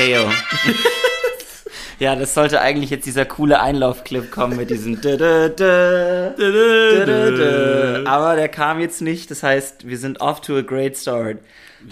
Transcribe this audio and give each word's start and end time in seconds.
Mateo. 0.00 0.30
ja, 1.98 2.16
das 2.16 2.32
sollte 2.32 2.60
eigentlich 2.60 2.90
jetzt 2.90 3.04
dieser 3.04 3.26
coole 3.26 3.60
Einlaufclip 3.60 4.30
kommen 4.30 4.56
mit 4.56 4.70
diesem. 4.70 4.96
Aber 8.06 8.36
der 8.36 8.48
kam 8.48 8.80
jetzt 8.80 9.02
nicht, 9.02 9.30
das 9.30 9.42
heißt, 9.42 9.86
wir 9.86 9.98
sind 9.98 10.20
off 10.20 10.40
to 10.40 10.56
a 10.56 10.62
great 10.62 10.96
start. 10.96 11.38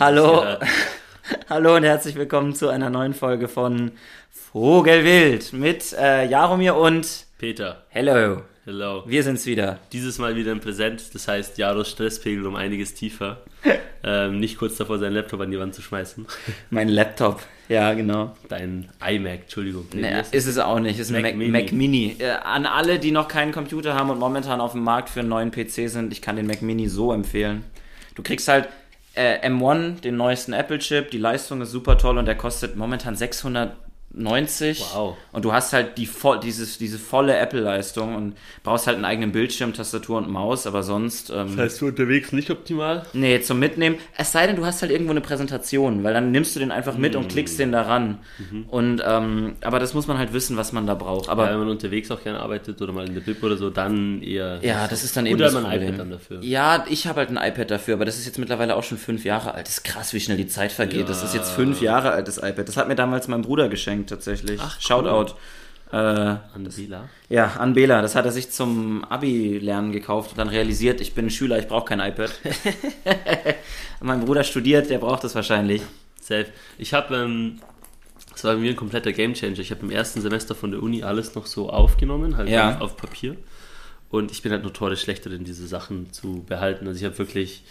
Hallo. 0.01 0.43
Ja. 0.43 0.59
Hallo 1.51 1.77
und 1.77 1.85
herzlich 1.85 2.15
willkommen 2.15 2.55
zu 2.55 2.69
einer 2.69 2.89
neuen 2.89 3.13
Folge 3.13 3.49
von 3.49 3.93
Vogelwild 4.31 5.53
mit 5.53 5.93
äh, 5.93 6.25
Jaromir 6.25 6.77
und 6.77 7.27
Peter, 7.37 7.85
Hello. 7.91 8.43
hello. 8.65 9.03
Wir 9.07 9.23
sind's 9.23 9.45
wieder. 9.45 9.79
Dieses 9.93 10.19
Mal 10.19 10.35
wieder 10.37 10.53
im 10.53 10.61
Präsent, 10.61 11.15
das 11.15 11.29
heißt 11.29 11.59
Jaros 11.59 11.91
Stresspegel 11.91 12.47
um 12.47 12.57
einiges 12.57 12.95
tiefer. 12.95 13.43
ähm, 14.05 14.39
nicht 14.39 14.59
kurz 14.59 14.77
davor, 14.77 14.99
seinen 14.99 15.15
Laptop 15.15 15.41
an 15.41 15.51
die 15.51 15.59
Wand 15.59 15.75
zu 15.75 15.83
schmeißen. 15.83 16.27
Mein 16.71 16.89
Laptop. 16.89 17.41
Ja, 17.69 17.93
genau. 17.95 18.35
Dein 18.49 18.89
iMac, 19.07 19.43
Entschuldigung. 19.43 19.87
Nee, 19.93 20.01
Nee, 20.01 20.23
ist 20.31 20.47
es 20.47 20.59
auch 20.59 20.81
nicht. 20.81 20.99
Ist 20.99 21.11
ein 21.11 21.21
Mac, 21.21 21.37
Mac 21.37 21.73
Mini. 21.73 21.73
Mini. 21.73 22.17
Äh, 22.19 22.31
an 22.31 22.65
alle, 22.65 22.99
die 22.99 23.11
noch 23.11 23.29
keinen 23.29 23.53
Computer 23.53 23.95
haben 23.95 24.11
und 24.11 24.19
momentan 24.19 24.61
auf 24.61 24.73
dem 24.73 24.83
Markt 24.83 25.11
für 25.11 25.21
einen 25.21 25.29
neuen 25.29 25.51
PC 25.51 25.91
sind, 25.91 26.13
ich 26.13 26.23
kann 26.23 26.37
den 26.37 26.47
Mac 26.47 26.63
Mini 26.63 26.89
so 26.89 27.13
empfehlen. 27.13 27.65
Du 28.15 28.23
kriegst 28.23 28.49
halt 28.49 28.69
äh, 29.15 29.47
M1, 29.49 30.01
den 30.01 30.17
neuesten 30.17 30.53
Apple-Chip, 30.53 31.11
die 31.11 31.19
Leistung 31.19 31.61
ist 31.61 31.71
super 31.71 31.99
toll 31.99 32.19
und 32.19 32.27
der 32.27 32.37
kostet 32.37 32.77
momentan 32.77 33.17
690. 34.15 34.81
Wow. 34.95 35.17
Und 35.33 35.45
du 35.45 35.53
hast 35.53 35.73
halt 35.73 35.99
die 35.99 36.07
voll, 36.07 36.41
dieses, 36.41 36.79
diese 36.79 36.99
volle 36.99 37.37
Apple-Leistung 37.37 38.15
und 38.15 38.35
brauchst 38.63 38.87
halt 38.87 38.97
einen 38.97 39.05
eigenen 39.05 39.33
Bildschirm, 39.33 39.75
Tastatur 39.75 40.19
und 40.19 40.29
Maus, 40.31 40.67
aber 40.67 40.83
sonst. 40.83 41.31
Ähm, 41.31 41.49
Das 41.49 41.57
heißt, 41.59 41.81
du 41.83 41.87
unterwegs 41.89 42.33
nicht 42.33 42.51
optimal? 42.51 43.05
Nee, 43.13 43.41
zum 43.41 43.59
Mitnehmen. 43.59 43.97
Es 44.17 44.33
sei 44.33 44.47
denn, 44.47 44.57
du 44.57 44.65
hast 44.65 44.83
halt 44.83 44.91
irgendwo 44.91 45.11
eine 45.13 45.21
Präsentation, 45.21 46.03
weil 46.05 46.15
dann 46.15 46.31
nimmst 46.33 46.57
du 46.57 46.61
den 46.61 46.73
einfach 46.73 46.97
mit 46.97 47.15
Mm. 47.15 47.19
und 47.19 47.29
klickst 47.29 47.59
den 47.59 47.73
da 47.73 47.83
ran. 47.83 48.19
Und, 48.69 49.03
ähm, 49.07 49.55
aber 49.63 49.79
das 49.79 49.95
muss 49.95 50.07
man 50.07 50.19
halt 50.19 50.33
wissen, 50.33 50.57
was 50.57 50.73
man 50.73 50.87
da 50.87 50.95
braucht. 50.95 51.29
Aber 51.29 51.47
Ja, 51.47 51.53
wenn 51.53 51.59
man 51.61 51.69
unterwegs 51.69 52.11
auch 52.11 52.23
gerne 52.23 52.41
arbeitet 52.41 52.81
oder 52.83 52.93
mal 52.93 53.07
in 53.07 53.15
der 53.15 53.21
Bib 53.21 53.43
oder 53.43 53.57
so, 53.57 53.71
dann 53.71 54.23
eher. 54.23 54.59
ja, 54.63 54.87
das 54.89 55.05
ist 55.05 55.17
dann 55.17 55.27
eben 55.27 55.37
Oder 55.37 55.47
das 55.47 55.55
man 55.55 55.67
ein 55.67 55.71
Problem. 55.73 55.89
iPad 55.95 56.01
dann 56.01 56.11
dafür. 56.11 56.39
Ja, 56.43 56.85
ich 56.89 57.07
habe 57.07 57.21
halt 57.21 57.31
ein 57.31 57.37
iPad 57.37 57.71
dafür, 57.71 57.95
aber 57.95 58.05
das 58.05 58.19
ist 58.19 58.27
jetzt 58.27 58.39
mittlerweile 58.39 58.75
auch 58.77 58.83
schon 58.83 58.99
fünf 58.99 59.25
Jahre 59.25 59.55
alt. 59.55 59.67
Das 59.67 59.75
ist 59.75 59.85
krass, 59.85 60.13
wie 60.13 60.21
schnell 60.21 60.37
die 60.37 60.47
Zeit 60.47 60.73
vergeht. 60.73 61.09
Das 61.09 61.23
ist 61.23 61.35
jetzt 61.35 61.51
fünf 61.51 61.81
Jahre 61.81 62.11
altes 62.13 62.39
iPad. 62.39 62.67
Das 62.69 62.77
hat 62.77 62.89
mir 62.89 62.95
damals 62.97 63.29
mein 63.29 63.43
Bruder 63.43 63.69
geschenkt, 63.69 63.98
tatsächlich. 64.07 64.61
Ach, 64.63 64.77
cool. 64.77 64.83
Shoutout. 64.83 65.35
Äh, 65.91 65.97
An 65.97 66.69
Bela. 66.77 67.09
ja, 67.31 67.47
an 67.59 67.73
Bela. 67.73 68.03
Das 68.03 68.15
hat 68.15 68.27
er 68.27 68.31
sich 68.33 68.51
zum 68.51 69.05
Abi-Lernen 69.05 69.91
gekauft 69.91 70.33
und 70.33 70.39
dann 70.39 70.49
realisiert, 70.49 71.01
ich 71.01 71.15
bin 71.15 71.27
ein 71.27 71.31
Schüler, 71.31 71.59
ich 71.59 71.67
brauche 71.67 71.87
kein 71.87 72.01
iPad. 72.01 72.31
mein 74.01 74.21
Bruder 74.25 74.45
studiert, 74.45 74.91
der 74.91 74.99
braucht 74.99 75.25
das 75.25 75.35
wahrscheinlich. 75.35 75.83
Safe. 76.21 76.47
Ich 76.77 76.93
habe, 76.93 77.17
ähm, 77.17 77.61
das 78.33 78.45
war 78.45 78.55
bei 78.55 78.61
mir 78.61 78.71
ein 78.71 78.77
kompletter 78.77 79.13
Gamechanger. 79.13 79.59
Ich 79.59 79.71
habe 79.71 79.81
im 79.83 79.91
ersten 79.91 80.21
Semester 80.21 80.55
von 80.55 80.71
der 80.73 80.83
Uni 80.83 81.03
alles 81.03 81.35
noch 81.35 81.47
so 81.47 81.71
aufgenommen, 81.71 82.37
halt 82.37 82.49
Ja. 82.51 82.75
auf, 82.77 82.81
auf 82.83 82.97
Papier. 82.99 83.37
Und 84.11 84.31
ich 84.31 84.43
bin 84.43 84.53
halt 84.53 84.65
notorisch 84.65 85.01
schlechter 85.03 85.31
in 85.33 85.45
diese 85.45 85.67
Sachen 85.67 86.13
zu 86.13 86.43
behalten. 86.47 86.87
Also 86.87 86.99
ich 86.99 87.05
habe 87.05 87.19
wirklich 87.19 87.63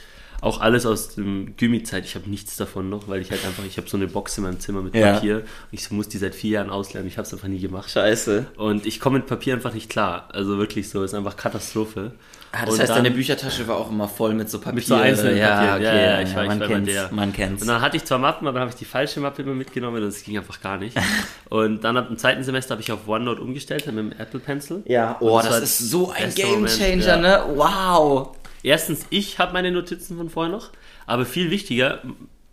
auch 0.42 0.62
alles 0.62 0.86
aus 0.86 1.16
dem 1.16 1.56
Gymi-Zeit. 1.58 2.06
Ich 2.06 2.16
habe 2.16 2.30
nichts 2.30 2.58
davon 2.58 2.90
noch, 2.90 3.08
weil 3.08 3.22
ich 3.22 3.32
halt 3.32 3.44
einfach, 3.46 3.64
ich 3.66 3.78
habe 3.78 3.90
so 3.90 3.98
eine 3.98 4.08
Box 4.08 4.38
in 4.38 4.44
meinem 4.44 4.60
Zimmer 4.60 4.82
mit 4.82 4.96
Ja. 4.96 5.14
Papier. 5.14 5.38
Und 5.38 5.44
ich 5.72 5.90
muss 5.92 6.08
die 6.10 6.18
seit 6.18 6.36
vier 6.36 6.52
Jahren 6.52 6.70
auslernen. 6.70 7.08
Ich 7.08 7.18
habe 7.18 7.26
es 7.28 7.34
einfach 7.34 7.48
nie 7.48 7.60
gemacht. 7.60 7.90
Scheiße. 7.90 8.46
Und 8.58 8.86
ich 8.86 9.00
komme 9.00 9.18
mit 9.20 9.28
Papier 9.28 9.54
einfach 9.56 9.74
nicht 9.74 9.90
klar. 9.90 10.30
Also 10.32 10.58
wirklich 10.58 10.90
so, 10.90 11.04
ist 11.04 11.14
einfach 11.14 11.36
Katastrophe. 11.38 12.12
Ah, 12.54 12.66
das 12.66 12.76
Und 12.76 12.80
heißt, 12.80 12.90
dann- 12.92 13.04
deine 13.04 13.12
Büchertasche 13.12 13.68
war 13.68 13.76
auch 13.76 13.92
immer 13.92 14.08
voll 14.08 14.34
mit 14.34 14.50
so 14.50 14.60
Papier. 14.60 14.76
mit 14.76 14.86
so 14.86 14.96
einzelnen 14.96 15.38
ja, 15.38 15.50
Papieren. 15.50 15.76
okay, 15.76 15.86
ja, 15.86 16.12
ja, 16.12 16.22
ich 16.22 16.34
war, 16.36 16.46
man 16.46 16.56
ich 16.56 16.60
war 16.62 16.68
kennt's, 16.70 16.92
der. 16.92 17.10
man 17.12 17.34
kennt's. 17.34 17.62
Und 17.62 17.68
dann 17.68 17.82
hatte 17.82 17.98
ich 17.98 18.06
zwar 18.06 18.20
Mappen, 18.20 18.48
aber 18.48 18.60
dann 18.60 18.62
habe 18.62 18.72
ich 18.72 18.78
die 18.80 18.86
falsche 18.86 19.20
Mappe 19.20 19.42
immer 19.42 19.54
mitgenommen 19.54 19.98
und 19.98 20.04
das 20.04 20.24
ging 20.24 20.38
einfach 20.38 20.62
gar 20.62 20.78
nicht. 20.78 20.96
und 21.50 21.84
dann 21.84 21.98
ab 21.98 22.08
dem 22.08 22.18
zweiten 22.18 22.44
Semester 22.44 22.72
habe 22.72 22.82
ich 22.82 22.92
auf 22.92 23.06
OneNote 23.06 23.42
umgestellt 23.42 23.86
mit 23.88 23.98
dem 23.98 24.12
Apple 24.14 24.40
Pencil. 24.40 24.82
ja, 24.86 25.18
oh, 25.20 25.38
das 25.42 25.50
war 25.52 25.62
ist 25.62 25.78
so 25.78 26.10
ein 26.12 26.34
Gamechanger, 26.34 27.06
ja. 27.06 27.18
ne? 27.18 27.44
Wow. 27.56 28.37
Erstens, 28.68 29.06
ich 29.12 29.40
habe 29.40 29.54
meine 29.54 29.72
Notizen 29.72 30.18
von 30.18 30.30
vorher 30.30 30.52
noch, 30.52 30.72
aber 31.06 31.26
viel 31.26 31.52
wichtiger, 31.52 32.02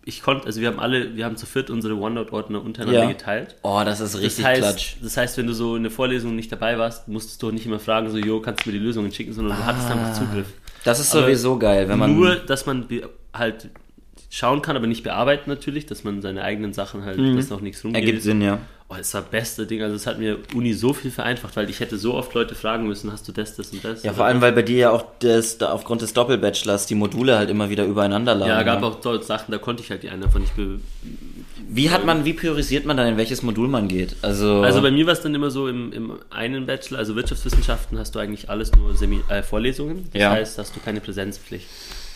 ich 0.04 0.22
konnte, 0.22 0.46
also 0.46 0.60
wir 0.60 0.68
haben 0.68 0.78
alle, 0.78 1.16
wir 1.16 1.24
haben 1.24 1.36
zu 1.36 1.44
viert 1.44 1.70
unsere 1.70 1.96
OneNote-Ordner 1.96 2.62
untereinander 2.62 3.02
Ja. 3.02 3.08
geteilt. 3.08 3.56
Oh, 3.62 3.82
das 3.84 3.98
ist 3.98 4.16
richtig 4.20 4.44
das 4.44 4.46
heißt, 4.46 4.60
klatsch. 4.60 4.96
Das 5.02 5.16
heißt, 5.16 5.38
wenn 5.38 5.48
du 5.48 5.54
so 5.54 5.74
in 5.74 5.82
der 5.82 5.90
Vorlesung 5.90 6.36
nicht 6.36 6.52
dabei 6.52 6.78
warst, 6.78 7.08
musstest 7.08 7.42
du 7.42 7.50
nicht 7.50 7.66
immer 7.66 7.80
fragen, 7.80 8.10
so, 8.10 8.18
jo, 8.18 8.40
kannst 8.40 8.64
du 8.64 8.70
mir 8.70 8.78
die 8.78 8.84
Lösungen 8.84 9.12
schicken, 9.12 9.32
sondern 9.32 9.56
du 9.56 9.64
hattest 9.64 9.90
einfach 9.90 10.12
Zugriff. 10.12 10.46
Das 10.84 11.00
ist 11.00 11.12
Aber 11.16 11.24
sowieso 11.24 11.58
geil, 11.58 11.88
wenn 11.88 11.98
man. 11.98 12.14
Nur, 12.14 12.36
dass 12.36 12.64
man 12.64 12.86
halt 13.32 13.70
schauen 14.30 14.62
kann, 14.62 14.76
aber 14.76 14.86
nicht 14.86 15.02
bearbeiten 15.02 15.50
natürlich, 15.50 15.86
dass 15.86 16.04
man 16.04 16.22
seine 16.22 16.42
eigenen 16.42 16.72
Sachen 16.72 17.04
halt, 17.04 17.18
dass 17.18 17.50
noch 17.50 17.60
nichts 17.60 17.82
rumgeht. 17.82 18.02
Mhm. 18.02 18.06
Ergibt 18.06 18.22
Sinn, 18.22 18.40
ja. 18.40 18.60
Oh, 18.90 18.94
das 18.98 19.14
war 19.14 19.22
das 19.22 19.30
beste 19.30 19.66
Ding. 19.66 19.82
Also 19.82 19.96
es 19.96 20.06
hat 20.06 20.18
mir 20.18 20.38
Uni 20.54 20.74
so 20.74 20.92
viel 20.92 21.10
vereinfacht, 21.10 21.56
weil 21.56 21.70
ich 21.70 21.80
hätte 21.80 21.96
so 21.96 22.12
oft 22.14 22.34
Leute 22.34 22.54
fragen 22.54 22.86
müssen, 22.86 23.10
hast 23.10 23.26
du 23.26 23.32
das, 23.32 23.56
das 23.56 23.70
und 23.70 23.82
das? 23.82 24.02
Ja, 24.02 24.12
vor 24.12 24.26
allem, 24.26 24.42
weil 24.42 24.52
bei 24.52 24.60
dir 24.62 24.76
ja 24.76 24.90
auch 24.90 25.06
das, 25.20 25.56
da 25.56 25.72
aufgrund 25.72 26.02
des 26.02 26.12
Doppelbachelors 26.12 26.84
die 26.84 26.94
Module 26.94 27.38
halt 27.38 27.48
immer 27.48 27.70
wieder 27.70 27.86
übereinander 27.86 28.34
lagen. 28.34 28.50
Ja, 28.50 28.62
gab 28.62 28.82
ne? 28.82 28.86
auch 28.86 29.00
dort 29.00 29.24
Sachen, 29.24 29.52
da 29.52 29.58
konnte 29.58 29.82
ich 29.82 29.90
halt 29.90 30.02
die 30.02 30.10
einen 30.10 30.20
davon 30.20 30.42
nicht 30.42 30.54
be 30.54 30.80
Wie 31.66 31.88
hat 31.88 32.04
man, 32.04 32.26
wie 32.26 32.34
priorisiert 32.34 32.84
man 32.84 32.98
dann, 32.98 33.08
in 33.08 33.16
welches 33.16 33.42
Modul 33.42 33.68
man 33.68 33.88
geht? 33.88 34.16
Also, 34.20 34.60
Also 34.62 34.82
bei 34.82 34.90
mir 34.90 35.06
war 35.06 35.14
es 35.14 35.22
dann 35.22 35.34
immer 35.34 35.50
so, 35.50 35.66
im, 35.66 35.90
im 35.92 36.12
einen 36.28 36.66
Bachelor, 36.66 36.98
also 36.98 37.16
Wirtschaftswissenschaften, 37.16 37.98
hast 37.98 38.14
du 38.14 38.18
eigentlich 38.18 38.50
alles 38.50 38.70
nur 38.72 38.94
Semi 38.94 39.22
äh, 39.28 39.42
Vorlesungen. 39.42 40.10
Das 40.12 40.20
Ja. 40.20 40.30
heißt, 40.32 40.58
hast 40.58 40.76
du 40.76 40.80
keine 40.80 41.00
Präsenzpflicht. 41.00 41.66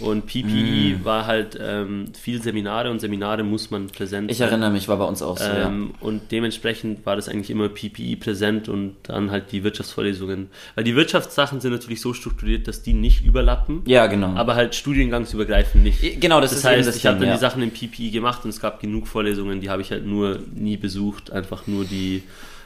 Und 0.00 0.26
PPE 0.26 0.98
Mm. 1.00 1.04
war 1.04 1.26
halt 1.26 1.58
ähm, 1.60 2.06
viel 2.20 2.40
Seminare 2.40 2.88
und 2.90 3.00
Seminare 3.00 3.42
muss 3.42 3.70
man 3.72 3.88
präsent 3.88 4.30
ich 4.30 4.40
erinnere 4.40 4.70
mich, 4.70 4.86
war 4.86 4.96
bei 4.96 5.04
uns 5.04 5.22
auch 5.22 5.36
so, 5.38 5.44
ja. 5.44 5.66
Ähm, 5.66 5.92
Und 6.00 6.30
dementsprechend 6.30 7.04
war 7.04 7.16
das 7.16 7.28
eigentlich 7.28 7.50
immer 7.50 7.68
PPI 7.68 8.14
präsent 8.16 8.68
und 8.68 8.94
dann 9.02 9.32
halt 9.32 9.50
die 9.50 9.64
Wirtschaftsvorlesungen. 9.64 10.50
Weil 10.76 10.84
die 10.84 10.94
Wirtschaftssachen 10.94 11.60
sind 11.60 11.72
natürlich 11.72 12.00
so 12.00 12.14
strukturiert, 12.14 12.68
dass 12.68 12.82
die 12.82 12.92
nicht 12.92 13.24
überlappen, 13.24 13.82
Ja, 13.86 14.06
genau. 14.06 14.34
aber 14.36 14.54
halt 14.54 14.76
studiengangsübergreifend 14.76 15.82
nicht. 15.82 16.20
genau, 16.20 16.40
das, 16.40 16.50
Das 16.50 16.60
ist 16.60 16.64
heißt, 16.64 16.88
das 16.88 16.96
ich 16.96 17.04
habe 17.06 17.18
dann 17.18 17.28
ja. 17.28 17.34
die 17.34 17.40
Sachen 17.40 17.60
im 17.62 17.70
PPI 17.72 18.10
gemacht 18.12 18.44
und 18.44 18.50
es 18.50 18.60
gab 18.60 18.80
genug 18.80 19.08
Vorlesungen, 19.08 19.60
die 19.60 19.68
habe 19.68 19.82
ich 19.82 19.90
halt 19.90 20.06
nur 20.06 20.38
nie 20.54 20.76
besucht, 20.76 21.32
einfach 21.32 21.66
nur 21.66 21.84
die 21.84 22.22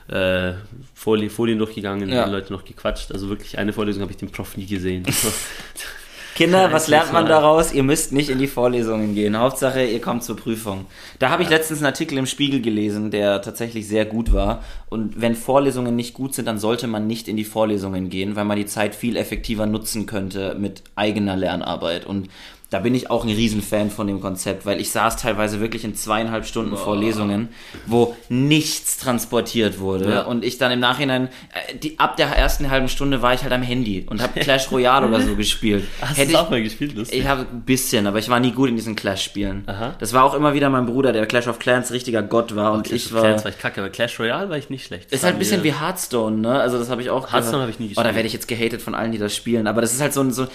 äh, 0.09 0.53
Folien, 0.95 1.31
Folien 1.31 1.59
durchgegangen, 1.59 2.11
Ja. 2.11 2.27
die 2.27 2.31
Leute 2.31 2.53
noch 2.53 2.65
gequatscht. 2.65 3.11
Also 3.13 3.29
wirklich 3.31 3.57
eine 3.59 3.73
Vorlesung 3.73 4.03
habe 4.03 4.11
ich 4.13 4.19
den 4.19 4.31
Prof 4.31 4.57
nie 4.59 4.67
gesehen. 4.67 5.05
Kinder, 6.35 6.73
was 6.73 6.89
lernt 6.89 7.13
man 7.13 7.27
daraus? 7.27 7.73
Ihr 7.73 7.83
müsst 7.83 8.13
nicht 8.13 8.31
in 8.31 8.39
die 8.39 8.47
Vorlesungen 8.47 9.15
gehen. 9.15 9.39
Hauptsache, 9.39 9.85
ihr 9.85 10.01
kommt 10.01 10.25
zur 10.25 10.37
Prüfung. 10.37 10.87
Da 11.19 11.29
habe 11.29 11.43
ich 11.43 11.51
letztens 11.51 11.81
einen 11.81 11.87
Artikel 11.87 12.17
im 12.17 12.27
Spiegel 12.27 12.63
gelesen, 12.63 13.11
der 13.11 13.43
tatsächlich 13.43 13.87
sehr 13.87 14.07
gut 14.07 14.33
war. 14.33 14.65
Und 14.89 15.21
wenn 15.21 15.35
Vorlesungen 15.35 15.95
nicht 15.95 16.15
gut 16.15 16.35
sind, 16.35 16.47
dann 16.47 16.59
sollte 16.59 16.87
man 16.87 17.07
nicht 17.07 17.29
in 17.29 17.37
die 17.37 17.45
Vorlesungen 17.45 18.09
gehen, 18.09 18.35
weil 18.35 18.47
man 18.47 18.57
die 18.57 18.67
Zeit 18.67 18.95
viel 18.95 19.17
effektiver 19.17 19.67
nutzen 19.67 20.07
könnte 20.07 20.57
mit 20.59 20.83
eigener 20.97 21.37
Lernarbeit. 21.37 22.07
Und 22.07 22.29
da 22.73 22.79
bin 22.79 22.95
ich 22.95 23.11
auch 23.11 23.23
ein 23.25 23.31
Riesenfan 23.31 23.91
von 23.91 24.07
dem 24.07 24.21
Konzept, 24.23 24.65
weil 24.65 24.81
ich 24.81 24.91
saß 24.91 25.17
teilweise 25.17 25.61
wirklich 25.61 25.85
in 25.85 25.95
zweieinhalb 25.95 26.47
Stunden 26.47 26.75
Vorlesungen, 26.75 27.51
wo 27.87 28.17
nichts 28.31 28.97
transportiert 28.97 29.79
wurde. 29.79 30.11
Ja. 30.11 30.23
Und 30.23 30.43
ich 30.43 30.57
dann 30.57 30.73
im 30.73 30.81
Nachhinein, 30.81 31.29
äh, 31.69 31.77
die, 31.77 31.99
ab 31.99 32.17
der 32.17 32.29
ersten 32.29 32.71
halben 32.71 32.89
Stunde 32.89 33.21
war 33.21 33.35
ich 33.35 33.43
halt 33.43 33.53
am 33.53 33.61
Handy 33.61 34.07
und 34.09 34.23
habe 34.23 34.41
Clash 34.41 34.73
Royale 34.73 35.07
oder 35.07 35.21
so 35.21 35.37
gespielt. 35.37 35.85
Hast 36.01 36.17
Hätte 36.17 36.29
du 36.29 36.33
ich, 36.33 36.37
auch 36.39 36.49
mal 36.49 36.63
gespielt? 36.63 36.95
Lustig. 36.97 37.21
ich 37.21 37.27
habe 37.27 37.43
ein 37.53 37.61
bisschen, 37.61 38.07
aber 38.07 38.19
ich 38.19 38.31
war 38.31 38.41
nie 38.41 38.53
gut 38.53 38.71
in 38.71 38.77
diesen 38.77 38.97
Clash-Spielen. 38.97 39.67
Das 39.99 40.15
war 40.15 40.25
auch 40.25 40.33
immer 40.33 40.55
wieder 40.55 40.71
mein 40.71 40.87
Bruder, 40.87 41.13
der 41.13 41.27
Clash 41.27 41.49
of 41.49 41.59
Clans 41.59 41.93
richtiger 41.93 42.23
Gott 42.23 42.57
war 42.57 42.73
und 42.73 42.85
Clash 42.85 42.97
ich 42.97 43.07
of 43.09 43.13
war. 43.13 43.23
Clans 43.23 43.45
war 43.45 43.51
ich 43.51 43.59
kacke, 43.59 43.83
aber 43.83 43.91
Clash 43.91 44.19
Royale 44.19 44.49
war 44.49 44.57
ich 44.57 44.71
nicht 44.71 44.87
schlecht. 44.87 45.13
Ist 45.13 45.25
halt 45.25 45.35
ein 45.35 45.39
bisschen 45.39 45.63
wie 45.63 45.75
Hearthstone, 45.75 46.39
ne? 46.39 46.59
Also 46.59 46.79
das 46.79 46.89
habe 46.89 47.03
ich 47.03 47.11
auch. 47.11 47.31
Hearthstone 47.33 47.61
habe 47.61 47.71
ich 47.71 47.79
nie 47.79 47.89
Oh, 47.93 47.95
da 47.97 48.03
gespielt. 48.03 48.17
werde 48.17 48.27
ich 48.29 48.33
jetzt 48.33 48.49
gehatet 48.49 48.81
von 48.81 48.95
allen, 48.95 49.13
die 49.13 49.19
das 49.19 49.37
spielen. 49.37 49.67
Aber 49.67 49.83
das 49.83 49.93
ist 49.93 50.01
halt 50.01 50.15
so 50.15 50.23
ein 50.23 50.31
so 50.31 50.47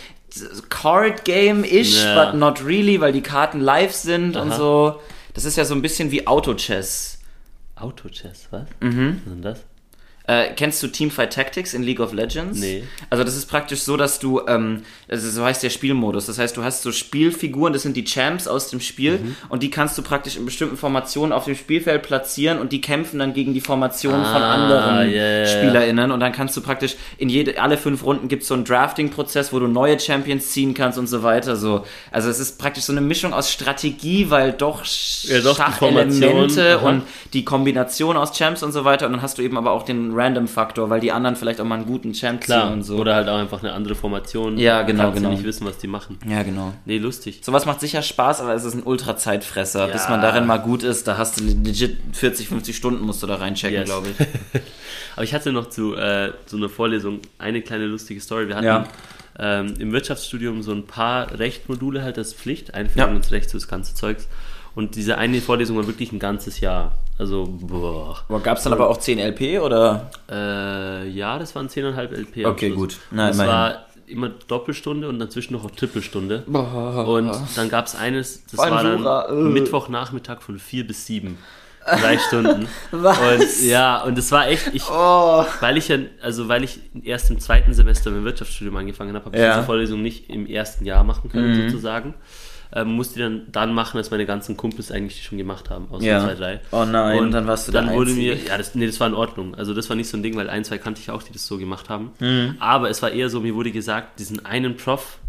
Card-Game-ish, 0.69 2.03
Ja. 2.03 2.25
but 2.31 2.39
not 2.39 2.63
really, 2.65 2.99
weil 2.99 3.11
die 3.13 3.21
Karten 3.21 3.59
live 3.59 3.93
sind 3.93 4.35
und 4.35 4.49
Aha. 4.51 4.57
so. 4.57 5.01
Das 5.33 5.45
ist 5.45 5.55
ja 5.55 5.65
so 5.65 5.75
ein 5.75 5.81
bisschen 5.81 6.11
wie 6.11 6.25
Auto-Chess. 6.25 7.19
Auto-Chess, 7.75 8.47
was? 8.51 8.63
Mhm. 8.79 9.09
Was 9.09 9.15
ist 9.17 9.25
denn 9.27 9.41
das? 9.41 9.59
Äh, 10.29 10.49
kennst 10.57 10.83
du 10.83 10.87
Teamfight 10.89 11.31
Tactics 11.31 11.73
in 11.73 11.83
League 11.83 12.01
of 12.01 12.11
Legends? 12.11 12.59
Nee. 12.59 12.83
Also 13.09 13.23
das 13.23 13.37
ist 13.37 13.45
praktisch 13.45 13.79
so, 13.79 13.95
dass 13.95 14.19
du, 14.19 14.41
ähm, 14.45 14.81
also 15.07 15.29
so 15.29 15.45
heißt 15.45 15.63
der 15.63 15.69
Spielmodus. 15.69 16.25
Das 16.25 16.37
heißt, 16.37 16.57
du 16.57 16.65
hast 16.65 16.81
so 16.83 16.91
Spielfiguren, 16.91 17.71
das 17.71 17.83
sind 17.83 17.95
die 17.95 18.03
Champs 18.03 18.45
aus 18.45 18.69
dem 18.69 18.81
Spiel 18.81 19.19
Mhm. 19.19 19.35
und 19.47 19.63
die 19.63 19.69
kannst 19.69 19.97
du 19.97 20.01
praktisch 20.01 20.35
in 20.35 20.43
bestimmten 20.43 20.75
Formationen 20.75 21.31
auf 21.31 21.45
dem 21.45 21.55
Spielfeld 21.55 22.03
platzieren 22.03 22.59
und 22.59 22.73
die 22.73 22.81
kämpfen 22.81 23.19
dann 23.19 23.33
gegen 23.33 23.53
die 23.53 23.61
Formation 23.61 24.15
von 24.15 24.41
Ah, 24.41 24.53
anderen 24.53 25.09
ja, 25.11 25.15
ja, 25.15 25.39
ja. 25.39 25.45
SpielerInnen 25.45 26.11
und 26.11 26.19
dann 26.19 26.33
kannst 26.33 26.57
du 26.57 26.61
praktisch 26.61 26.97
in 27.17 27.29
jede, 27.29 27.61
alle 27.61 27.77
fünf 27.77 28.03
Runden 28.03 28.27
gibt 28.27 28.41
es 28.41 28.49
so 28.49 28.53
einen 28.53 28.65
Drafting-Prozess, 28.65 29.53
wo 29.53 29.59
du 29.59 29.67
neue 29.67 29.97
Champions 29.97 30.49
ziehen 30.51 30.73
kannst 30.73 30.99
und 30.99 31.07
so 31.07 31.23
weiter. 31.23 31.55
So. 31.55 31.85
Also 32.11 32.29
es 32.29 32.39
ist 32.39 32.59
praktisch 32.59 32.83
so 32.83 32.91
eine 32.91 32.99
Mischung 33.01 33.33
aus 33.33 33.49
Strategie, 33.49 34.29
weil 34.29 34.51
doch, 34.51 34.83
Ja, 35.23 35.39
doch, 35.39 35.55
Schachelemente 35.55 36.79
und 36.79 37.03
die 37.33 37.45
Kombination 37.45 38.17
aus 38.17 38.33
Champs 38.37 38.61
und 38.61 38.73
so 38.73 38.83
weiter 38.83 39.05
und 39.05 39.13
dann 39.13 39.21
hast 39.21 39.37
du 39.37 39.41
eben 39.41 39.57
aber 39.57 39.71
auch 39.71 39.83
den 39.83 40.16
Random-Faktor, 40.17 40.89
weil 40.89 40.99
die 40.99 41.11
anderen 41.11 41.35
vielleicht 41.35 41.61
auch 41.61 41.65
mal 41.65 41.75
einen 41.75 41.85
guten 41.85 42.13
Champ 42.13 42.41
Klar, 42.41 42.65
ziehen 42.67 42.73
und 42.73 42.83
so. 42.83 42.97
oder 42.97 43.15
halt 43.15 43.29
auch 43.29 43.37
einfach 43.37 43.59
eine 43.61 43.73
andere 43.73 43.95
Formation. 43.95 44.57
Ja, 44.57 44.81
genau, 44.81 45.03
Kannst 45.03 45.17
genau. 45.17 45.29
nicht 45.31 45.43
wissen, 45.43 45.65
was 45.67 45.77
die 45.77 45.87
machen. 45.87 46.17
ja, 46.27 46.43
genau. 46.43 46.73
Nee, 46.85 46.97
lustig. 46.97 47.39
Sowas 47.43 47.65
macht 47.65 47.79
sicher 47.79 48.01
Spaß, 48.01 48.41
aber 48.41 48.53
es 48.55 48.63
ist 48.63 48.73
ein 48.73 48.83
Ultra-Zeitfresser. 48.83 49.87
Ja. 49.87 49.93
Bis 49.93 50.09
man 50.09 50.21
darin 50.21 50.45
mal 50.45 50.57
gut 50.57 50.83
ist, 50.83 51.07
da 51.07 51.17
hast 51.17 51.39
du 51.39 51.43
legit 51.43 51.97
40, 52.13 52.47
50 52.49 52.75
Stunden 52.75 53.05
musst 53.05 53.21
du 53.23 53.27
da 53.27 53.35
reinchecken, 53.35 53.77
Yes. 53.77 53.85
glaube 53.85 54.07
ich. 54.09 54.61
Aber 55.15 55.23
ich 55.23 55.33
hatte 55.33 55.51
noch 55.51 55.69
zu 55.69 55.95
äh, 55.95 56.31
so 56.45 56.57
einer 56.57 56.69
Vorlesung 56.69 57.19
eine 57.39 57.61
kleine 57.61 57.85
lustige 57.85 58.19
Story. 58.21 58.47
Wir 58.47 58.55
hatten 58.55 58.65
Ja. 58.65 58.87
ähm, 59.39 59.73
im 59.79 59.91
Wirtschaftsstudium 59.91 60.61
so 60.61 60.71
ein 60.71 60.85
paar 60.85 61.37
Rechtmodule 61.39 62.03
halt 62.03 62.17
als 62.17 62.33
Pflicht, 62.33 62.73
Einführung 62.75 63.09
Ja. 63.11 63.15
ins 63.15 63.31
Recht, 63.31 63.49
so 63.49 63.57
das 63.57 63.67
ganze 63.67 63.95
Zeugs. 63.95 64.27
Und 64.77 64.95
diese 64.95 65.17
eine 65.17 65.41
Vorlesung 65.41 65.75
war 65.75 65.87
wirklich 65.87 66.11
ein 66.11 66.19
ganzes 66.19 66.59
Jahr. 66.59 66.91
Also, 67.17 67.47
boah. 67.49 68.15
Aber 68.29 68.39
gab 68.41 68.57
es 68.59 68.63
dann 68.63 68.73
aber 68.73 68.87
auch 68.89 68.97
10 68.97 69.17
LP 69.17 69.59
oder? 69.59 70.11
Äh, 70.31 71.09
ja, 71.09 71.39
das 71.39 71.55
waren 71.55 71.67
10,5 71.67 72.11
LP. 72.15 72.45
Okay, 72.45 72.69
gut. 72.69 72.97
Na, 73.09 73.29
das 73.29 73.39
war 73.39 73.85
immer 74.05 74.29
Doppelstunde 74.47 75.09
und 75.09 75.17
dazwischen 75.17 75.53
noch 75.53 75.63
eine 75.63 75.75
Trippelstunde. 75.75 76.43
Boah. 76.45 77.07
Und 77.07 77.31
dann 77.55 77.69
gab 77.69 77.87
es 77.87 77.95
eines, 77.95 78.43
das 78.45 78.53
Vor 78.53 78.65
allem 78.65 78.73
war 78.75 78.83
dann 78.83 78.99
Jura, 78.99 79.29
äh. 79.29 79.33
Mittwochnachmittag 79.51 80.41
von 80.43 80.59
vier 80.59 80.85
bis 80.85 81.07
sieben. 81.07 81.39
Drei 81.83 82.17
Stunden. 82.27 82.67
Was? 82.91 83.17
Und 83.19 83.63
ja, 83.67 84.03
und 84.03 84.15
es 84.17 84.31
war 84.31 84.47
echt, 84.47 84.69
ich, 84.73 84.83
Oh. 84.91 85.43
weil 85.59 85.77
ich 85.77 85.87
ja, 85.87 85.97
also 86.21 86.47
weil 86.49 86.63
ich 86.63 86.79
erst 87.03 87.31
im 87.31 87.39
zweiten 87.39 87.73
Semester 87.73 88.11
mit 88.11 88.19
dem 88.19 88.25
Wirtschaftsstudium 88.25 88.75
angefangen 88.77 89.15
habe, 89.15 89.25
habe 89.25 89.35
ich 89.37 89.41
Ja. 89.41 89.55
diese 89.55 89.65
Vorlesung 89.65 90.01
nicht 90.03 90.29
im 90.29 90.45
ersten 90.45 90.85
Jahr 90.85 91.03
machen 91.03 91.31
können, 91.31 91.69
sozusagen. 91.71 92.13
Ähm, 92.73 92.89
musste 92.93 93.19
dann, 93.19 93.47
dann 93.51 93.73
machen, 93.73 93.97
als 93.97 94.11
meine 94.11 94.25
ganzen 94.25 94.57
Kumpels 94.57 94.91
eigentlich 94.91 95.23
schon 95.23 95.37
gemacht 95.37 95.69
haben, 95.69 95.87
außer 95.89 96.05
Ja. 96.05 96.23
zwei, 96.23 96.35
drei. 96.35 96.59
Oh 96.71 96.83
nein, 96.85 97.19
und 97.19 97.31
dann 97.31 97.47
warst 97.47 97.67
du 97.67 97.71
Dann 97.71 97.93
wurde 97.93 98.11
mir, 98.11 98.35
ja, 98.35 98.57
das, 98.57 98.75
nee, 98.75 98.85
das 98.85 98.99
war 98.99 99.07
in 99.07 99.13
Ordnung. 99.13 99.55
Also 99.55 99.73
das 99.73 99.89
war 99.89 99.95
nicht 99.95 100.09
so 100.09 100.17
ein 100.17 100.23
Ding, 100.23 100.35
weil 100.35 100.49
ein, 100.49 100.63
zwei 100.65 100.77
kannte 100.77 100.99
ich 101.01 101.09
auch, 101.09 101.23
die 101.23 101.31
das 101.31 101.47
so 101.47 101.57
gemacht 101.57 101.89
haben. 101.89 102.11
Mhm. 102.19 102.55
Aber 102.59 102.89
es 102.89 103.01
war 103.01 103.11
eher 103.11 103.29
so, 103.29 103.39
mir 103.39 103.55
wurde 103.55 103.71
gesagt, 103.71 104.19
diesen 104.19 104.45
einen 104.45 104.75
Prof 104.75 105.19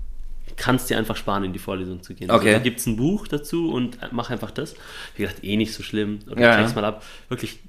kannst 0.57 0.91
dir 0.91 0.99
einfach 0.99 1.17
sparen, 1.17 1.45
in 1.45 1.53
die 1.53 1.59
Vorlesung 1.61 2.03
zu 2.03 2.15
gehen. 2.15 2.31
Okay. 2.31 2.49
Also, 2.49 2.59
da 2.59 2.63
gibt 2.65 2.81
es 2.81 2.87
ein 2.87 2.97
Buch 2.97 3.29
dazu 3.29 3.71
und 3.71 3.97
mach 4.11 4.31
einfach 4.31 4.51
das. 4.51 4.73
Ich 4.73 4.79
habe 4.79 5.29
gedacht, 5.29 5.45
eh 5.45 5.57
nicht 5.57 5.73
so 5.73 5.83
schlimm. 5.85 6.19
Oder 6.29 6.41
Ja, 6.41 6.57
check's 6.57 6.75
mal 6.75 6.85
ab. 6.85 7.05
Wirklich, 7.29 7.61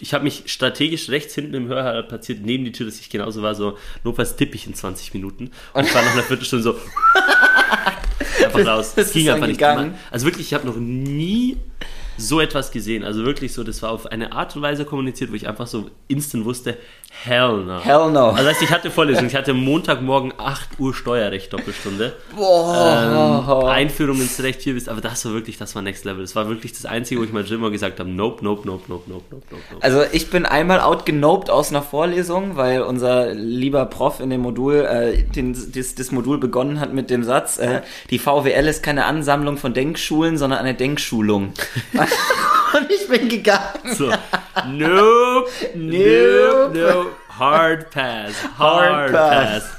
ich 0.00 0.14
habe 0.14 0.24
mich 0.24 0.44
strategisch 0.46 1.08
rechts 1.10 1.34
hinten 1.34 1.54
im 1.54 1.68
Hörsaal 1.68 2.02
platziert, 2.04 2.40
neben 2.42 2.64
die 2.64 2.72
Tür, 2.72 2.86
dass 2.86 2.98
ich 2.98 3.10
genauso 3.10 3.42
war, 3.42 3.54
so, 3.54 3.78
notfalls 4.04 4.36
tippe 4.36 4.56
ich 4.56 4.66
in 4.66 4.74
20 4.74 5.14
Minuten. 5.14 5.50
Und 5.74 5.84
ich 5.86 5.94
war 5.94 6.02
nach 6.02 6.12
einer 6.12 6.22
Viertelstunde 6.22 6.62
so, 6.62 6.76
einfach 8.54 8.72
raus. 8.78 8.92
Es 8.96 9.12
ging 9.12 9.28
einfach 9.30 9.46
nicht. 9.46 9.58
gegangen? 9.58 9.94
Also 10.10 10.26
wirklich, 10.26 10.46
ich 10.46 10.54
habe 10.54 10.66
noch 10.66 10.76
nie 10.76 11.56
so 12.20 12.40
etwas 12.40 12.70
gesehen. 12.70 13.04
Also 13.04 13.24
wirklich 13.24 13.52
so, 13.52 13.64
das 13.64 13.82
war 13.82 13.90
auf 13.90 14.06
eine 14.06 14.32
Art 14.32 14.54
und 14.56 14.62
Weise 14.62 14.84
kommuniziert, 14.84 15.30
wo 15.30 15.34
ich 15.34 15.48
einfach 15.48 15.66
so 15.66 15.90
instant 16.08 16.44
wusste, 16.44 16.76
hell 17.24 17.64
no. 17.64 17.80
Hell 17.80 18.10
no. 18.10 18.28
Also 18.28 18.44
das 18.44 18.46
heißt, 18.54 18.62
ich 18.62 18.70
hatte 18.70 18.90
Vorlesung. 18.90 19.26
Ich 19.26 19.34
hatte 19.34 19.52
Montagmorgen 19.52 20.32
8 20.36 20.78
Uhr 20.78 20.94
Steuerrecht 20.94 21.52
Doppelstunde. 21.52 22.14
Boah. 22.36 23.62
Ähm, 23.62 23.68
Einführung 23.68 24.20
ins 24.20 24.42
Recht 24.42 24.62
hier 24.62 24.74
bist, 24.74 24.88
aber 24.88 25.00
das 25.00 25.24
war 25.24 25.32
wirklich, 25.32 25.58
das 25.58 25.74
war 25.74 25.82
Next 25.82 26.04
Level. 26.04 26.22
Das 26.22 26.36
war 26.36 26.48
wirklich 26.48 26.72
das 26.72 26.86
Einzige, 26.86 27.20
wo 27.20 27.24
ich 27.24 27.32
mal 27.32 27.44
Jimmer 27.44 27.70
gesagt 27.70 28.00
habe, 28.00 28.08
nope, 28.08 28.44
nope, 28.44 28.66
nope, 28.66 28.84
nope, 28.88 29.10
nope, 29.10 29.24
nope, 29.30 29.44
nope. 29.50 29.62
Also 29.80 30.02
ich 30.12 30.30
bin 30.30 30.46
einmal 30.46 30.80
outgenoped 30.80 31.50
aus 31.50 31.70
einer 31.70 31.82
Vorlesung, 31.82 32.56
weil 32.56 32.82
unser 32.82 33.34
lieber 33.34 33.86
Prof 33.86 34.20
in 34.20 34.30
dem 34.30 34.40
Modul, 34.40 34.76
äh, 34.76 35.22
den, 35.22 35.56
das, 35.74 35.94
das 35.94 36.12
Modul 36.12 36.38
begonnen 36.38 36.80
hat 36.80 36.92
mit 36.92 37.10
dem 37.10 37.24
Satz, 37.24 37.58
äh, 37.58 37.82
die 38.10 38.18
VWL 38.18 38.66
ist 38.68 38.82
keine 38.82 39.04
Ansammlung 39.04 39.56
von 39.56 39.74
Denkschulen, 39.74 40.38
sondern 40.38 40.60
eine 40.60 40.74
Denkschulung. 40.74 41.52
Und 42.76 42.90
ich 42.90 43.08
bin 43.08 43.28
gegangen. 43.28 43.94
So, 43.94 44.06
nope, 44.68 45.50
nope, 45.74 46.70
Nope. 46.72 47.06
hard 47.38 47.90
pass, 47.90 48.32
Hard 48.58 48.90
hard, 48.90 49.12
pass. 49.12 49.44
pass. 49.62 49.76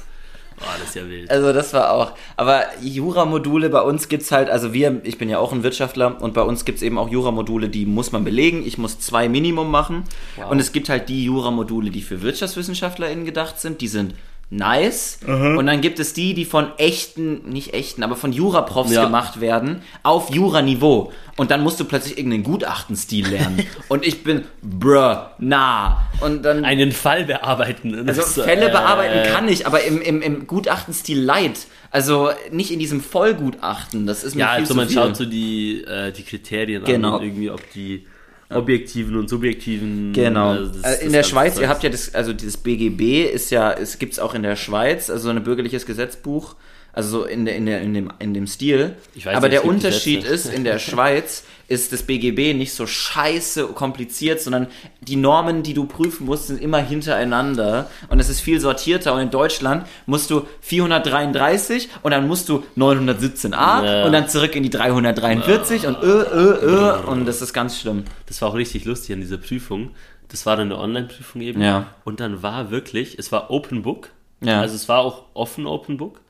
Boah, 0.58 0.66
das 0.78 0.88
ist 0.90 0.94
ja 0.94 1.08
wild. 1.08 1.28
Also 1.30 1.52
das 1.52 1.72
war 1.74 1.90
auch. 1.92 2.12
Aber 2.36 2.62
Jura-Module 2.80 3.68
bei 3.68 3.80
uns 3.80 4.08
gibt's 4.08 4.30
halt, 4.30 4.48
also 4.48 4.72
wir, 4.72 5.00
ich 5.02 5.18
bin 5.18 5.28
ja 5.28 5.38
auch 5.38 5.52
ein 5.52 5.64
Wirtschaftler 5.64 6.22
und 6.22 6.34
bei 6.34 6.42
uns 6.42 6.64
gibt's 6.64 6.82
eben 6.82 6.98
auch 6.98 7.08
Jura-Module, 7.08 7.68
die 7.68 7.84
muss 7.84 8.12
man 8.12 8.22
belegen. 8.22 8.64
Ich 8.64 8.78
muss 8.78 9.00
zwei 9.00 9.28
Minimum 9.28 9.68
machen. 9.70 10.04
Wow. 10.36 10.50
Und 10.52 10.60
es 10.60 10.70
gibt 10.70 10.88
halt 10.88 11.08
die 11.08 11.24
Jura-Module, 11.24 11.90
die 11.90 12.00
für 12.00 12.22
WirtschaftswissenschaftlerInnen 12.22 13.24
gedacht 13.24 13.58
sind, 13.58 13.80
die 13.80 13.88
sind 13.88 14.14
nice. 14.52 15.18
Und 15.26 15.66
dann 15.66 15.80
gibt 15.80 15.98
es 15.98 16.12
die, 16.12 16.34
die 16.34 16.44
von 16.44 16.68
echten, 16.78 17.48
nicht 17.48 17.72
echten, 17.74 18.02
aber 18.02 18.16
von 18.16 18.32
Jura-Profs 18.32 18.92
Ja. 18.92 19.04
gemacht 19.04 19.40
werden, 19.40 19.82
auf 20.02 20.30
Jura-Niveau. 20.30 21.12
Und 21.36 21.50
dann 21.50 21.62
musst 21.62 21.80
du 21.80 21.84
plötzlich 21.84 22.18
irgendeinen 22.18 22.42
Gutachtenstil 22.44 23.26
lernen. 23.26 23.64
und 23.88 24.06
ich 24.06 24.22
bin, 24.22 24.42
bruh, 24.62 25.16
nah. 25.38 26.02
Und 26.20 26.42
dann. 26.44 26.64
Einen 26.64 26.92
Fall 26.92 27.24
bearbeiten. 27.24 28.06
Also 28.06 28.22
So, 28.22 28.42
Fälle 28.42 28.68
äh, 28.68 28.70
bearbeiten 28.70 29.32
kann 29.32 29.48
ich, 29.48 29.66
aber 29.66 29.82
im, 29.84 30.00
im, 30.02 30.20
im 30.22 30.46
Gutachtenstil 30.46 31.18
light. 31.20 31.60
Also 31.90 32.30
nicht 32.50 32.70
in 32.70 32.78
diesem 32.78 33.00
Vollgutachten. 33.02 34.06
Das 34.06 34.24
ist 34.24 34.34
mir 34.34 34.40
Ja, 34.42 34.48
viel 34.52 34.60
also 34.60 34.72
zu 34.74 34.76
man 34.76 34.88
viel. 34.88 34.96
schaut 34.96 35.16
so 35.16 35.24
die, 35.24 35.82
äh, 35.84 36.12
die 36.12 36.22
Kriterien 36.22 36.84
Genau. 36.84 37.08
an 37.08 37.14
und 37.14 37.22
irgendwie, 37.26 37.50
ob 37.50 37.60
die 37.72 38.06
objektiven 38.54 39.16
und 39.16 39.28
subjektiven. 39.28 40.12
Genau. 40.12 40.54
äh, 40.54 40.58
das- 40.58 40.76
Äh, 40.76 40.80
das 40.82 40.98
in 41.00 41.12
der 41.12 41.20
ganze 41.20 41.30
Schweiz, 41.30 41.52
ihr 41.54 41.60
Zeugs. 41.60 41.68
habt 41.68 41.82
ja 41.84 41.90
das, 41.90 42.14
also 42.14 42.32
dieses 42.32 42.56
BGB 42.56 43.24
ist 43.24 43.50
ja, 43.50 43.72
es 43.72 43.98
gibt's 43.98 44.18
auch 44.18 44.34
in 44.34 44.42
der 44.42 44.56
Schweiz, 44.56 45.10
also 45.10 45.24
so 45.24 45.30
ein 45.30 45.42
bürgerliches 45.42 45.86
Gesetzbuch, 45.86 46.54
also 46.92 47.20
so 47.20 47.24
in, 47.24 47.44
der, 47.46 47.56
in, 47.56 47.66
der, 47.66 47.80
in, 47.80 47.94
dem, 47.94 48.12
in 48.18 48.34
dem 48.34 48.46
Stil. 48.46 48.96
Ich 49.14 49.24
weiß 49.26 49.34
Aber 49.36 49.48
der 49.48 49.60
es 49.60 49.62
gibt 49.64 49.74
Unterschied 49.76 50.24
ist, 50.24 50.46
in 50.52 50.64
der 50.64 50.78
Schweiz 50.90 51.44
ist 51.68 51.92
das 51.92 52.02
BGB 52.02 52.54
nicht 52.54 52.72
so 52.74 52.86
scheiße 52.86 53.68
kompliziert, 53.68 54.40
sondern 54.40 54.66
die 55.00 55.16
Normen, 55.16 55.62
die 55.62 55.74
du 55.74 55.86
prüfen 55.86 56.26
musst, 56.26 56.48
sind 56.48 56.60
immer 56.60 56.78
hintereinander 56.78 57.88
und 58.08 58.20
es 58.20 58.28
ist 58.28 58.40
viel 58.40 58.60
sortierter. 58.60 59.14
Und 59.14 59.20
in 59.20 59.30
Deutschland 59.30 59.86
musst 60.06 60.30
du 60.30 60.46
433 60.60 61.88
und 62.02 62.10
dann 62.10 62.26
musst 62.28 62.48
du 62.48 62.62
917a 62.76 63.84
Ja. 63.84 64.04
und 64.04 64.12
dann 64.12 64.28
zurück 64.28 64.54
in 64.56 64.62
die 64.62 64.70
343 64.70 65.86
und 65.86 66.02
ö, 66.02 66.22
ö, 66.32 66.58
ö 66.62 66.92
und 67.06 67.24
das 67.26 67.42
ist 67.42 67.52
ganz 67.52 67.78
schlimm. 67.80 68.04
Das 68.26 68.40
war 68.42 68.50
auch 68.50 68.54
richtig 68.54 68.84
lustig 68.84 69.14
an 69.14 69.20
dieser 69.20 69.38
Prüfung. 69.38 69.90
Das 70.28 70.46
war 70.46 70.56
dann 70.56 70.72
eine 70.72 70.80
Online-Prüfung 70.80 71.42
eben. 71.42 71.60
Ja. 71.60 71.86
Und 72.04 72.20
dann 72.20 72.42
war 72.42 72.70
wirklich, 72.70 73.18
es 73.18 73.32
war 73.32 73.50
Open 73.50 73.82
Book. 73.82 74.08
Ja. 74.40 74.60
Also 74.60 74.74
es 74.74 74.88
war 74.88 75.00
auch 75.00 75.24
offen 75.34 75.66
Open 75.66 75.98
Book. 75.98 76.20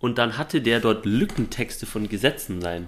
Und 0.00 0.18
dann 0.18 0.38
hatte 0.38 0.60
der 0.60 0.80
dort 0.80 1.06
Lückentexte 1.06 1.84
von 1.84 2.08
Gesetzen 2.08 2.62
rein. 2.62 2.84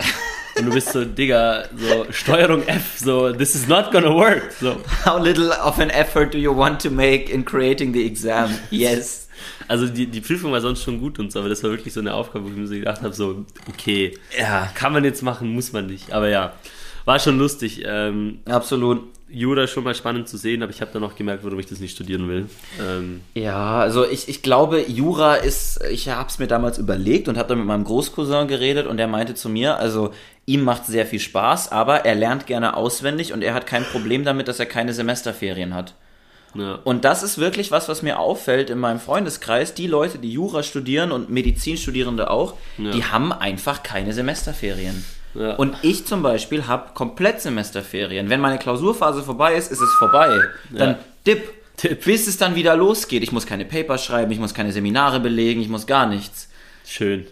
Und 0.57 0.67
du 0.67 0.73
bist 0.73 0.93
so, 0.93 1.05
Digga, 1.05 1.65
so 1.77 2.07
Steuerung 2.11 2.67
F, 2.67 2.99
so, 2.99 3.33
this 3.33 3.55
is 3.55 3.67
not 3.67 3.91
gonna 3.91 4.15
work. 4.15 4.53
So. 4.61 4.77
How 5.05 5.21
little 5.21 5.51
of 5.51 5.79
an 5.81 5.91
effort 5.91 6.33
do 6.33 6.39
you 6.39 6.57
want 6.57 6.81
to 6.83 6.91
make 6.91 7.33
in 7.33 7.45
creating 7.45 7.93
the 7.93 8.07
exam? 8.07 8.51
Yes. 8.71 9.29
Also 9.69 9.87
die, 9.87 10.07
die 10.07 10.21
Prüfung 10.21 10.53
war 10.53 10.61
sonst 10.61 10.83
schon 10.83 11.01
gut 11.01 11.19
und 11.19 11.33
so, 11.33 11.39
aber 11.39 11.49
das 11.49 11.63
war 11.63 11.71
wirklich 11.71 11.95
so 11.95 12.01
eine 12.01 12.13
Aufgabe, 12.13 12.45
wo 12.45 12.49
ich 12.49 12.57
mir 12.57 12.67
so 12.67 12.75
gedacht 12.75 13.03
habe, 13.03 13.15
so, 13.15 13.45
okay, 13.69 14.19
Ja, 14.39 14.71
kann 14.75 14.93
man 14.93 15.05
jetzt 15.05 15.23
machen, 15.23 15.53
muss 15.55 15.73
man 15.73 15.87
nicht. 15.87 16.13
Aber 16.13 16.29
ja, 16.29 16.53
war 17.05 17.19
schon 17.19 17.39
lustig. 17.39 17.83
Ähm, 17.87 18.41
absolut. 18.47 19.03
Jura 19.33 19.69
schon 19.69 19.85
mal 19.85 19.95
spannend 19.95 20.29
zu 20.29 20.37
sehen, 20.37 20.61
aber 20.61 20.73
ich 20.73 20.81
habe 20.81 20.91
dann 20.93 21.05
auch 21.05 21.15
gemerkt, 21.15 21.45
warum 21.45 21.61
ich 21.61 21.67
das 21.67 21.79
nicht 21.79 21.93
studieren 21.95 22.29
will. 22.29 22.49
Ähm, 22.85 23.21
Ja, 23.35 23.79
also 23.79 24.05
ich, 24.05 24.29
ich 24.29 24.43
glaube, 24.43 24.83
Jura 24.89 25.37
ist, 25.37 25.81
ich 25.89 26.09
habe 26.09 26.29
es 26.29 26.41
mir 26.41 26.49
damals 26.49 26.79
überlegt 26.79 27.29
und 27.29 27.39
habe 27.39 27.49
dann 27.51 27.59
mit 27.59 27.67
meinem 27.69 27.85
Großcousin 27.85 28.49
geredet 28.49 28.89
und 28.89 28.97
der 28.97 29.07
meinte 29.07 29.35
zu 29.37 29.49
mir, 29.49 29.77
also 29.77 30.13
ihm 30.47 30.65
macht 30.65 30.85
sehr 30.87 31.07
viel 31.07 31.21
Spaß, 31.21 31.71
aber 31.71 32.05
er 32.05 32.17
lernt 32.17 32.47
gerne 32.49 32.77
auswendig 32.77 33.33
und 33.33 33.43
er 33.45 33.55
hat 33.55 33.69
kein 33.69 33.85
Problem 33.85 34.25
damit, 34.25 34.49
dass 34.49 34.59
er 34.59 34.67
keine 34.67 34.93
Semesterferien 34.95 35.75
hat. 35.75 35.95
ja. 36.57 36.81
Und 36.83 37.05
das 37.05 37.23
ist 37.23 37.39
wirklich 37.39 37.71
was, 37.71 37.89
was 37.89 38.03
mir 38.03 38.19
auffällt 38.19 38.69
in 38.69 38.81
meinem 38.81 38.99
Freundeskreis. 38.99 39.75
Die 39.75 39.87
Leute, 39.87 40.19
die 40.19 40.33
Jura 40.33 40.65
studieren 40.65 41.13
und 41.13 41.31
Medizinstudierende 41.31 42.31
auch, 42.31 42.55
Ja. 42.79 42.91
die 42.91 43.05
haben 43.05 43.33
einfach 43.33 43.85
keine 43.85 44.13
Semesterferien. 44.13 45.05
Ja. 45.35 45.55
Und 45.55 45.77
ich 45.83 46.07
zum 46.07 46.23
Beispiel 46.23 46.67
habe 46.67 46.93
komplett 46.95 47.41
Semesterferien. 47.41 48.29
Wenn 48.31 48.41
meine 48.41 48.59
Klausurphase 48.59 49.23
vorbei 49.23 49.55
ist, 49.55 49.71
ist 49.71 49.81
es 49.81 49.93
vorbei. 49.99 50.39
Dann 50.71 50.91
Ja. 50.91 50.99
dip, 51.27 51.49
Tipp. 51.77 52.05
bis 52.05 52.27
es 52.27 52.37
dann 52.37 52.55
wieder 52.57 52.77
losgeht. 52.77 53.23
Ich 53.23 53.33
muss 53.33 53.47
keine 53.47 53.65
Papers 53.65 54.05
schreiben, 54.05 54.31
ich 54.33 54.39
muss 54.41 54.55
keine 54.55 54.73
Seminare 54.73 55.21
belegen, 55.21 55.61
ich 55.61 55.69
muss 55.69 55.87
gar 55.87 56.07
nichts. 56.07 56.49
Schön. 56.87 57.27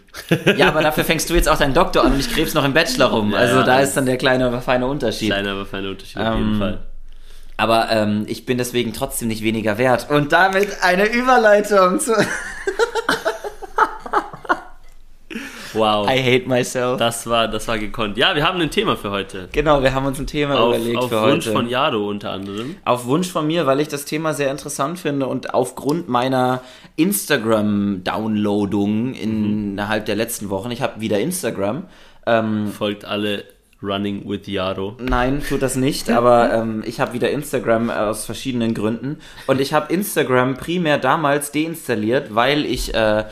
Ja, 0.55 0.69
aber 0.69 0.81
dafür 0.81 1.03
fängst 1.03 1.29
du 1.29 1.33
jetzt 1.33 1.49
auch 1.49 1.57
deinen 1.57 1.73
Doktor 1.73 2.05
an 2.05 2.13
und 2.13 2.19
ich 2.21 2.31
krebs 2.33 2.53
noch 2.53 2.63
im 2.63 2.73
Bachelor 2.73 3.07
rum. 3.07 3.31
Ja, 3.33 3.39
Also 3.39 3.63
da 3.63 3.81
ist 3.81 3.95
dann 3.97 4.05
der 4.05 4.15
kleine, 4.15 4.45
aber 4.45 4.61
feine 4.61 4.87
Unterschied. 4.87 5.31
Kleiner, 5.31 5.51
aber 5.51 5.65
feiner 5.65 5.89
Unterschied 5.89 6.17
auf 6.17 6.35
jeden 6.35 6.53
Ähm, 6.53 6.59
Fall. 6.59 6.79
Aber 7.57 7.89
ähm, 7.91 8.23
ich 8.27 8.45
bin 8.45 8.57
deswegen 8.57 8.93
trotzdem 8.93 9.27
nicht 9.27 9.43
weniger 9.43 9.77
wert. 9.77 10.09
Und 10.09 10.31
damit 10.31 10.81
eine 10.81 11.07
Überleitung 11.07 11.99
zu 11.99 12.13
Wow. 15.73 16.09
I 16.09 16.21
hate 16.21 16.47
myself. 16.47 16.97
Das 16.97 17.27
war, 17.27 17.47
das 17.47 17.67
war 17.67 17.77
gekonnt. 17.77 18.17
Ja, 18.17 18.35
wir 18.35 18.47
haben 18.47 18.59
ein 18.61 18.71
Thema 18.71 18.95
für 18.95 19.11
heute. 19.11 19.49
Genau, 19.51 19.83
wir 19.83 19.93
haben 19.93 20.05
uns 20.05 20.19
ein 20.19 20.27
Thema 20.27 20.59
Auf, 20.59 20.75
überlegt 20.75 20.97
auf 20.97 21.09
für 21.09 21.21
Wunsch 21.21 21.45
heute. 21.45 21.51
von 21.51 21.69
Jado 21.69 22.07
unter 22.07 22.31
anderem. 22.31 22.75
Auf 22.85 23.05
Wunsch 23.05 23.29
von 23.29 23.47
mir, 23.47 23.65
weil 23.65 23.79
ich 23.79 23.87
das 23.87 24.05
Thema 24.05 24.33
sehr 24.33 24.51
interessant 24.51 24.99
finde 24.99 25.27
und 25.27 25.53
aufgrund 25.53 26.09
meiner 26.09 26.61
Instagram-Downloadung 26.95 29.13
innerhalb 29.13 30.05
der 30.05 30.15
letzten 30.15 30.49
Wochen, 30.49 30.71
ich 30.71 30.81
habe 30.81 31.01
wieder 31.01 31.19
Instagram, 31.19 31.83
ähm, 32.25 32.71
Folgt 32.71 33.05
alle 33.05 33.43
Running 33.81 34.27
with 34.27 34.47
Yaro. 34.47 34.97
Nein, 34.99 35.41
tut 35.47 35.61
das 35.61 35.75
nicht, 35.75 36.09
aber 36.09 36.53
ähm, 36.61 36.83
ich 36.85 36.99
habe 36.99 37.13
wieder 37.13 37.31
Instagram 37.31 37.89
aus 37.89 38.25
verschiedenen 38.25 38.73
Gründen. 38.73 39.19
Und 39.47 39.61
ich 39.61 39.73
habe 39.73 39.93
Instagram 39.93 40.57
primär 40.57 40.97
damals 40.97 41.51
deinstalliert, 41.51 42.35
weil 42.35 42.65
ich 42.65 42.93
äh, 42.93 43.25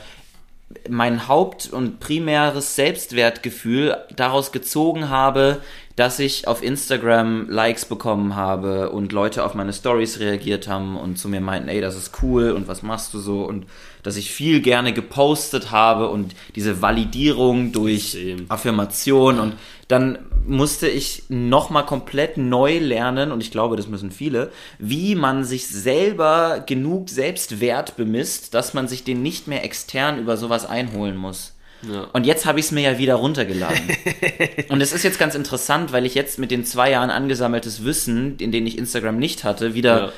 mein 0.89 1.27
Haupt- 1.27 1.71
und 1.71 1.99
primäres 1.99 2.75
Selbstwertgefühl 2.75 3.97
daraus 4.15 4.51
gezogen 4.51 5.09
habe, 5.09 5.61
dass 5.95 6.19
ich 6.19 6.47
auf 6.47 6.61
Instagram 6.61 7.49
Likes 7.49 7.85
bekommen 7.85 8.35
habe 8.35 8.91
und 8.91 9.13
Leute 9.13 9.45
auf 9.45 9.53
meine 9.53 9.73
Stories 9.73 10.19
reagiert 10.19 10.67
haben 10.67 10.97
und 10.97 11.17
zu 11.17 11.29
mir 11.29 11.41
meinten, 11.41 11.69
ey, 11.69 11.81
das 11.81 11.95
ist 11.95 12.21
cool 12.21 12.51
und 12.51 12.67
was 12.67 12.83
machst 12.83 13.13
du 13.13 13.19
so? 13.19 13.43
Und 13.43 13.65
dass 14.07 14.15
ich 14.15 14.31
viel 14.31 14.61
gerne 14.61 14.93
gepostet 14.93 15.69
habe 15.71 16.07
und 16.07 16.33
diese 16.55 16.81
Validierung 16.81 17.73
durch 17.73 18.13
Same. 18.13 18.45
Affirmation 18.47 19.37
und 19.37 19.55
dann 19.89 20.19
musste 20.45 20.87
ich 20.87 21.23
nochmal 21.27 21.85
komplett 21.85 22.37
neu 22.37 22.79
lernen 22.79 23.33
und 23.33 23.43
ich 23.43 23.51
glaube, 23.51 23.75
das 23.75 23.89
müssen 23.89 24.11
viele, 24.11 24.49
wie 24.79 25.15
man 25.15 25.43
sich 25.43 25.67
selber 25.67 26.63
genug 26.65 27.09
Selbstwert 27.09 27.97
bemisst, 27.97 28.53
dass 28.53 28.73
man 28.73 28.87
sich 28.87 29.03
den 29.03 29.21
nicht 29.21 29.49
mehr 29.49 29.65
extern 29.65 30.19
über 30.19 30.37
sowas 30.37 30.65
einholen 30.65 31.17
muss. 31.17 31.55
Ja. 31.81 32.07
Und 32.13 32.25
jetzt 32.25 32.45
habe 32.45 32.59
ich 32.59 32.67
es 32.67 32.71
mir 32.71 32.81
ja 32.81 32.97
wieder 32.97 33.15
runtergeladen. 33.15 33.89
und 34.69 34.79
es 34.79 34.93
ist 34.93 35.03
jetzt 35.03 35.19
ganz 35.19 35.35
interessant, 35.35 35.91
weil 35.91 36.05
ich 36.05 36.15
jetzt 36.15 36.39
mit 36.39 36.49
den 36.49 36.63
zwei 36.63 36.91
Jahren 36.91 37.09
angesammeltes 37.09 37.83
Wissen, 37.83 38.37
in 38.39 38.53
denen 38.53 38.67
ich 38.67 38.77
Instagram 38.77 39.17
nicht 39.17 39.43
hatte, 39.43 39.73
wieder 39.73 39.99
Ja. 39.99 40.11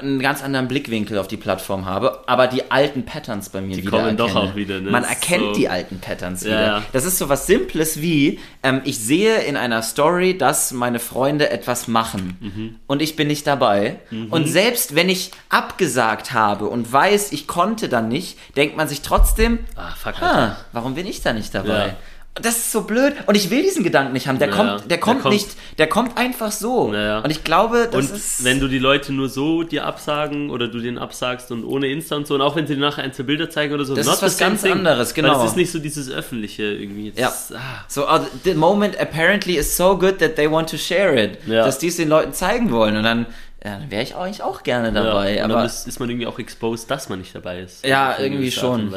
Einen 0.00 0.20
ganz 0.20 0.42
anderen 0.42 0.68
Blickwinkel 0.68 1.18
auf 1.18 1.28
die 1.28 1.36
Plattform 1.36 1.84
habe, 1.86 2.20
aber 2.26 2.46
die 2.46 2.70
alten 2.70 3.04
Patterns 3.04 3.48
bei 3.50 3.60
mir 3.60 3.76
Die 3.76 3.82
wieder 3.82 3.90
kommen 3.98 4.16
doch 4.16 4.28
erkenne. 4.34 4.50
auch 4.52 4.56
wieder, 4.56 4.80
ne? 4.80 4.90
Man 4.90 5.04
erkennt 5.04 5.42
so- 5.44 5.52
die 5.54 5.68
alten 5.68 6.00
Patterns 6.00 6.42
Ja, 6.42 6.48
wieder. 6.50 6.60
ja. 6.66 6.82
Das 6.92 7.04
ist 7.04 7.18
so 7.18 7.28
was 7.28 7.46
Simples 7.46 8.00
wie, 8.00 8.38
ähm, 8.62 8.80
ich 8.84 8.98
sehe 8.98 9.38
in 9.42 9.56
einer 9.56 9.82
Story, 9.82 10.36
dass 10.38 10.72
meine 10.72 10.98
Freunde 10.98 11.50
etwas 11.50 11.88
machen 11.88 12.36
Mhm. 12.40 12.76
und 12.86 13.02
ich 13.02 13.16
bin 13.16 13.28
nicht 13.28 13.46
dabei. 13.46 13.96
Und 14.30 14.46
selbst 14.48 14.94
wenn 14.94 15.08
ich 15.08 15.30
abgesagt 15.48 16.32
habe 16.32 16.66
und 16.66 16.92
weiß, 16.92 17.32
ich 17.32 17.46
konnte 17.46 17.88
dann 17.88 18.08
nicht, 18.08 18.38
denkt 18.56 18.76
man 18.76 18.88
sich 18.88 19.02
trotzdem, 19.02 19.60
Ah, 19.76 19.92
fuck, 19.96 20.20
ah, 20.22 20.56
warum 20.72 20.94
bin 20.94 21.06
ich 21.06 21.22
da 21.22 21.32
nicht 21.32 21.54
dabei? 21.54 21.86
Ja. 21.88 21.96
Das 22.42 22.56
ist 22.56 22.72
so 22.72 22.80
blöd 22.80 23.14
und 23.26 23.36
ich 23.36 23.48
will 23.50 23.62
diesen 23.62 23.84
Gedanken 23.84 24.12
nicht 24.12 24.26
haben. 24.26 24.40
Der 24.40 24.48
Ja, 24.48 24.54
kommt, 24.56 24.70
der 24.80 24.88
der 24.88 24.98
kommt 24.98 25.22
kommt. 25.22 25.34
nicht, 25.34 25.48
der 25.78 25.86
kommt 25.86 26.18
einfach 26.18 26.50
so. 26.50 26.92
Ja. 26.92 27.20
Und 27.20 27.30
ich 27.30 27.44
glaube, 27.44 27.88
das 27.90 28.10
Und 28.10 28.16
ist 28.16 28.44
wenn 28.44 28.58
du 28.58 28.66
die 28.66 28.80
Leute 28.80 29.12
nur 29.12 29.28
so 29.28 29.62
dir 29.62 29.86
absagen 29.86 30.50
oder 30.50 30.66
du 30.66 30.80
den 30.80 30.98
absagst 30.98 31.52
und 31.52 31.62
ohne 31.64 31.86
Insta 31.86 32.16
und 32.16 32.26
so 32.26 32.34
und 32.34 32.40
auch 32.40 32.56
wenn 32.56 32.66
sie 32.66 32.74
dir 32.74 32.80
nachher 32.80 33.04
ein, 33.04 33.12
zwei 33.12 33.22
Bilder 33.22 33.50
zeigen 33.50 33.72
oder 33.72 33.84
so, 33.84 33.94
Das 33.94 34.08
ist 34.08 34.20
was 34.20 34.36
ganz 34.36 34.62
thing. 34.62 34.72
anderes, 34.72 35.16
Weil 35.16 35.22
genau. 35.22 35.44
es 35.44 35.50
ist 35.50 35.56
nicht 35.56 35.70
so 35.70 35.78
dieses 35.78 36.10
öffentliche 36.10 36.64
irgendwie. 36.64 37.12
Das 37.12 37.20
Ja. 37.20 37.28
ist, 37.28 37.52
ah, 37.54 37.84
So, 37.86 38.02
uh, 38.08 38.18
the 38.42 38.54
moment 38.54 38.98
apparently 39.00 39.54
is 39.56 39.76
so 39.76 39.96
good 39.96 40.18
that 40.18 40.34
they 40.34 40.50
want 40.50 40.68
to 40.70 40.76
share 40.76 41.14
it. 41.14 41.38
Ja. 41.46 41.64
Dass 41.64 41.78
die 41.78 41.86
es 41.86 41.96
den 41.98 42.08
Leuten 42.08 42.32
zeigen 42.32 42.72
wollen. 42.72 42.96
Und 42.96 43.04
dann, 43.04 43.26
ja, 43.64 43.78
dann 43.78 43.90
wäre 43.90 44.02
ich 44.02 44.14
eigentlich 44.14 44.42
auch 44.42 44.62
gerne 44.62 44.92
dabei. 44.92 45.36
ja. 45.36 45.44
Aber, 45.44 45.54
dann 45.54 45.66
ist, 45.66 45.86
ist 45.88 45.98
man 45.98 46.10
irgendwie 46.10 46.26
auch 46.26 46.38
exposed, 46.38 46.90
dass 46.90 47.08
man 47.08 47.18
nicht 47.18 47.34
dabei 47.34 47.60
ist. 47.60 47.84
Ja, 47.86 48.16
irgendwie 48.18 48.50
schon. 48.50 48.94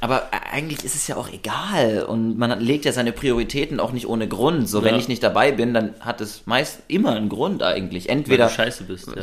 aber 0.00 0.28
eigentlich 0.52 0.84
ist 0.84 0.96
es 0.96 1.06
ja 1.06 1.16
auch 1.16 1.28
egal. 1.32 2.02
Und 2.02 2.36
man 2.36 2.58
legt 2.60 2.84
ja 2.84 2.90
seine 2.92 3.12
Prioritäten 3.12 3.78
auch 3.78 3.92
nicht 3.92 4.08
ohne 4.08 4.26
Grund. 4.26 4.68
So, 4.68 4.82
wenn 4.82 4.94
Ja. 4.94 5.00
ich 5.00 5.06
nicht 5.08 5.22
dabei 5.22 5.52
bin, 5.52 5.72
dann 5.72 5.94
hat 6.00 6.20
es 6.20 6.42
meist 6.46 6.80
immer 6.88 7.14
einen 7.14 7.28
Grund 7.28 7.62
eigentlich. 7.62 8.08
Weil 8.08 8.16
Entweder. 8.16 8.46
du 8.48 8.52
scheiße 8.52 8.84
bist, 8.84 9.06
ja. 9.08 9.22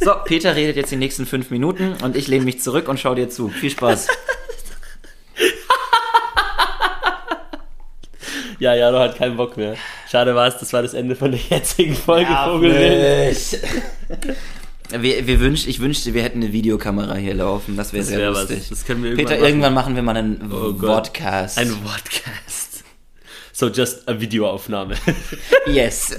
So, 0.00 0.12
Peter 0.24 0.54
redet 0.54 0.76
jetzt 0.76 0.92
die 0.92 0.96
nächsten 0.96 1.26
fünf 1.26 1.50
Minuten 1.50 1.94
und 2.04 2.16
ich 2.16 2.28
lehne 2.28 2.44
mich 2.44 2.60
zurück 2.62 2.88
und 2.88 3.00
schau 3.00 3.14
dir 3.16 3.28
zu. 3.30 3.48
Viel 3.48 3.70
Spaß. 3.70 4.06
Ja, 8.58 8.74
Jaro 8.74 8.98
hat 8.98 9.16
keinen 9.16 9.36
Bock 9.36 9.56
mehr. 9.56 9.76
Schade 10.10 10.34
war 10.34 10.48
es, 10.48 10.58
das 10.58 10.72
war 10.72 10.82
das 10.82 10.94
Ende 10.94 11.14
von 11.14 11.30
der 11.30 11.40
jetzigen 11.48 11.94
Folge 11.94 12.30
Vogelwild. 12.44 13.60
Wir, 14.90 15.26
wir 15.26 15.40
wünsch, 15.40 15.66
ich 15.66 15.80
wünschte, 15.80 16.14
wir 16.14 16.22
hätten 16.22 16.42
eine 16.42 16.52
Videokamera 16.52 17.14
hier 17.16 17.34
laufen. 17.34 17.76
Das 17.76 17.92
wäre 17.92 18.02
sehr 18.04 18.18
wär 18.18 18.32
was. 18.32 18.48
lustig. 18.48 18.68
Das 18.70 18.84
können 18.86 19.02
wir 19.04 19.10
irgendwann 19.10 19.26
Peter, 19.26 19.38
machen. 19.40 19.48
irgendwann 19.48 19.74
machen 19.74 19.94
wir 19.96 20.02
mal 20.02 20.16
einen 20.16 20.50
Oh. 20.52 20.72
Podcast. 20.72 21.58
Ein 21.58 21.70
Podcast. 21.84 22.84
So, 23.52 23.68
just 23.68 24.08
a 24.08 24.18
Videoaufnahme. 24.18 24.94
Yes. 25.66 26.16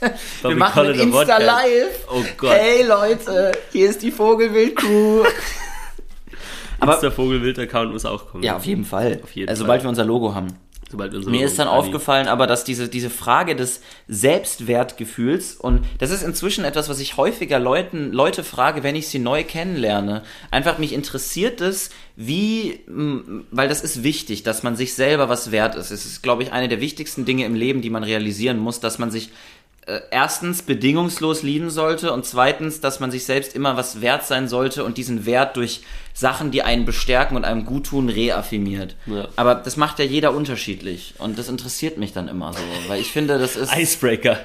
But 0.00 0.12
Wir 0.50 0.56
machen 0.56 0.72
call 0.74 0.86
ein 0.88 0.94
it 0.94 1.00
a 1.00 1.04
Insta. 1.04 1.38
Live. 1.38 2.06
Oh 2.10 2.24
Gott. 2.38 2.50
Hey 2.52 2.82
Leute, 2.84 3.52
hier 3.72 3.90
ist 3.90 4.02
die 4.02 4.10
Vogelwild-Crew. 4.10 5.24
Aber 6.80 6.94
Insta 6.94 7.10
Vogelwild-Account 7.10 7.92
muss 7.92 8.04
auch 8.06 8.28
kommen. 8.30 8.42
ja, 8.42 8.56
auf 8.56 8.64
jeden 8.64 8.84
Fall. 8.84 9.20
Auf 9.22 9.32
jeden 9.32 9.48
also, 9.48 9.60
Fall. 9.60 9.66
sobald 9.66 9.82
wir 9.84 9.88
unser 9.90 10.04
Logo 10.04 10.34
haben. 10.34 10.48
Mir 11.32 11.46
ist 11.46 11.58
dann 11.58 11.66
aufgefallen, 11.66 12.28
aber 12.28 12.46
dass 12.46 12.62
diese, 12.62 12.88
diese 12.88 13.10
Frage 13.10 13.56
des 13.56 13.80
Selbstwertgefühls, 14.06 15.56
und 15.56 15.84
das 15.98 16.10
ist 16.10 16.22
inzwischen 16.22 16.64
etwas, 16.64 16.88
was 16.88 17.00
ich 17.00 17.16
häufiger 17.16 17.58
Leuten, 17.58 18.12
Leute 18.12 18.44
frage, 18.44 18.84
wenn 18.84 18.94
ich 18.94 19.08
sie 19.08 19.18
neu 19.18 19.42
kennenlerne. 19.42 20.22
Einfach 20.52 20.78
mich 20.78 20.92
interessiert 20.92 21.60
es, 21.60 21.90
wie, 22.14 22.80
weil 22.86 23.68
das 23.68 23.82
ist 23.82 24.04
wichtig, 24.04 24.44
dass 24.44 24.62
man 24.62 24.76
sich 24.76 24.94
selber 24.94 25.28
was 25.28 25.50
wert 25.50 25.74
ist. 25.74 25.90
Es 25.90 26.06
ist, 26.06 26.22
glaube 26.22 26.44
ich, 26.44 26.52
eine 26.52 26.68
der 26.68 26.80
wichtigsten 26.80 27.24
Dinge 27.24 27.46
im 27.46 27.56
Leben, 27.56 27.82
die 27.82 27.90
man 27.90 28.04
realisieren 28.04 28.58
muss, 28.58 28.78
dass 28.78 28.98
man 28.98 29.10
sich 29.10 29.30
äh, 29.86 30.00
erstens 30.10 30.62
bedingungslos 30.62 31.44
lieben 31.44 31.70
sollte 31.70 32.12
und 32.12 32.24
zweitens, 32.26 32.80
dass 32.80 32.98
man 32.98 33.12
sich 33.12 33.24
selbst 33.24 33.54
immer 33.54 33.76
was 33.76 34.00
wert 34.00 34.24
sein 34.24 34.48
sollte 34.48 34.84
und 34.84 34.98
diesen 34.98 35.26
Wert 35.26 35.56
durch 35.56 35.82
Sachen, 36.18 36.50
die 36.50 36.62
einen 36.62 36.86
bestärken 36.86 37.36
und 37.36 37.44
einem 37.44 37.66
gut 37.66 37.86
tun, 37.88 38.08
reaffirmiert. 38.08 38.96
Ja. 39.04 39.28
Aber 39.36 39.54
das 39.54 39.76
macht 39.76 39.98
ja 39.98 40.06
jeder 40.06 40.32
unterschiedlich 40.32 41.12
und 41.18 41.38
das 41.38 41.48
interessiert 41.50 41.98
mich 41.98 42.14
dann 42.14 42.26
immer 42.28 42.54
so, 42.54 42.58
weil 42.88 43.00
ich 43.02 43.12
finde, 43.12 43.38
das 43.38 43.54
ist 43.54 43.76
Icebreaker. 43.76 44.38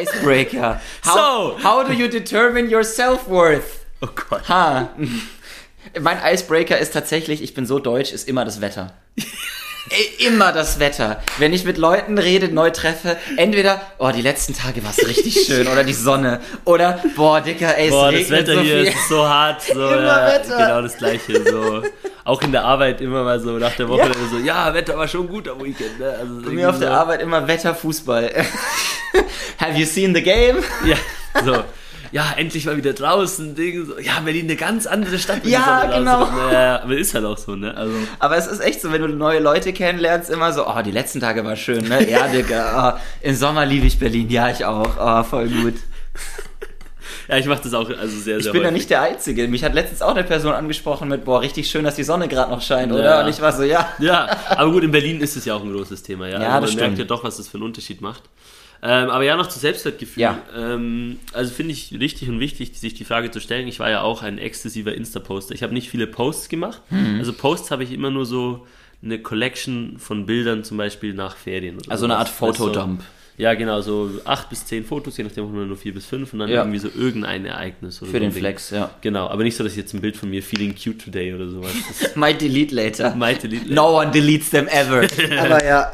Icebreaker. 0.00 0.80
How, 1.06 1.14
So. 1.14 1.62
how 1.62 1.86
do 1.86 1.92
you 1.92 2.08
determine 2.08 2.74
your 2.74 2.82
self-worth? 2.82 3.84
Oh 4.00 4.08
Gott. 4.30 4.48
Ha. 4.48 4.88
Mein 6.00 6.18
Icebreaker 6.24 6.78
ist 6.78 6.94
tatsächlich, 6.94 7.42
ich 7.42 7.52
bin 7.52 7.66
so 7.66 7.78
deutsch, 7.78 8.10
ist 8.12 8.26
immer 8.26 8.46
das 8.46 8.60
Wetter. 8.62 8.94
Immer 10.18 10.52
das 10.52 10.78
Wetter. 10.78 11.20
Wenn 11.38 11.52
ich 11.52 11.64
mit 11.64 11.76
Leuten 11.76 12.16
rede, 12.16 12.48
neu 12.48 12.70
treffe, 12.70 13.18
entweder, 13.36 13.80
oh, 13.98 14.10
die 14.10 14.22
letzten 14.22 14.54
Tage 14.54 14.82
war 14.82 14.92
es 14.96 15.06
richtig 15.06 15.42
schön, 15.46 15.68
oder 15.68 15.84
die 15.84 15.92
Sonne, 15.92 16.40
oder, 16.64 17.02
boah, 17.16 17.40
Dicker, 17.42 17.76
ey, 17.76 17.90
Boah, 17.90 18.10
das 18.10 18.30
Wetter 18.30 18.54
so 18.54 18.60
hier 18.60 18.78
viel. 18.80 18.86
ist 18.88 19.08
so 19.08 19.28
hart. 19.28 19.60
So, 19.62 19.72
Immer 19.72 20.02
ja, 20.02 20.26
Wetter. 20.26 20.56
Genau 20.56 20.82
das 20.82 20.96
gleiche. 20.96 21.44
So. 21.44 21.82
Auch 22.24 22.40
in 22.40 22.52
der 22.52 22.64
Arbeit 22.64 23.02
immer 23.02 23.22
mal 23.24 23.38
so 23.38 23.50
nach 23.58 23.76
der 23.76 23.88
Woche 23.88 24.10
so, 24.30 24.38
ja, 24.38 24.72
Wetter 24.72 24.96
war 24.96 25.06
schon 25.06 25.28
gut 25.28 25.46
am 25.48 25.62
Weekend. 25.62 26.00
Ne? 26.00 26.08
Also 26.18 26.40
Bei 26.42 26.50
mir 26.50 26.70
auf 26.70 26.78
der 26.78 26.88
so, 26.88 26.94
Arbeit 26.94 27.20
immer 27.20 27.46
Wetter, 27.46 27.74
Fußball. 27.74 28.32
Have 29.58 29.78
you 29.78 29.84
seen 29.84 30.14
the 30.14 30.22
game? 30.22 30.64
Ja, 30.86 30.96
so. 31.44 31.62
Ja, 32.14 32.32
endlich 32.36 32.64
mal 32.64 32.76
wieder 32.76 32.92
draußen. 32.92 33.56
Ding, 33.56 33.86
so. 33.86 33.98
Ja, 33.98 34.20
Berlin 34.20 34.44
eine 34.44 34.54
ganz 34.54 34.86
andere 34.86 35.18
Stadt. 35.18 35.44
Ja, 35.44 35.84
genau. 35.92 36.20
rauskommt. 36.20 36.52
Ja, 36.52 36.80
aber 36.80 36.96
ist 36.96 37.12
halt 37.12 37.24
auch 37.24 37.36
so, 37.36 37.56
ne? 37.56 37.76
Also, 37.76 37.92
Aber 38.20 38.36
es 38.36 38.46
ist 38.46 38.60
echt 38.60 38.80
so, 38.80 38.92
wenn 38.92 39.02
du 39.02 39.08
neue 39.08 39.40
Leute 39.40 39.72
kennenlernst, 39.72 40.30
immer 40.30 40.52
so, 40.52 40.64
oh, 40.64 40.80
die 40.82 40.92
letzten 40.92 41.18
Tage 41.18 41.44
war 41.44 41.56
schön, 41.56 41.88
ne? 41.88 42.08
Ja, 42.08 42.28
Digga, 42.28 42.94
oh, 43.00 43.00
im 43.20 43.34
Sommer 43.34 43.66
liebe 43.66 43.86
ich 43.86 43.98
Berlin, 43.98 44.30
ja, 44.30 44.48
ich 44.48 44.64
auch, 44.64 44.96
oh, 44.96 45.24
voll 45.24 45.48
gut. 45.48 45.74
ja, 47.28 47.36
ich 47.36 47.46
mache 47.46 47.64
das 47.64 47.74
auch 47.74 47.90
also 47.90 48.16
sehr, 48.16 48.36
Ich 48.36 48.44
sehr 48.44 48.52
bin 48.52 48.62
ja 48.62 48.68
häufig. 48.68 48.78
nicht 48.78 48.90
der 48.90 49.02
Einzige. 49.02 49.48
Mich 49.48 49.64
hat 49.64 49.74
letztens 49.74 50.00
auch 50.00 50.14
eine 50.14 50.22
Person 50.22 50.52
angesprochen 50.52 51.08
mit, 51.08 51.24
boah, 51.24 51.40
richtig 51.40 51.68
schön, 51.68 51.82
dass 51.82 51.96
die 51.96 52.04
Sonne 52.04 52.28
gerade 52.28 52.52
noch 52.52 52.62
scheint, 52.62 52.92
oder? 52.92 53.02
Ja. 53.02 53.22
Und 53.24 53.28
ich 53.28 53.40
war 53.40 53.52
so, 53.52 53.64
ja. 53.64 53.88
Ja, 53.98 54.28
aber 54.50 54.70
gut, 54.70 54.84
in 54.84 54.92
Berlin 54.92 55.20
ist 55.20 55.34
es 55.34 55.46
ja 55.46 55.56
auch 55.56 55.64
ein 55.64 55.72
großes 55.72 56.04
Thema, 56.04 56.28
ja. 56.28 56.34
Ja, 56.34 56.38
also 56.38 56.50
man 56.50 56.62
das 56.62 56.74
merkt 56.76 56.86
stimmt. 56.94 56.98
ja 56.98 57.04
doch, 57.06 57.24
was 57.24 57.38
das 57.38 57.48
für 57.48 57.56
einen 57.56 57.64
Unterschied 57.64 58.00
macht. 58.00 58.22
Ähm, 58.86 59.08
aber 59.08 59.24
ja, 59.24 59.34
noch 59.36 59.46
zu 59.48 59.58
Selbstwertgefühl. 59.58 60.20
Ja. 60.22 60.38
Ähm, 60.54 61.18
also 61.32 61.50
finde 61.54 61.72
ich 61.72 61.92
richtig 61.98 62.28
und 62.28 62.38
wichtig, 62.38 62.78
sich 62.78 62.92
die 62.92 63.04
Frage 63.04 63.30
zu 63.30 63.40
stellen. 63.40 63.66
Ich 63.66 63.80
war 63.80 63.88
ja 63.88 64.02
auch 64.02 64.22
ein 64.22 64.36
exzessiver 64.36 64.94
Insta-Poster. 64.94 65.54
Ich 65.54 65.62
habe 65.62 65.72
nicht 65.72 65.88
viele 65.88 66.06
Posts 66.06 66.50
gemacht. 66.50 66.82
Mhm. 66.90 67.16
Also 67.18 67.32
Posts 67.32 67.70
habe 67.70 67.82
ich 67.82 67.92
immer 67.92 68.10
nur 68.10 68.26
so 68.26 68.66
eine 69.02 69.18
Collection 69.20 69.96
von 69.98 70.26
Bildern, 70.26 70.64
zum 70.64 70.76
Beispiel 70.76 71.14
nach 71.14 71.34
Ferien. 71.36 71.76
Oder 71.78 71.90
Also 71.92 72.04
eine 72.04 72.16
Art 72.18 72.28
Fotodump. 72.28 73.02
Ja, 73.36 73.54
genau, 73.54 73.80
so 73.80 74.10
acht 74.24 74.48
bis 74.48 74.64
zehn 74.64 74.84
Fotos, 74.84 75.16
je 75.16 75.24
nachdem 75.24 75.50
nur 75.66 75.76
vier 75.76 75.92
bis 75.92 76.06
fünf 76.06 76.32
und 76.34 76.38
dann 76.38 76.48
Ja. 76.48 76.60
irgendwie 76.60 76.78
so 76.78 76.88
irgendein 76.94 77.44
Ereignis. 77.46 78.00
Oder 78.00 78.10
Für 78.12 78.18
so 78.18 78.22
den 78.22 78.30
Ding. 78.32 78.38
Flex, 78.40 78.70
ja. 78.70 78.90
Genau, 79.00 79.26
aber 79.28 79.42
nicht 79.42 79.56
so, 79.56 79.64
dass 79.64 79.72
ich 79.72 79.78
jetzt 79.78 79.92
ein 79.92 80.00
Bild 80.00 80.16
von 80.16 80.30
mir 80.30 80.40
feeling 80.42 80.72
cute 80.76 81.02
today 81.04 81.34
oder 81.34 81.48
sowas. 81.48 81.72
Might 82.14 82.40
delete 82.40 82.72
later. 82.74 83.14
might 83.16 83.42
delete. 83.42 83.72
No 83.74 83.98
one 83.98 84.12
deletes 84.12 84.50
them 84.50 84.68
ever. 84.68 85.08
Aber 85.40 85.64
ja. 85.64 85.90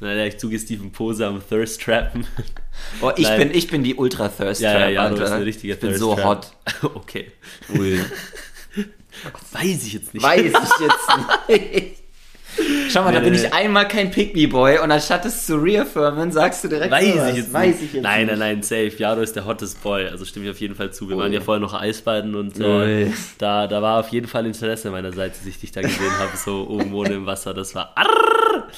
Naja, 0.00 0.26
ich 0.26 0.36
zuge 0.38 0.58
Steven 0.58 0.92
Pose 0.92 1.26
am 1.26 1.42
Thirst 1.46 1.80
Trappen. 1.82 2.26
Oh, 3.00 3.10
ich, 3.16 3.24
Nein. 3.24 3.38
bin, 3.48 3.50
ich 3.56 3.68
bin 3.68 3.82
die 3.82 3.94
Ultra 3.94 4.28
Thirst 4.28 4.60
Ja, 4.60 4.72
ja, 4.72 4.78
Trap, 4.78 4.92
ja, 4.92 5.08
du 5.08 5.16
bist 5.16 5.32
ein 5.32 5.42
richtiger 5.42 5.74
Ich 5.74 5.80
bin 5.80 5.88
Thirst 5.90 6.00
so 6.02 6.14
Trap. 6.14 6.24
hot. 6.24 6.52
Okay. 6.94 7.32
Ui. 7.74 8.00
Weiß 9.52 9.86
ich 9.86 9.94
jetzt 9.94 10.12
nicht. 10.12 10.22
Weiß 10.22 10.42
ich 10.42 10.52
jetzt 10.52 11.48
nicht. 11.48 12.02
Schau 12.90 13.02
mal, 13.02 13.12
da 13.12 13.18
Nee, 13.20 13.24
bin 13.30 13.34
nee. 13.34 13.46
ich 13.46 13.52
einmal 13.52 13.86
kein 13.88 14.10
Pick-Me-Boy 14.10 14.78
und 14.80 14.90
anstatt 14.90 15.24
es 15.26 15.46
zu 15.46 15.56
reaffirmen, 15.56 16.32
sagst 16.32 16.64
du 16.64 16.68
direkt 16.68 16.90
Weiß 16.92 17.12
sowas. 17.14 17.30
ich 17.30 17.36
jetzt 17.36 17.52
Weiß 17.52 17.66
nicht. 17.74 17.82
ich 17.84 17.92
jetzt 17.94 18.02
nein, 18.02 18.26
nein, 18.26 18.38
nein, 18.38 18.62
safe. 18.62 18.92
Jaro 18.96 19.20
ist 19.20 19.34
der 19.36 19.44
hottest 19.46 19.82
Boy. 19.82 20.06
Also 20.08 20.24
stimme 20.24 20.46
ich 20.46 20.50
auf 20.52 20.60
jeden 20.60 20.74
Fall 20.74 20.92
zu. 20.92 21.08
Wir 21.08 21.16
Ui. 21.16 21.22
waren 21.22 21.32
ja 21.32 21.40
vorher 21.40 21.60
noch 21.60 21.74
Eisbaden 21.74 22.34
und 22.34 22.58
äh, 22.60 23.10
da, 23.38 23.66
da 23.66 23.82
war 23.82 24.00
auf 24.00 24.08
jeden 24.08 24.26
Fall 24.26 24.46
Interesse 24.46 24.90
meiner 24.90 25.12
Seite, 25.12 25.36
als 25.38 25.46
ich 25.46 25.58
dich 25.60 25.72
da 25.72 25.80
gesehen 25.82 26.12
habe, 26.18 26.36
so 26.36 26.66
oben 26.68 26.92
ohne 26.94 27.14
im 27.14 27.26
Wasser. 27.26 27.52
Das 27.54 27.74
war 27.74 27.92
arrrr. 27.96 28.68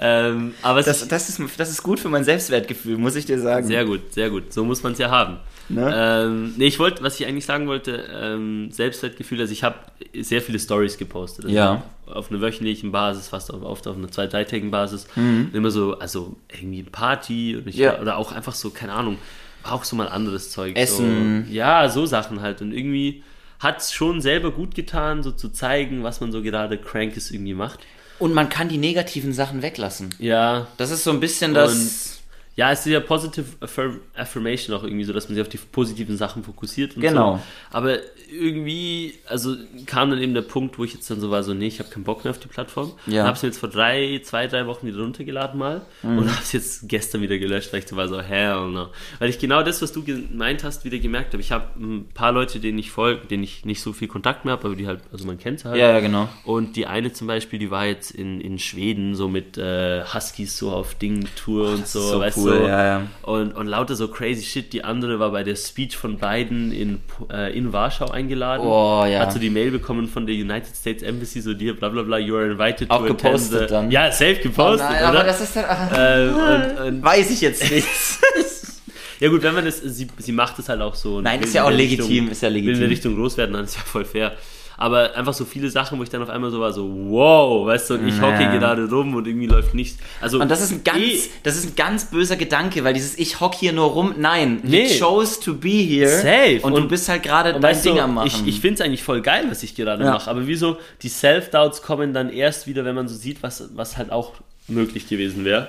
ähm, 0.00 0.54
aber 0.62 0.82
Das, 0.82 1.06
das, 1.08 1.28
ist, 1.28 1.40
das 1.58 1.70
ist 1.70 1.82
gut 1.82 2.00
für 2.00 2.08
mein 2.08 2.24
Selbstwertgefühl, 2.24 2.98
muss 2.98 3.16
ich 3.16 3.26
dir 3.26 3.38
sagen. 3.40 3.66
Sehr 3.66 3.84
gut, 3.84 4.12
sehr 4.12 4.30
gut. 4.30 4.52
So 4.52 4.64
muss 4.64 4.82
man 4.82 4.92
es 4.92 4.98
ja 4.98 5.10
haben. 5.10 5.38
Ne? 5.68 5.92
Ähm, 5.94 6.54
nee, 6.56 6.66
ich 6.66 6.78
wollte, 6.78 7.02
was 7.02 7.18
ich 7.18 7.26
eigentlich 7.26 7.46
sagen 7.46 7.66
wollte, 7.68 8.04
ähm, 8.12 8.70
Selbstwertgefühl, 8.70 9.40
also 9.40 9.52
ich 9.52 9.64
habe 9.64 9.76
sehr 10.20 10.42
viele 10.42 10.58
Stories 10.58 10.98
gepostet. 10.98 11.46
Also 11.46 11.56
Ja. 11.56 11.82
Auf 12.06 12.30
einer 12.30 12.40
wöchentlichen 12.42 12.92
Basis, 12.92 13.28
fast 13.28 13.52
auf, 13.52 13.62
oft 13.62 13.86
auf 13.88 13.96
einer 13.96 14.10
zwei-, 14.10 14.26
dreitägigen 14.26 14.70
Basis. 14.70 15.06
Immer 15.16 15.70
so, 15.70 15.98
also 15.98 16.36
irgendwie 16.52 16.82
Party 16.82 17.56
und 17.56 17.66
ich, 17.66 17.76
Mhm. 17.76 17.82
Ja. 17.82 18.00
oder 18.00 18.18
auch 18.18 18.32
einfach 18.32 18.54
so, 18.54 18.70
keine 18.70 18.92
Ahnung, 18.92 19.16
auch 19.62 19.84
so 19.84 19.96
mal 19.96 20.08
anderes 20.08 20.50
Zeug. 20.50 20.76
Essen. 20.76 21.46
So, 21.48 21.52
ja, 21.54 21.88
so 21.88 22.04
Sachen 22.04 22.42
halt. 22.42 22.60
Und 22.60 22.72
irgendwie 22.72 23.22
hat 23.58 23.78
es 23.80 23.92
schon 23.92 24.20
selber 24.20 24.50
gut 24.50 24.74
getan, 24.74 25.22
so 25.22 25.30
zu 25.32 25.48
zeigen, 25.48 26.02
was 26.02 26.20
man 26.20 26.30
so 26.32 26.42
gerade 26.42 26.76
Crankes 26.76 27.30
irgendwie 27.30 27.54
macht. 27.54 27.80
Und 28.18 28.34
man 28.34 28.50
kann 28.50 28.68
die 28.68 28.76
negativen 28.78 29.32
Sachen 29.32 29.62
weglassen. 29.62 30.10
Ja, 30.18 30.66
Das 30.76 30.90
ist 30.90 31.04
so 31.04 31.10
ein 31.10 31.20
bisschen 31.20 31.54
das. 31.54 32.20
Ja, 32.56 32.70
es 32.70 32.80
ist 32.86 32.92
ja 32.92 33.00
Positive 33.00 33.46
Affirm 33.60 34.00
Affirmation 34.14 34.76
auch 34.76 34.84
irgendwie 34.84 35.04
so, 35.04 35.12
dass 35.12 35.28
man 35.28 35.34
sich 35.34 35.42
auf 35.42 35.48
die 35.48 35.58
positiven 35.58 36.16
Sachen 36.16 36.44
fokussiert 36.44 36.94
und 36.96 37.02
Genau. 37.02 37.36
so. 37.36 37.42
Aber 37.76 37.98
irgendwie, 38.44 39.14
also 39.28 39.56
kam 39.86 40.10
dann 40.10 40.20
eben 40.20 40.34
der 40.34 40.42
Punkt, 40.42 40.78
wo 40.78 40.84
ich 40.84 40.92
jetzt 40.94 41.10
dann 41.10 41.20
so 41.20 41.30
war, 41.30 41.42
so, 41.42 41.54
nee, 41.54 41.66
ich 41.66 41.78
habe 41.78 41.88
keinen 41.90 42.04
Bock 42.04 42.24
mehr 42.24 42.30
auf 42.30 42.38
die 42.38 42.48
Plattform. 42.48 42.92
Ja. 43.06 43.22
Und 43.22 43.28
hab's 43.28 43.42
mir 43.42 43.48
jetzt 43.48 43.58
vor 43.58 43.68
drei, 43.68 44.20
zwei, 44.24 44.46
drei 44.46 44.66
Wochen 44.66 44.86
wieder 44.86 44.98
runtergeladen 44.98 45.58
mal 45.58 45.82
Mhm. 46.02 46.18
und 46.18 46.30
hab's 46.36 46.52
jetzt 46.52 46.88
gestern 46.88 47.20
wieder 47.22 47.38
gelöscht, 47.38 47.72
weil 47.72 47.80
ich 47.80 47.88
so 47.88 47.96
war 47.96 48.08
so, 48.08 48.20
hell 48.20 48.68
no. 48.70 48.88
Weil 49.18 49.30
ich 49.30 49.38
genau 49.38 49.62
das, 49.62 49.82
was 49.82 49.92
du 49.92 50.02
gemeint 50.04 50.64
hast, 50.64 50.84
wieder 50.84 50.98
gemerkt 50.98 51.32
habe. 51.32 51.40
Ich 51.42 51.52
habe 51.52 51.66
ein 51.78 52.08
paar 52.14 52.32
Leute, 52.32 52.60
denen 52.60 52.78
ich 52.78 52.90
folge, 52.90 53.26
denen 53.26 53.42
ich 53.44 53.64
nicht 53.64 53.80
so 53.80 53.92
viel 53.92 54.08
Kontakt 54.08 54.44
mehr 54.44 54.52
habe, 54.52 54.66
aber 54.66 54.76
die 54.76 54.86
halt, 54.86 55.00
also 55.12 55.26
man 55.26 55.38
kennt 55.38 55.60
sie 55.60 55.68
halt. 55.68 55.78
Ja, 55.78 55.90
ja, 55.90 56.00
genau. 56.00 56.28
Und 56.44 56.76
die 56.76 56.86
eine 56.86 57.12
zum 57.12 57.26
Beispiel, 57.26 57.58
die 57.58 57.70
war 57.70 57.86
jetzt 57.86 58.10
in, 58.10 58.40
in 58.40 58.58
Schweden 58.58 59.14
so 59.14 59.28
mit 59.28 59.58
äh, 59.58 60.04
Huskies 60.04 60.56
so 60.58 60.70
auf 60.70 60.94
Ding-Tour 60.94 61.70
und 61.70 61.82
das 61.82 61.92
so, 61.92 62.00
so 62.00 62.20
weißt 62.20 62.36
cool, 62.38 62.43
du? 62.50 62.66
ja, 62.66 62.84
ja. 62.84 63.02
Und, 63.22 63.52
und 63.56 63.66
lauter 63.66 63.94
so 63.96 64.08
crazy 64.08 64.42
shit. 64.44 64.72
Die 64.72 64.84
andere 64.84 65.18
war 65.18 65.30
bei 65.30 65.42
der 65.44 65.56
Speech 65.56 65.96
von 65.96 66.18
Biden 66.18 66.72
in, 66.72 67.00
äh, 67.32 67.56
in 67.56 67.72
Warschau 67.72 68.10
eingeladen. 68.10 68.66
Oh, 68.66 69.04
ja. 69.04 69.20
Hat 69.20 69.32
so 69.32 69.38
die 69.38 69.50
Mail 69.50 69.70
bekommen 69.70 70.08
von 70.08 70.26
der 70.26 70.34
United 70.34 70.74
States 70.76 71.02
Embassy, 71.02 71.40
so 71.40 71.54
dir, 71.54 71.74
bla 71.76 71.88
bla 71.88 72.02
bla, 72.02 72.18
you 72.18 72.36
are 72.36 72.46
invited 72.50 72.90
Auch 72.90 72.98
to 72.98 73.04
attend 73.12 73.22
gepostet 73.22 73.60
the- 73.60 73.66
dann? 73.74 73.90
Ja, 73.90 74.10
safe 74.12 74.36
gepostet, 74.36 74.88
oder? 74.90 75.06
aber 75.08 75.24
das 75.24 75.40
ist 75.40 75.56
dann. 75.56 75.64
äh, 75.94 76.28
und, 76.30 76.86
und, 76.86 77.02
weiß 77.04 77.30
ich 77.30 77.40
jetzt 77.40 77.70
nicht. 77.70 77.86
ja 79.20 79.28
gut, 79.28 79.42
wenn 79.42 79.54
man 79.54 79.64
das, 79.64 79.80
sie, 79.80 80.06
sie 80.18 80.32
macht 80.32 80.58
es 80.58 80.68
halt 80.68 80.80
auch 80.80 80.94
so. 80.94 81.20
Nein, 81.20 81.40
ist 81.42 81.54
ja 81.54 81.64
auch 81.64 81.68
der 81.68 81.76
legitim, 81.78 82.06
Richtung, 82.06 82.28
ist 82.30 82.42
ja 82.42 82.48
Will 82.48 82.56
in 82.56 82.64
legitim. 82.64 82.80
der 82.80 82.90
Richtung 82.90 83.14
groß 83.16 83.36
werden, 83.36 83.52
dann 83.52 83.64
ist 83.64 83.76
ja 83.76 83.82
voll 83.82 84.04
fair. 84.04 84.32
Aber 84.76 85.14
einfach 85.16 85.34
so 85.34 85.44
viele 85.44 85.70
Sachen, 85.70 85.98
wo 85.98 86.02
ich 86.02 86.08
dann 86.10 86.22
auf 86.22 86.28
einmal 86.28 86.50
so 86.50 86.60
war, 86.60 86.72
so 86.72 86.88
wow, 87.10 87.66
weißt 87.66 87.90
du, 87.90 87.94
und 87.94 88.08
ich 88.08 88.20
hocke 88.20 88.38
gerade 88.58 88.88
rum 88.90 89.14
und 89.14 89.26
irgendwie 89.26 89.46
läuft 89.46 89.74
nichts. 89.74 89.98
Also 90.20 90.40
Und 90.40 90.50
das 90.50 90.60
ist 90.60 90.72
ein 90.72 90.82
ganz, 90.84 90.98
eh- 90.98 91.20
das 91.42 91.56
ist 91.56 91.66
ein 91.66 91.76
ganz 91.76 92.06
böser 92.10 92.36
Gedanke, 92.36 92.82
weil 92.84 92.92
dieses 92.94 93.18
Ich 93.18 93.40
hock 93.40 93.54
hier 93.54 93.72
nur 93.72 93.86
rum, 93.90 94.14
nein, 94.18 94.60
Nee. 94.62 94.86
you 94.88 94.98
chose 95.06 95.40
to 95.40 95.54
be 95.54 95.68
here. 95.68 96.08
Safe. 96.08 96.60
Und, 96.62 96.72
du 96.74 96.82
Und- 96.82 96.88
bist 96.88 97.08
halt 97.08 97.22
gerade 97.22 97.58
dein 97.58 97.76
du, 97.76 97.82
Ding 97.82 98.00
am 98.00 98.14
machen. 98.14 98.26
ich, 98.26 98.46
ich 98.46 98.60
finde 98.60 98.74
es 98.74 98.80
eigentlich 98.80 99.02
voll 99.02 99.20
geil, 99.22 99.46
was 99.48 99.62
ich 99.62 99.74
gerade 99.74 100.02
Ja. 100.04 100.12
mache. 100.12 100.28
Aber 100.30 100.46
wieso 100.46 100.76
die 101.02 101.08
Self-Doubts 101.08 101.82
kommen 101.82 102.12
dann 102.12 102.30
erst 102.30 102.66
wieder, 102.66 102.84
wenn 102.84 102.94
man 102.94 103.06
so 103.08 103.14
sieht, 103.14 103.42
was, 103.42 103.68
was 103.76 103.96
halt 103.96 104.10
auch 104.10 104.32
möglich 104.66 105.08
gewesen 105.08 105.44
wäre. 105.44 105.68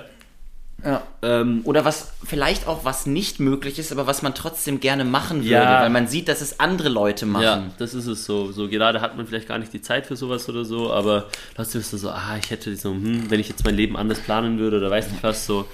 Ja. 0.84 1.02
Ähm, 1.22 1.62
Oder 1.64 1.84
was 1.84 2.12
vielleicht 2.24 2.66
auch 2.68 2.84
was 2.84 3.06
nicht 3.06 3.40
möglich 3.40 3.78
ist, 3.78 3.90
aber 3.92 4.06
was 4.06 4.22
man 4.22 4.34
trotzdem 4.34 4.78
gerne 4.78 5.04
machen 5.04 5.38
würde, 5.38 5.50
Ja. 5.50 5.80
weil 5.80 5.90
man 5.90 6.06
sieht, 6.06 6.28
dass 6.28 6.40
es 6.42 6.60
andere 6.60 6.88
Leute 6.88 7.26
machen. 7.26 7.42
ja, 7.42 7.62
das 7.78 7.94
ist 7.94 8.06
es 8.06 8.24
so. 8.24 8.52
So 8.52 8.68
gerade 8.68 9.00
hat 9.00 9.16
man 9.16 9.26
vielleicht 9.26 9.48
gar 9.48 9.58
nicht 9.58 9.72
die 9.72 9.80
Zeit 9.80 10.06
für 10.06 10.16
sowas 10.16 10.48
oder 10.48 10.64
so, 10.64 10.92
aber 10.92 11.26
trotzdem 11.54 11.80
ist 11.80 11.92
es 11.92 12.02
so, 12.02 12.10
ah, 12.10 12.36
ich 12.40 12.50
hätte 12.50 12.76
so, 12.76 12.90
hm, 12.90 13.30
wenn 13.30 13.40
ich 13.40 13.48
jetzt 13.48 13.64
mein 13.64 13.74
Leben 13.74 13.96
anders 13.96 14.20
planen 14.20 14.58
würde 14.58 14.76
oder 14.76 14.90
weiß 14.90 15.10
nicht 15.10 15.22
was, 15.22 15.46
so. 15.46 15.66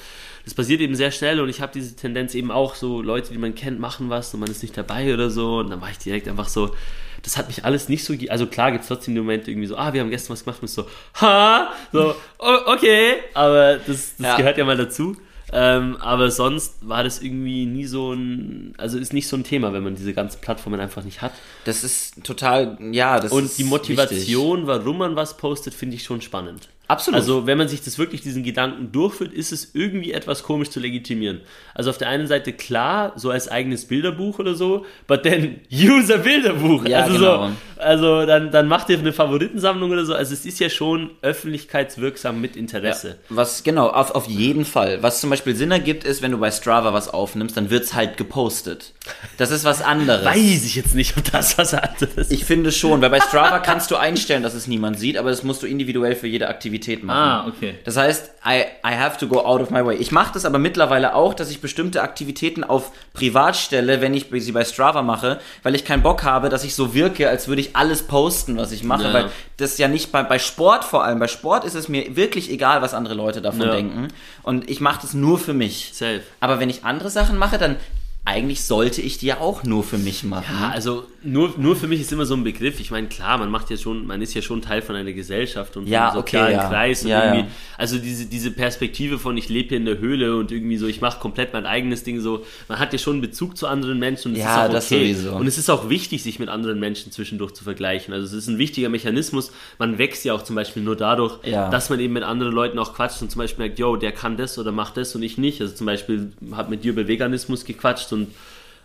Das 0.44 0.54
passiert 0.54 0.80
eben 0.80 0.94
sehr 0.96 1.10
schnell 1.12 1.40
und 1.40 1.48
ich 1.48 1.60
habe 1.60 1.72
diese 1.72 1.94
Tendenz 1.94 2.34
eben 2.34 2.50
auch 2.50 2.74
so, 2.74 3.00
Leute, 3.02 3.32
die 3.32 3.38
man 3.38 3.54
kennt, 3.54 3.78
machen 3.78 4.08
was 4.10 4.32
und 4.34 4.40
man 4.40 4.50
ist 4.50 4.62
nicht 4.62 4.76
dabei 4.76 5.12
oder 5.14 5.30
so 5.30 5.58
und 5.58 5.70
dann 5.70 5.80
war 5.80 5.90
ich 5.90 5.98
direkt 5.98 6.26
einfach 6.26 6.48
so, 6.48 6.74
das 7.22 7.36
hat 7.36 7.48
mich 7.48 7.64
alles 7.64 7.88
nicht 7.88 8.04
so, 8.04 8.14
also 8.28 8.46
klar 8.46 8.72
gibt 8.72 8.82
es 8.82 8.88
trotzdem 8.88 9.14
die 9.14 9.20
Momente 9.20 9.50
irgendwie 9.50 9.68
so, 9.68 9.76
ah, 9.76 9.92
wir 9.92 10.00
haben 10.00 10.10
gestern 10.10 10.32
was 10.34 10.44
gemacht 10.44 10.60
und 10.62 10.68
so, 10.68 10.86
ha, 11.20 11.72
so, 11.92 12.14
okay, 12.38 13.14
aber 13.34 13.76
das, 13.78 14.16
das 14.16 14.26
Ja. 14.26 14.36
gehört 14.36 14.58
ja 14.58 14.64
mal 14.64 14.76
dazu. 14.76 15.16
Ähm, 15.54 15.98
aber 16.00 16.30
sonst 16.30 16.76
war 16.80 17.04
das 17.04 17.20
irgendwie 17.20 17.66
nie 17.66 17.84
so 17.84 18.14
ein, 18.14 18.72
also 18.78 18.96
ist 18.96 19.12
nicht 19.12 19.28
so 19.28 19.36
ein 19.36 19.44
Thema, 19.44 19.74
wenn 19.74 19.82
man 19.82 19.94
diese 19.96 20.14
ganzen 20.14 20.40
Plattformen 20.40 20.80
einfach 20.80 21.04
nicht 21.04 21.20
hat. 21.20 21.32
Das 21.66 21.84
ist 21.84 22.24
total, 22.24 22.78
ja, 22.90 23.20
das 23.20 23.32
Und 23.32 23.44
ist 23.44 23.58
die 23.58 23.64
wichtig. 23.64 23.70
Motivation, 23.70 24.66
warum 24.66 24.96
man 24.96 25.14
was 25.14 25.36
postet, 25.36 25.74
finde 25.74 25.96
ich 25.96 26.04
schon 26.04 26.22
spannend. 26.22 26.68
Absolut. 26.92 27.18
Also, 27.18 27.46
wenn 27.46 27.56
man 27.56 27.68
sich 27.68 27.82
das 27.82 27.98
wirklich 27.98 28.20
diesen 28.20 28.42
Gedanken 28.42 28.92
durchführt, 28.92 29.32
ist 29.32 29.50
es 29.50 29.70
irgendwie 29.74 30.12
etwas 30.12 30.42
komisch 30.42 30.68
zu 30.68 30.78
legitimieren. 30.78 31.40
Also 31.74 31.88
auf 31.88 31.96
der 31.96 32.08
einen 32.08 32.26
Seite 32.26 32.52
klar, 32.52 33.14
so 33.16 33.30
als 33.30 33.48
eigenes 33.48 33.86
Bilderbuch 33.86 34.38
oder 34.38 34.54
so, 34.54 34.84
but 35.06 35.22
then 35.22 35.60
use 35.72 36.14
a 36.14 36.18
Bilderbuch. 36.18 36.84
Ja, 36.86 37.00
also 37.00 37.14
genau. 37.14 37.48
so, 37.48 37.52
also 37.82 38.26
dann, 38.26 38.50
dann 38.50 38.68
macht 38.68 38.90
ihr 38.90 38.98
eine 38.98 39.12
Favoritensammlung 39.12 39.90
oder 39.90 40.04
so. 40.04 40.14
Also 40.14 40.34
es 40.34 40.44
ist 40.44 40.60
ja 40.60 40.68
schon 40.68 41.10
öffentlichkeitswirksam 41.22 42.40
mit 42.40 42.56
Interesse. 42.56 43.16
Was, 43.30 43.64
genau, 43.64 43.88
auf, 43.88 44.10
auf 44.10 44.28
jeden 44.28 44.64
Fall. 44.66 45.02
Was 45.02 45.20
zum 45.20 45.30
Beispiel 45.30 45.56
Sinn 45.56 45.70
ergibt, 45.70 46.04
ist, 46.04 46.20
wenn 46.20 46.32
du 46.32 46.38
bei 46.38 46.50
Strava 46.50 46.92
was 46.92 47.08
aufnimmst, 47.08 47.56
dann 47.56 47.70
wird's 47.70 47.94
halt 47.94 48.18
gepostet. 48.18 48.92
Das 49.38 49.50
ist 49.50 49.64
was 49.64 49.80
anderes. 49.82 50.24
Weiß 50.24 50.64
ich 50.64 50.74
jetzt 50.74 50.94
nicht, 50.94 51.16
ob 51.16 51.30
das 51.32 51.56
was 51.56 51.74
anderes 51.74 52.30
Ich 52.30 52.44
finde 52.44 52.70
schon, 52.70 53.00
weil 53.00 53.10
bei 53.10 53.20
Strava 53.20 53.58
kannst 53.58 53.90
du 53.90 53.96
einstellen, 53.96 54.42
dass 54.42 54.54
es 54.54 54.66
niemand 54.66 54.98
sieht, 54.98 55.16
aber 55.16 55.30
das 55.30 55.42
musst 55.42 55.62
du 55.62 55.66
individuell 55.66 56.14
für 56.14 56.26
jede 56.26 56.48
Aktivität 56.48 56.81
machen. 57.04 57.18
Ah, 57.18 57.46
okay. 57.48 57.78
Das 57.84 57.96
heißt, 57.96 58.32
I, 58.46 58.62
I 58.86 58.94
have 58.96 59.18
to 59.18 59.26
go 59.28 59.40
out 59.44 59.60
of 59.60 59.70
my 59.70 59.84
way. 59.84 59.96
Ich 59.96 60.10
mache 60.12 60.32
das 60.34 60.44
aber 60.44 60.58
mittlerweile 60.58 61.14
auch, 61.14 61.34
dass 61.34 61.50
ich 61.50 61.60
bestimmte 61.60 62.02
Aktivitäten 62.02 62.64
auf 62.64 62.90
privat 63.14 63.56
stelle, 63.56 64.00
wenn 64.00 64.14
ich 64.14 64.26
sie 64.30 64.52
bei 64.52 64.64
Strava 64.64 65.02
mache, 65.02 65.40
weil 65.62 65.74
ich 65.74 65.84
keinen 65.84 66.02
Bock 66.02 66.24
habe, 66.24 66.48
dass 66.48 66.64
ich 66.64 66.74
so 66.74 66.92
wirke, 66.94 67.28
als 67.28 67.48
würde 67.48 67.60
ich 67.60 67.76
alles 67.76 68.02
posten, 68.02 68.56
was 68.56 68.72
ich 68.72 68.82
mache, 68.84 69.04
Ja. 69.04 69.12
weil 69.12 69.30
das 69.56 69.78
ja 69.78 69.86
nicht 69.88 70.10
bei, 70.12 70.22
bei 70.22 70.38
Sport 70.38 70.84
vor 70.84 71.04
allem, 71.04 71.18
bei 71.18 71.28
Sport 71.28 71.64
ist 71.64 71.74
es 71.74 71.88
mir 71.88 72.16
wirklich 72.16 72.50
egal, 72.50 72.82
was 72.82 72.94
andere 72.94 73.14
Leute 73.14 73.40
davon 73.40 73.62
Ja. 73.62 73.72
denken 73.72 74.08
und 74.42 74.68
ich 74.68 74.80
mache 74.80 75.02
das 75.02 75.14
nur 75.14 75.38
für 75.38 75.54
mich. 75.54 75.90
Safe. 75.94 76.20
Aber 76.40 76.58
wenn 76.60 76.68
ich 76.70 76.84
andere 76.84 77.10
Sachen 77.10 77.38
mache, 77.38 77.58
dann 77.58 77.76
eigentlich 78.24 78.62
sollte 78.62 79.02
ich 79.02 79.18
die 79.18 79.26
ja 79.26 79.38
auch 79.40 79.64
nur 79.64 79.82
für 79.82 79.98
mich 79.98 80.22
machen. 80.22 80.54
Ja, 80.60 80.68
also 80.70 81.04
nur, 81.24 81.54
nur 81.56 81.74
für 81.74 81.88
mich 81.88 82.00
ist 82.00 82.12
immer 82.12 82.24
so 82.24 82.34
ein 82.34 82.44
Begriff. 82.44 82.78
Ich 82.78 82.92
meine, 82.92 83.08
klar, 83.08 83.36
man 83.38 83.50
macht 83.50 83.68
ja 83.68 83.76
schon, 83.76 84.06
man 84.06 84.22
ist 84.22 84.32
ja 84.34 84.42
schon 84.42 84.62
Teil 84.62 84.80
von 84.80 84.94
einer 84.94 85.12
Gesellschaft 85.12 85.76
und 85.76 85.88
Ja, 85.88 86.10
einem 86.10 86.20
sozialen 86.20 86.46
okay, 86.46 86.62
ja. 86.62 86.68
Kreis 86.68 87.02
und 87.02 87.08
Ja, 87.08 87.24
irgendwie, 87.24 87.48
ja. 87.48 87.54
also 87.78 87.98
diese, 87.98 88.26
diese 88.26 88.52
Perspektive 88.52 89.18
von 89.18 89.36
ich 89.36 89.48
lebe 89.48 89.70
hier 89.70 89.78
in 89.78 89.86
der 89.86 89.98
Höhle 89.98 90.36
und 90.36 90.52
irgendwie 90.52 90.76
so, 90.76 90.86
ich 90.86 91.00
mache 91.00 91.18
komplett 91.18 91.52
mein 91.52 91.66
eigenes 91.66 92.04
Ding 92.04 92.20
so, 92.20 92.44
man 92.68 92.78
hat 92.78 92.92
ja 92.92 92.98
schon 93.00 93.14
einen 93.14 93.22
Bezug 93.22 93.56
zu 93.56 93.66
anderen 93.66 93.98
Menschen 93.98 94.28
und 94.32 94.38
es 94.38 94.44
Ja, 94.44 94.52
ist 94.54 94.58
auch 94.60 94.64
okay. 94.66 94.72
das 94.74 94.88
sowieso. 94.88 95.32
Und 95.36 95.46
es 95.48 95.58
ist 95.58 95.68
auch 95.68 95.88
wichtig, 95.88 96.22
sich 96.22 96.38
mit 96.38 96.48
anderen 96.48 96.78
Menschen 96.78 97.10
zwischendurch 97.10 97.54
zu 97.54 97.64
vergleichen. 97.64 98.14
Also 98.14 98.26
es 98.26 98.32
ist 98.44 98.46
ein 98.48 98.58
wichtiger 98.58 98.88
Mechanismus. 98.88 99.50
Man 99.80 99.98
wächst 99.98 100.24
ja 100.24 100.32
auch 100.34 100.42
zum 100.42 100.54
Beispiel 100.54 100.84
nur 100.84 100.94
dadurch, 100.94 101.38
dass 101.42 101.90
man 101.90 101.98
eben 101.98 102.12
mit 102.12 102.22
anderen 102.22 102.52
Leuten 102.52 102.78
auch 102.78 102.94
quatscht 102.94 103.20
und 103.20 103.32
zum 103.32 103.40
Beispiel 103.40 103.64
merkt, 103.64 103.80
yo, 103.80 103.96
der 103.96 104.12
kann 104.12 104.36
das 104.36 104.58
oder 104.60 104.70
macht 104.70 104.96
das 104.96 105.12
und 105.16 105.24
ich 105.24 105.38
nicht. 105.38 105.60
Also 105.60 105.74
zum 105.74 105.86
Beispiel 105.86 106.32
habe 106.52 106.70
mit 106.70 106.84
dir 106.84 106.92
über 106.92 107.08
Veganismus 107.08 107.64
gequatscht 107.64 108.11
und 108.12 108.34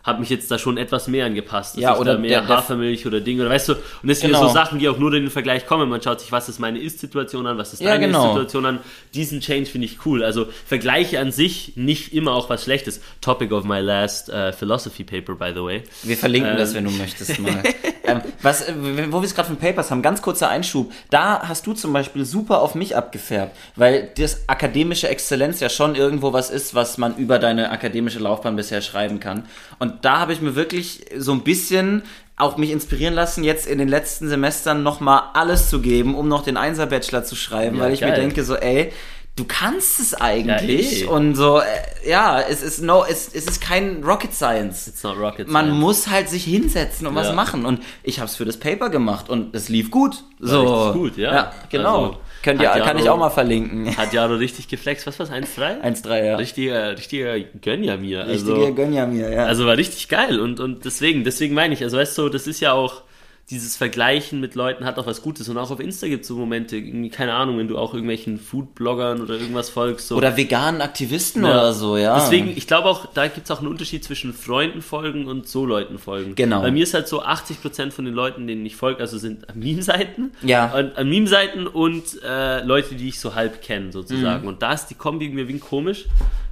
habe 0.07 0.19
mich 0.21 0.29
jetzt 0.29 0.49
da 0.49 0.57
schon 0.57 0.77
etwas 0.77 1.07
mehr 1.07 1.25
angepasst. 1.27 1.75
dass 1.75 1.81
Ja, 1.83 1.97
oder 1.97 2.17
mehr 2.17 2.41
der- 2.41 2.47
Hafermilch 2.47 3.05
oder 3.05 3.19
Ding 3.21 3.39
oder 3.39 3.49
weißt 3.51 3.69
du, 3.69 3.73
und 3.73 3.81
das 4.09 4.21
sind 4.21 4.29
Genau. 4.31 4.47
so 4.47 4.53
Sachen, 4.53 4.79
die 4.79 4.89
auch 4.89 4.97
nur 4.97 5.13
in 5.13 5.23
den 5.23 5.29
Vergleich 5.29 5.67
kommen. 5.67 5.87
Man 5.89 6.01
schaut 6.01 6.19
sich, 6.21 6.31
was 6.31 6.49
ist 6.49 6.59
meine 6.59 6.79
Ist-Situation 6.79 7.45
an, 7.45 7.57
was 7.59 7.73
ist 7.73 7.81
Ja, 7.81 7.91
deine 7.91 8.07
genau. 8.07 8.23
Ist-Situation 8.23 8.65
an. 8.65 8.79
Diesen 9.13 9.41
Change 9.41 9.65
finde 9.69 9.85
ich 9.85 10.03
cool. 10.05 10.23
Also 10.23 10.47
Vergleiche 10.65 11.19
an 11.19 11.31
sich 11.31 11.73
nicht 11.75 12.13
immer 12.13 12.31
auch 12.33 12.49
was 12.49 12.63
Schlechtes. 12.63 13.01
Topic 13.21 13.53
of 13.53 13.65
my 13.65 13.79
last 13.79 14.29
uh, 14.29 14.51
philosophy 14.51 15.03
paper, 15.03 15.35
by 15.35 15.51
the 15.53 15.61
way. 15.63 15.83
Wir 16.03 16.17
verlinken 16.17 16.51
Ähm. 16.53 16.57
das, 16.57 16.73
wenn 16.73 16.85
du 16.85 16.91
möchtest 16.91 17.37
mal. 17.39 17.61
ähm, 18.05 18.21
was, 18.41 18.67
äh, 18.69 18.73
wo 19.11 19.19
wir 19.21 19.25
es 19.25 19.35
gerade 19.35 19.47
von 19.49 19.57
Papers 19.57 19.91
haben, 19.91 20.01
ganz 20.01 20.21
kurzer 20.21 20.49
Einschub. 20.49 20.91
Da 21.09 21.41
hast 21.47 21.67
du 21.67 21.73
zum 21.73 21.91
Beispiel 21.91 22.23
super 22.25 22.61
auf 22.61 22.73
mich 22.75 22.95
abgefärbt, 22.95 23.55
weil 23.75 24.09
das 24.17 24.47
akademische 24.47 25.09
Exzellenz 25.09 25.59
ja 25.59 25.67
schon 25.69 25.95
irgendwo 25.95 26.31
was 26.31 26.49
ist, 26.49 26.73
was 26.73 26.97
man 26.97 27.17
über 27.17 27.39
deine 27.39 27.69
akademische 27.71 28.19
Laufbahn 28.19 28.55
bisher 28.55 28.81
schreiben 28.81 29.19
kann. 29.19 29.43
Und 29.79 29.96
da 30.01 30.19
habe 30.19 30.33
ich 30.33 30.41
mir 30.41 30.55
wirklich 30.55 31.05
so 31.17 31.31
ein 31.31 31.41
bisschen 31.41 32.03
auch 32.35 32.57
mich 32.57 32.69
inspirieren 32.69 33.15
lassen, 33.15 33.43
jetzt 33.43 33.65
in 33.65 33.79
den 33.79 33.87
letzten 33.87 34.29
Semestern 34.29 34.83
nochmal 34.83 35.23
alles 35.33 35.69
zu 35.69 35.81
geben, 35.81 36.13
um 36.15 36.27
noch 36.27 36.43
den 36.43 36.55
Einser-Bachelor 36.57 37.23
zu 37.23 37.35
schreiben, 37.35 37.77
Ja, 37.77 37.83
weil 37.83 37.93
ich 37.93 38.01
mir 38.01 38.07
geil. 38.09 38.19
denke 38.21 38.43
so, 38.43 38.55
ey, 38.55 38.91
du 39.35 39.43
kannst 39.45 39.99
es 39.99 40.13
eigentlich 40.13 41.03
eh. 41.03 41.05
und 41.05 41.33
so, 41.35 41.59
äh, 41.59 41.63
ja, 42.09 42.39
es 42.41 42.61
ist 42.61 42.81
no, 42.81 43.03
es, 43.09 43.27
es 43.33 43.45
ist 43.45 43.59
kein 43.61 44.03
Rocket 44.03 44.33
Science. 44.35 44.87
It's 44.87 45.01
not 45.03 45.17
rocket 45.17 45.47
Man 45.47 45.65
science. 45.65 45.79
muss 45.81 46.07
halt 46.09 46.29
sich 46.29 46.43
hinsetzen 46.43 47.07
und 47.07 47.15
was 47.15 47.27
Ja. 47.27 47.33
machen. 47.33 47.65
Und 47.65 47.81
ich 48.03 48.19
habe 48.19 48.27
es 48.29 48.35
für 48.35 48.45
das 48.45 48.57
Paper 48.57 48.89
gemacht 48.89 49.29
und 49.29 49.55
es 49.55 49.67
lief 49.69 49.89
gut. 49.89 50.23
so. 50.39 50.61
richtig 50.89 50.93
gut, 51.01 51.17
ja. 51.17 51.51
genau. 51.69 52.05
Also, 52.05 52.17
Könnt 52.47 52.61
ihr, 52.61 52.69
kann 52.69 52.97
ich 52.97 53.09
auch 53.09 53.17
mal 53.17 53.29
verlinken. 53.29 53.97
Hat 53.97 54.13
Jaro 54.13 54.35
richtig 54.35 54.69
geflext. 54.69 55.05
Was 55.05 55.19
war's? 55.19 55.29
1-3? 55.29 55.81
1-3, 55.81 56.25
ja. 56.25 56.35
Richtiger, 56.37 56.97
richtiger 56.97 57.37
Gönner 57.61 57.97
mir. 57.97 58.23
Also, 58.23 58.73
Gönja 58.73 59.05
mir, 59.05 59.29
ja. 59.29 59.43
Also 59.43 59.65
war 59.65 59.75
richtig 59.75 60.07
geil 60.07 60.39
und, 60.39 60.61
und 60.61 60.85
deswegen, 60.85 61.25
deswegen 61.25 61.53
meine 61.53 61.73
ich, 61.73 61.83
also 61.83 61.97
weißt 61.97 62.17
du, 62.17 62.29
das 62.29 62.47
ist 62.47 62.61
ja 62.61 62.71
auch, 62.71 63.01
dieses 63.49 63.77
Vergleichen 63.77 64.41
mit 64.41 64.55
Leuten 64.55 64.83
hat 64.83 64.99
auch 64.99 65.07
was 65.07 65.21
Gutes. 65.21 65.47
Und 65.47 65.57
auch 65.57 65.71
auf 65.71 65.79
Insta 65.79 66.07
gibt 66.07 66.23
es 66.23 66.27
so 66.27 66.35
Momente, 66.35 66.81
keine 67.09 67.33
Ahnung, 67.33 67.57
wenn 67.57 67.69
du 67.69 67.77
auch 67.77 67.93
irgendwelchen 67.93 68.39
Food-Bloggern 68.39 69.21
oder 69.21 69.35
irgendwas 69.35 69.69
folgst. 69.69 70.09
So. 70.09 70.17
Oder 70.17 70.35
veganen 70.35 70.81
Aktivisten 70.81 71.45
Ja. 71.45 71.51
oder 71.51 71.73
so, 71.73 71.95
ja. 71.95 72.15
Deswegen, 72.19 72.49
ich 72.49 72.67
glaube 72.67 72.89
auch, 72.89 73.05
da 73.13 73.27
gibt 73.27 73.45
es 73.45 73.51
auch 73.51 73.59
einen 73.59 73.69
Unterschied 73.69 74.03
zwischen 74.03 74.33
Freunden 74.33 74.81
folgen 74.81 75.27
und 75.27 75.47
so 75.47 75.65
Leuten 75.65 75.97
folgen. 75.97 76.35
Genau. 76.35 76.61
Bei 76.61 76.71
mir 76.71 76.83
ist 76.83 76.93
halt 76.93 77.07
so, 77.07 77.23
80% 77.23 77.91
von 77.91 78.03
den 78.03 78.13
Leuten, 78.13 78.47
denen 78.47 78.65
ich 78.65 78.75
folge, 78.75 78.99
also 78.99 79.17
sind 79.17 79.45
Meme-Seiten. 79.55 80.31
Ja. 80.41 80.67
An, 80.71 80.91
an 80.95 81.07
Meme-Seiten 81.07 81.67
und 81.67 82.21
äh, 82.23 82.61
Leute, 82.63 82.95
die 82.95 83.07
ich 83.07 83.19
so 83.21 83.33
halb 83.33 83.61
kenne, 83.61 83.93
sozusagen. 83.93 84.41
Mhm. 84.41 84.49
Und 84.49 84.61
da 84.61 84.73
ist 84.73 84.87
die 84.87 84.95
Kombi 84.95 85.23
irgendwie 85.25 85.47
wie 85.47 85.59
komisch, 85.59 86.05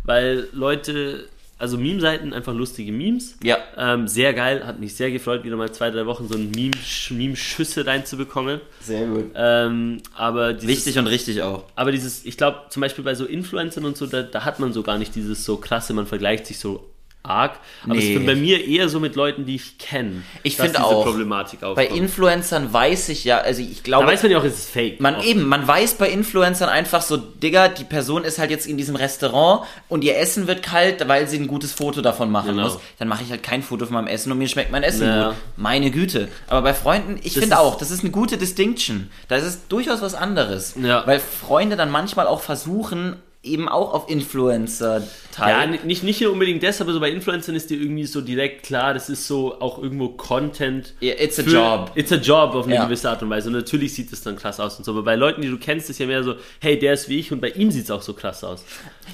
weil 0.06 0.48
Leute, 0.54 1.28
also 1.58 1.78
Meme-Seiten, 1.78 2.34
einfach 2.34 2.54
lustige 2.54 2.92
Memes. 2.92 3.38
Ja. 3.44 3.58
Ähm, 3.78 4.08
sehr 4.08 4.34
geil, 4.34 4.66
hat 4.66 4.80
mich 4.80 4.96
sehr 4.96 5.12
gefreut, 5.12 5.44
wieder 5.44 5.56
mal 5.56 5.72
zwei, 5.72 5.90
drei 5.90 6.06
Wochen 6.06 6.28
so 6.28 6.36
ein 6.38 6.52
Meme- 6.52 6.76
Meme-Schüsse 7.10 7.86
reinzubekommen. 7.86 8.60
Sehr 8.82 9.08
gut. 9.08 9.32
Ähm, 9.36 9.98
aber 10.16 10.54
dieses, 10.54 10.68
Wichtig 10.70 10.98
und 11.00 11.08
richtig 11.08 11.42
auch. 11.42 11.64
aber 11.76 11.92
dieses, 11.92 12.26
ich 12.26 12.38
glaube, 12.38 12.64
zum 12.70 12.82
Beispiel 12.82 13.04
bei 13.04 13.16
so 13.16 13.26
Influencern 13.26 13.86
und 13.86 13.96
so, 13.98 14.06
da, 14.06 14.22
da 14.24 14.44
hat 14.46 14.60
man 14.60 14.74
so 14.74 14.84
gar 14.84 14.98
nicht 14.98 15.16
dieses 15.16 15.46
so 15.46 15.58
krasse, 15.58 15.94
man 15.94 16.08
vergleicht 16.08 16.46
sich 16.46 16.60
so 16.60 16.90
arg. 17.30 17.60
Aber 17.84 17.96
es 17.96 18.04
Nee. 18.04 18.14
ist 18.16 18.26
bei 18.26 18.36
mir 18.36 18.66
eher 18.66 18.90
so 18.90 19.00
mit 19.00 19.16
Leuten, 19.16 19.46
die 19.46 19.56
ich 19.56 19.78
kenne. 19.78 20.24
Ich 20.44 20.58
finde 20.58 20.84
auch. 20.84 21.04
Problematik 21.06 21.60
Bei. 21.76 21.86
Influencern 21.86 22.72
weiß 22.72 23.10
ich 23.10 23.24
ja, 23.26 23.40
also 23.40 23.62
ich 23.62 23.78
da 23.78 23.84
glaube, 23.84 24.08
weiß 24.08 24.24
man 24.24 24.32
ja 24.32 24.38
auch, 24.40 24.44
es 24.44 24.54
ist 24.60 24.70
fake. 24.70 25.00
man 25.02 25.16
Auch. 25.16 25.24
eben, 25.24 25.48
man 25.48 25.68
weiß 25.68 25.96
bei 25.96 26.10
Influencern 26.10 26.70
einfach 26.70 27.02
so, 27.02 27.18
Digga, 27.18 27.68
die 27.68 27.84
Person 27.84 28.24
ist 28.24 28.40
halt 28.40 28.52
jetzt 28.52 28.68
in 28.68 28.78
diesem 28.78 28.96
Restaurant 28.96 29.66
und 29.90 30.04
ihr 30.04 30.18
Essen 30.18 30.48
wird 30.48 30.64
kalt, 30.64 31.08
weil 31.08 31.28
sie 31.28 31.38
ein 31.38 31.48
gutes 31.48 31.74
Foto 31.74 32.02
davon 32.02 32.32
machen 32.32 32.52
Genau. 32.52 32.64
muss. 32.64 32.80
Dann 33.00 33.08
mache 33.08 33.24
ich 33.24 33.30
halt 33.32 33.44
kein 33.44 33.62
Foto 33.64 33.86
von 33.86 33.94
meinem 33.96 34.08
Essen 34.08 34.32
und 34.32 34.38
mir 34.38 34.48
schmeckt 34.48 34.72
mein 34.72 34.84
Essen 34.84 35.08
Ja. 35.08 35.28
gut. 35.30 35.36
Meine 35.58 35.92
Güte. 35.92 36.28
Aber 36.48 36.62
bei 36.62 36.74
Freunden, 36.74 37.20
ich 37.24 37.34
finde 37.34 37.60
auch, 37.60 37.76
das 37.78 37.92
ist 37.92 38.02
eine 38.02 38.12
gute 38.12 38.38
Distinction. 38.38 39.10
Da 39.28 39.36
ist 39.38 39.44
es 39.46 39.68
durchaus 39.68 40.02
was 40.02 40.14
anderes. 40.16 40.76
Ja. 40.82 41.06
Weil 41.06 41.20
Freunde 41.20 41.76
dann 41.76 41.90
manchmal 41.92 42.28
auch 42.28 42.42
versuchen, 42.42 43.16
eben 43.46 43.70
auch 43.70 43.94
auf 43.94 44.10
Influencer 44.10 45.00
Ja, 45.00 45.06
teilen. 45.32 45.80
nicht, 45.86 46.04
nicht 46.04 46.22
nur 46.22 46.32
unbedingt 46.32 46.64
das, 46.64 46.82
aber 46.82 46.94
so 46.94 47.00
bei 47.00 47.10
Influencern 47.12 47.56
ist 47.56 47.70
dir 47.70 47.80
irgendwie 47.80 48.06
so 48.06 48.22
direkt 48.22 48.64
klar, 48.64 48.94
das 48.94 49.10
ist 49.10 49.28
so 49.28 49.60
auch 49.62 49.82
irgendwo 49.82 50.10
Content. 50.10 50.94
Yeah, 51.02 51.16
it's 51.22 51.40
a 51.40 51.44
für- 51.44 51.50
job. 51.52 51.92
It's 51.96 52.12
a 52.12 52.16
job 52.16 52.56
auf 52.56 52.66
eine 52.66 52.76
Ja. 52.76 52.86
gewisse 52.86 53.10
Art 53.10 53.22
und 53.24 53.30
Weise. 53.30 53.48
Und 53.50 53.56
natürlich 53.56 53.94
sieht 53.94 54.12
es 54.14 54.22
dann 54.22 54.36
krass 54.36 54.60
aus 54.60 54.78
und 54.78 54.84
so. 54.86 54.92
Aber 54.92 55.04
bei 55.04 55.16
Leuten, 55.16 55.42
die 55.42 55.50
du 55.50 55.58
kennst, 55.58 55.90
ist 55.90 56.00
ja 56.00 56.06
mehr 56.08 56.24
so, 56.24 56.36
hey, 56.60 56.78
der 56.80 56.94
ist 56.94 57.08
wie 57.10 57.20
ich 57.20 57.32
und 57.32 57.42
bei 57.42 57.50
ihm 57.50 57.72
sieht 57.72 57.86
es 57.86 57.92
auch 57.92 58.02
so 58.02 58.14
krass 58.14 58.44
aus. 58.44 58.64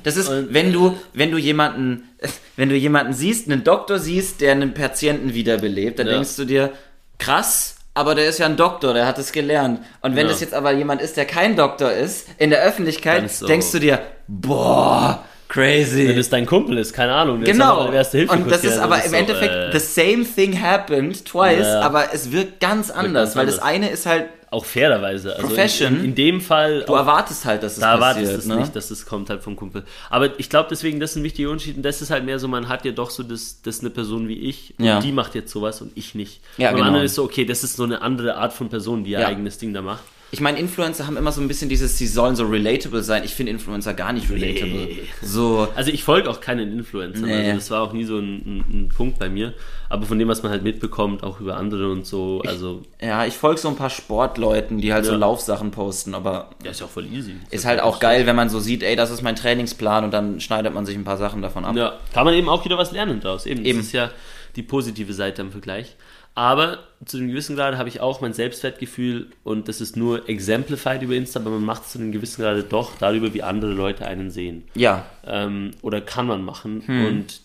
Das 0.04 0.18
ist, 0.18 0.30
Und- 0.30 0.54
wenn 0.54 0.72
du, 0.74 0.98
wenn 1.14 1.32
du 1.32 1.38
jemanden, 1.38 2.04
wenn 2.56 2.70
du 2.70 2.76
jemanden 2.76 3.14
siehst, 3.14 3.50
einen 3.50 3.64
Doktor 3.64 4.00
siehst, 4.00 4.42
der 4.42 4.54
einen 4.54 4.74
Patienten 4.74 5.34
wiederbelebt, 5.34 6.00
dann 6.00 6.08
Ja. 6.08 6.14
denkst 6.14 6.36
du 6.38 6.46
dir, 6.46 6.72
krass, 7.20 7.76
aber 7.94 8.16
der 8.16 8.28
ist 8.28 8.40
ja 8.40 8.46
ein 8.46 8.56
Doktor, 8.58 8.94
der 8.94 9.06
hat 9.06 9.18
es 9.18 9.32
gelernt. 9.32 9.82
Und 10.02 10.16
wenn 10.16 10.26
Ja. 10.28 10.32
das 10.32 10.42
jetzt 10.42 10.54
aber 10.54 10.72
jemand 10.72 11.02
ist, 11.02 11.18
der 11.18 11.26
kein 11.26 11.56
Doktor 11.56 11.92
ist, 11.92 12.28
in 12.38 12.50
der 12.50 12.62
Öffentlichkeit, 12.64 13.24
ist 13.26 13.40
so- 13.40 13.48
denkst 13.48 13.72
du 13.72 13.80
dir, 13.80 14.00
boah, 14.28 15.24
crazy. 15.50 16.08
Wenn 16.08 16.18
es 16.18 16.30
dein 16.30 16.46
Kumpel 16.46 16.78
ist, 16.78 16.94
keine 16.94 17.14
Ahnung. 17.14 17.42
ist 17.42 17.52
Genau. 17.52 17.92
erste 17.92 18.20
Hilfe 18.20 18.34
Und 18.34 18.50
das 18.50 18.64
ist 18.64 18.78
aber 18.80 19.04
im 19.04 19.10
so, 19.12 19.16
Endeffekt, 19.18 19.54
äh, 19.54 19.72
the 19.78 19.80
same 19.80 20.24
thing 20.24 20.62
happened 20.62 21.26
twice, 21.26 21.68
Ja. 21.68 21.82
aber 21.82 22.14
es 22.14 22.32
wirkt 22.32 22.60
ganz 22.62 22.90
anders, 22.90 23.30
ganz 23.30 23.36
weil 23.36 23.46
das 23.48 23.56
anders. 23.60 23.68
eine 23.74 23.90
ist 23.90 24.06
halt, 24.06 24.26
auch 24.52 24.66
fairerweise. 24.66 25.34
Also 25.36 25.48
Profession. 25.48 25.96
In, 26.00 26.06
in, 26.06 26.16
dem 26.16 26.42
Fall. 26.42 26.84
du 26.86 26.94
erwartest 26.94 27.46
halt, 27.46 27.64
dass 27.64 27.74
es 27.74 27.80
da 27.80 27.94
erwartest 27.94 28.26
passiert. 28.26 28.36
du 28.36 28.40
es 28.40 28.46
ne? 28.48 28.56
nicht, 28.58 28.76
dass 28.76 28.92
es 28.92 29.06
kommt 29.06 29.30
halt 29.30 29.42
vom 29.42 29.56
Kumpel. 29.56 29.84
Aber 30.10 30.38
ich 30.40 30.50
glaube 30.50 30.68
deswegen, 30.70 31.00
das 31.00 31.12
ist 31.12 31.16
ein 31.18 31.24
wichtiger 31.24 31.50
Unterschied 31.50 31.78
und 31.78 31.84
das 31.84 32.02
ist 32.02 32.12
halt 32.12 32.26
mehr 32.26 32.38
so, 32.38 32.50
man 32.50 32.68
hat 32.68 32.84
ja 32.84 32.92
doch 32.92 33.10
so 33.10 33.24
das, 33.24 33.62
das 33.64 33.78
ist 33.78 33.82
eine 33.82 33.90
Person 33.92 34.28
wie 34.28 34.38
ich 34.38 34.74
und 34.78 34.86
Ja. 34.86 35.00
die 35.00 35.14
macht 35.14 35.36
jetzt 35.36 35.52
sowas 35.52 35.82
und 35.82 35.94
ich 35.96 36.16
nicht. 36.16 36.42
Ja, 36.58 36.70
und 36.70 36.76
genau. 36.76 36.80
beim 36.84 36.88
anderen 36.90 37.06
ist 37.06 37.16
so, 37.16 37.24
okay, 37.24 37.46
das 37.46 37.64
ist 37.64 37.78
so 37.78 37.84
eine 37.84 38.02
andere 38.02 38.36
Art 38.36 38.52
von 38.52 38.68
Person, 38.70 39.06
die 39.06 39.12
ihr 39.12 39.22
Ja. 39.22 39.28
eigenes 39.28 39.58
Ding 39.58 39.74
da 39.74 39.82
macht. 39.82 40.04
Ich 40.34 40.40
meine, 40.40 40.58
Influencer 40.60 41.06
haben 41.08 41.18
immer 41.18 41.32
so 41.34 41.42
ein 41.42 41.48
bisschen 41.50 41.68
dieses, 41.68 41.98
sie 41.98 42.08
sollen 42.08 42.36
so 42.38 42.46
relatable 42.48 43.04
sein. 43.04 43.24
Ich 43.26 43.36
finde 43.36 43.52
Influencer 43.52 43.94
gar 43.94 44.14
nicht 44.14 44.30
relatable. 44.30 44.86
Nee. 44.86 45.00
So, 45.22 45.68
Also 45.76 45.92
ich 45.92 46.04
folge 46.06 46.30
auch 46.30 46.40
keinen 46.40 46.72
Influencern, 46.72 47.26
Nee. 47.26 47.36
also 47.36 47.52
das 47.56 47.72
war 47.72 47.82
auch 47.82 47.92
nie 47.92 48.06
so 48.06 48.18
ein, 48.18 48.36
ein, 48.38 48.66
ein 48.86 48.90
Punkt 48.96 49.20
bei 49.20 49.28
mir. 49.30 49.54
Aber 49.90 50.06
von 50.06 50.18
dem, 50.18 50.30
was 50.30 50.42
man 50.42 50.52
halt 50.54 50.64
mitbekommt, 50.64 51.22
auch 51.24 51.42
über 51.42 51.58
andere 51.58 51.92
und 51.92 52.06
so, 52.06 52.42
also 52.48 52.82
ja, 53.02 53.26
ich 53.26 53.34
folge 53.34 53.60
so 53.60 53.68
ein 53.68 53.76
paar 53.76 53.90
Sportleuten, 53.90 54.78
die 54.80 54.94
halt 54.94 55.04
so 55.04 55.12
Ja. 55.12 55.18
Laufsachen 55.18 55.72
posten, 55.72 56.16
aber 56.16 56.50
ja, 56.64 56.72
ist 56.72 56.80
ja 56.80 56.86
auch 56.86 56.90
voll 56.92 57.08
easy. 57.08 57.36
ist 57.50 57.66
halt 57.66 57.82
auch 57.82 58.00
geil, 58.00 58.26
wenn 58.26 58.36
man 58.38 58.50
so 58.50 58.60
sieht, 58.62 58.84
ey, 58.84 58.96
das 58.96 59.12
ist 59.12 59.22
mein 59.22 59.36
Trainingsplan 59.36 60.06
und 60.06 60.12
dann 60.12 60.40
schneidet 60.40 60.74
man 60.74 60.86
sich 60.86 60.96
ein 60.96 61.04
paar 61.04 61.18
Sachen 61.18 61.42
davon 61.42 61.66
ab. 61.66 61.76
Ja, 61.76 62.00
kann 62.14 62.24
man 62.24 62.34
eben 62.36 62.48
auch 62.48 62.64
wieder 62.64 62.78
was 62.78 62.94
lernen 62.94 63.20
daraus. 63.20 63.46
Eben, 63.46 63.66
Eben. 63.66 63.80
das 63.80 63.88
ist 63.88 63.92
ja 63.94 64.10
die 64.56 64.64
positive 64.64 65.14
Seite 65.14 65.42
im 65.42 65.52
Vergleich. 65.52 65.96
Aber 66.34 66.80
zu 67.06 67.18
einem 67.18 67.28
gewissen 67.28 67.58
Grad 67.58 67.76
habe 67.78 67.90
ich 67.90 68.00
auch 68.00 68.22
mein 68.22 68.32
Selbstwertgefühl 68.34 69.28
und 69.44 69.68
das 69.68 69.82
ist 69.82 69.98
nur 69.98 70.30
exemplified 70.30 71.02
über 71.02 71.14
Insta, 71.14 71.42
aber 71.42 71.50
man 71.50 71.66
macht 71.66 71.84
es 71.84 71.92
zu 71.92 72.00
einem 72.00 72.14
gewissen 72.14 72.42
Grade 72.42 72.64
doch 72.64 72.98
darüber, 72.98 73.34
wie 73.34 73.44
andere 73.44 73.74
Leute 73.74 74.06
einen 74.06 74.32
sehen. 74.32 74.64
Ja, 74.74 75.06
Ähm, 75.28 75.72
oder 75.82 76.00
kann 76.00 76.28
man 76.28 76.44
machen. 76.44 76.84
Hm. 76.86 77.06
Und 77.06 77.42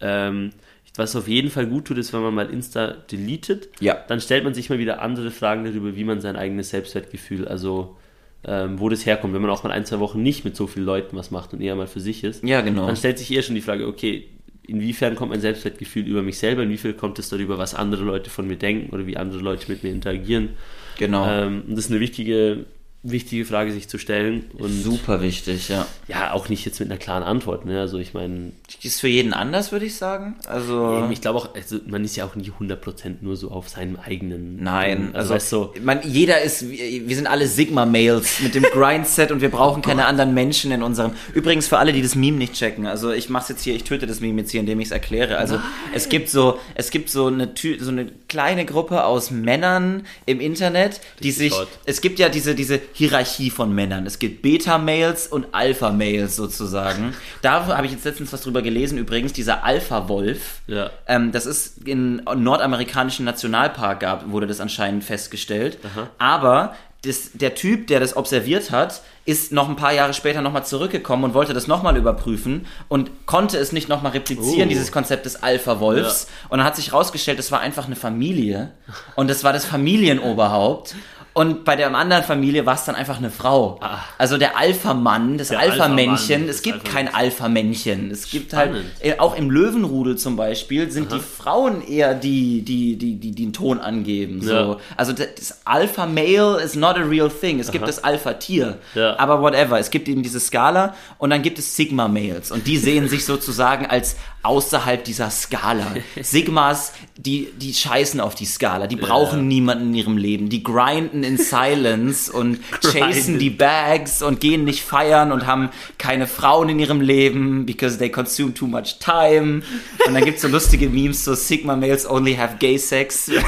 ähm, 0.00 0.50
was 0.96 1.14
auf 1.16 1.28
jeden 1.28 1.50
Fall 1.50 1.66
gut 1.66 1.84
tut, 1.86 1.98
ist, 1.98 2.12
wenn 2.14 2.22
man 2.22 2.34
mal 2.34 2.48
Insta 2.50 2.88
deletet, 3.10 3.68
Ja. 3.80 4.02
dann 4.08 4.20
stellt 4.20 4.44
man 4.44 4.54
sich 4.54 4.70
mal 4.70 4.78
wieder 4.78 5.02
andere 5.02 5.30
Fragen 5.30 5.64
darüber, 5.64 5.94
wie 5.94 6.04
man 6.04 6.20
sein 6.20 6.36
eigenes 6.36 6.70
Selbstwertgefühl, 6.70 7.46
also 7.46 7.96
ähm, 8.44 8.80
wo 8.80 8.88
das 8.88 9.04
herkommt, 9.04 9.34
wenn 9.34 9.42
man 9.42 9.50
auch 9.50 9.62
mal 9.64 9.70
ein, 9.70 9.84
zwei 9.84 9.98
Wochen 9.98 10.22
nicht 10.22 10.46
mit 10.46 10.56
so 10.56 10.66
vielen 10.66 10.86
Leuten 10.86 11.14
was 11.16 11.30
macht 11.30 11.52
und 11.52 11.60
eher 11.60 11.76
mal 11.76 11.86
für 11.86 12.00
sich 12.00 12.24
ist 12.24 12.42
ja, 12.42 12.62
genau. 12.62 12.86
dann 12.86 12.96
stellt 12.96 13.18
sich 13.18 13.30
eher 13.30 13.42
schon 13.42 13.54
die 13.54 13.60
Frage, 13.60 13.86
okay, 13.86 14.28
inwiefern 14.66 15.16
kommt 15.16 15.30
mein 15.30 15.40
Selbstwertgefühl 15.40 16.06
über 16.06 16.22
mich 16.22 16.38
selber, 16.38 16.62
inwiefern 16.62 16.96
kommt 16.96 17.18
es 17.18 17.28
darüber, 17.28 17.58
was 17.58 17.74
andere 17.74 18.04
Leute 18.04 18.30
von 18.30 18.46
mir 18.46 18.56
denken 18.56 18.94
oder 18.94 19.06
wie 19.06 19.16
andere 19.16 19.40
Leute 19.40 19.70
mit 19.70 19.82
mir 19.82 19.90
interagieren. 19.90 20.50
Genau. 20.98 21.26
Ähm, 21.28 21.62
und 21.66 21.76
das 21.76 21.86
ist 21.86 21.90
eine 21.90 22.00
wichtige, 22.00 22.66
wichtige 23.02 23.46
Frage, 23.46 23.72
sich 23.72 23.88
zu 23.88 23.96
stellen. 23.96 24.44
Und 24.58 24.82
Super 24.82 25.22
wichtig, 25.22 25.70
ja. 25.70 25.86
ja, 26.06 26.32
auch 26.32 26.50
nicht 26.50 26.66
jetzt 26.66 26.80
mit 26.80 26.90
einer 26.90 26.98
klaren 26.98 27.22
Antwort. 27.22 27.64
Ne? 27.64 27.80
Also 27.80 27.98
ich 27.98 28.12
meine, 28.12 28.52
Ist 28.82 29.00
für 29.00 29.08
jeden 29.08 29.32
anders, 29.32 29.72
würde 29.72 29.86
ich 29.86 29.96
sagen. 29.96 30.36
Also, 30.46 31.08
ich 31.10 31.22
glaube 31.22 31.38
auch, 31.38 31.54
also 31.54 31.78
man 31.86 32.04
ist 32.04 32.16
ja 32.16 32.26
auch 32.26 32.34
nie 32.34 32.50
100% 32.50 33.16
nur 33.22 33.36
so 33.36 33.50
auf 33.50 33.70
seinem 33.70 33.96
eigenen. 33.96 34.62
nein, 34.62 35.14
also, 35.14 35.34
also, 35.34 35.34
weißt 35.34 35.52
du, 35.52 35.82
man, 35.82 36.00
jeder 36.04 36.42
ist, 36.42 36.68
wir 36.68 37.16
sind 37.16 37.26
alle 37.26 37.46
Sigma-Males 37.46 38.40
mit 38.40 38.54
dem 38.54 38.64
Grindset 38.64 39.32
und 39.32 39.40
wir 39.40 39.50
brauchen 39.50 39.80
keine 39.90 40.04
anderen 40.04 40.34
Menschen 40.34 40.70
in 40.70 40.82
unserem. 40.82 41.12
Übrigens 41.32 41.68
für 41.68 41.78
alle, 41.78 41.94
die 41.94 42.02
das 42.02 42.14
Meme 42.14 42.36
nicht 42.36 42.52
checken, 42.52 42.86
also 42.86 43.12
ich 43.12 43.30
mach's 43.30 43.48
jetzt 43.48 43.62
hier, 43.62 43.74
ich 43.74 43.84
töte 43.84 44.06
das 44.06 44.20
Meme 44.20 44.42
jetzt 44.42 44.50
hier, 44.50 44.60
indem 44.60 44.78
ich 44.78 44.86
es 44.88 44.92
erkläre. 44.92 45.38
Also 45.38 45.58
es 45.94 46.10
gibt 46.10 46.28
so, 46.28 46.58
es 46.74 46.90
gibt 46.90 47.08
so 47.08 47.28
eine, 47.28 47.48
so 47.78 47.90
eine 47.90 48.06
kleine 48.28 48.66
Gruppe 48.66 49.04
aus 49.04 49.30
Männern 49.30 50.06
im 50.26 50.40
Internet, 50.40 51.00
die 51.20 51.28
Richtig 51.28 51.52
sich, 51.52 51.58
hot. 51.58 51.68
es 51.86 52.02
gibt 52.02 52.18
ja 52.18 52.28
diese, 52.28 52.54
diese 52.54 52.80
Hierarchie 52.92 53.50
von 53.50 53.74
Männern. 53.74 54.06
Es 54.06 54.18
gibt 54.18 54.42
Beta-Males 54.42 55.26
und 55.28 55.48
Alpha-Males 55.52 56.36
sozusagen. 56.36 57.14
Da 57.42 57.66
habe 57.66 57.86
ich 57.86 57.92
jetzt 57.92 58.04
letztens 58.04 58.32
was 58.32 58.42
drüber 58.42 58.62
gelesen, 58.62 58.98
übrigens, 58.98 59.32
dieser 59.32 59.64
Alpha-Wolf. 59.64 60.60
Ja. 60.66 60.90
Ähm, 61.06 61.32
das 61.32 61.46
ist 61.46 61.86
in 61.88 62.16
nordamerikanischen 62.36 63.24
Nationalpark 63.24 64.00
gab, 64.00 64.30
wurde 64.30 64.46
das 64.46 64.60
anscheinend 64.60 65.04
festgestellt. 65.04 65.78
Aber 66.18 66.74
das, 67.02 67.30
der 67.32 67.54
Typ, 67.54 67.86
der 67.86 67.98
das 67.98 68.14
observiert 68.14 68.70
hat, 68.70 69.00
ist 69.24 69.52
noch 69.52 69.68
ein 69.70 69.76
paar 69.76 69.92
Jahre 69.94 70.12
später 70.12 70.42
nochmal 70.42 70.66
zurückgekommen 70.66 71.24
und 71.24 71.34
wollte 71.34 71.54
das 71.54 71.66
nochmal 71.66 71.96
überprüfen 71.96 72.66
und 72.88 73.10
konnte 73.26 73.56
es 73.56 73.72
nicht 73.72 73.88
nochmal 73.88 74.12
replizieren, 74.12 74.66
Oh. 74.66 74.70
dieses 74.70 74.92
Konzept 74.92 75.24
des 75.24 75.42
Alpha-Wolfs. 75.42 76.26
Und 76.50 76.58
dann 76.58 76.66
hat 76.66 76.76
sich 76.76 76.92
rausgestellt, 76.92 77.38
das 77.38 77.50
war 77.52 77.60
einfach 77.60 77.86
eine 77.86 77.96
Familie 77.96 78.72
und 79.16 79.30
das 79.30 79.44
war 79.44 79.52
das 79.54 79.64
Familienoberhaupt. 79.64 80.94
Und 81.32 81.64
bei 81.64 81.76
der 81.76 81.94
anderen 81.94 82.24
Familie 82.24 82.66
war 82.66 82.74
es 82.74 82.84
dann 82.84 82.96
einfach 82.96 83.18
eine 83.18 83.30
Frau. 83.30 83.78
Ah. 83.80 83.98
Also 84.18 84.36
der 84.36 84.58
Alpha-Mann, 84.58 85.38
das 85.38 85.52
Alpha-Männchen. 85.52 86.10
Alpha-Mann, 86.42 86.48
Es 86.48 86.62
gibt 86.62 86.78
Alpha-Männchen. 86.86 87.12
kein 87.12 87.14
Alpha-Männchen. 87.14 88.10
Es 88.10 88.28
gibt 88.30 88.52
halt, 88.52 88.70
Spannend. 88.70 88.90
äh, 89.00 89.18
auch 89.18 89.36
im 89.36 89.50
Löwenrudel 89.50 90.16
zum 90.16 90.34
Beispiel, 90.36 90.90
sind 90.90 91.12
die 91.12 91.20
Frauen 91.20 91.86
eher 91.86 92.14
die, 92.14 92.62
die, 92.62 92.96
die, 92.96 93.14
die, 93.16 93.30
den 93.32 93.52
Ton 93.52 93.78
angeben. 93.78 94.42
So. 94.42 94.52
Ja. 94.52 94.76
Also 94.96 95.12
das, 95.12 95.60
Alpha-Male 95.64 96.60
is 96.62 96.74
not 96.74 96.96
a 96.96 97.02
real 97.02 97.30
thing. 97.30 97.60
Es 97.60 97.70
gibt 97.70 97.86
das 97.86 98.02
Alpha-Tier. 98.02 98.78
Ja. 98.94 99.18
Aber 99.18 99.40
whatever. 99.40 99.78
Es 99.78 99.90
gibt 99.90 100.08
eben 100.08 100.22
diese 100.22 100.40
Skala 100.40 100.94
und 101.18 101.30
dann 101.30 101.42
gibt 101.42 101.58
es 101.58 101.76
Sigma-Males. 101.76 102.50
Und 102.50 102.66
die 102.66 102.76
sehen 102.76 103.08
sich 103.08 103.24
sozusagen 103.30 103.86
als 103.86 104.16
außerhalb 104.42 105.04
dieser 105.04 105.30
Skala. 105.30 105.86
Sigmas, 106.22 106.92
die, 107.16 107.48
die 107.56 107.74
scheißen 107.74 108.20
auf 108.20 108.34
die 108.34 108.46
Skala. 108.46 108.86
Die 108.86 108.96
brauchen 108.96 109.46
niemanden 109.48 109.88
in 109.88 109.94
ihrem 109.94 110.16
Leben. 110.16 110.48
Die 110.48 110.62
grinden 110.62 111.19
in 111.24 111.38
Silence 111.38 112.32
und 112.32 112.58
chasen 112.80 113.38
die 113.38 113.50
Bags 113.50 114.22
und 114.22 114.40
gehen 114.40 114.64
nicht 114.64 114.82
feiern 114.82 115.32
und 115.32 115.46
haben 115.46 115.70
keine 115.98 116.26
Frauen 116.26 116.68
in 116.68 116.78
ihrem 116.78 117.00
Leben 117.00 117.66
because 117.66 117.98
they 117.98 118.10
consume 118.10 118.54
too 118.54 118.66
much 118.66 118.98
time. 118.98 119.62
Und 120.06 120.14
dann 120.14 120.24
gibt's 120.24 120.42
so 120.42 120.48
lustige 120.48 120.88
Memes, 120.88 121.24
so 121.24 121.34
Sigma 121.34 121.76
Males 121.76 122.08
only 122.08 122.34
have 122.34 122.56
gay 122.58 122.76
sex. 122.78 123.30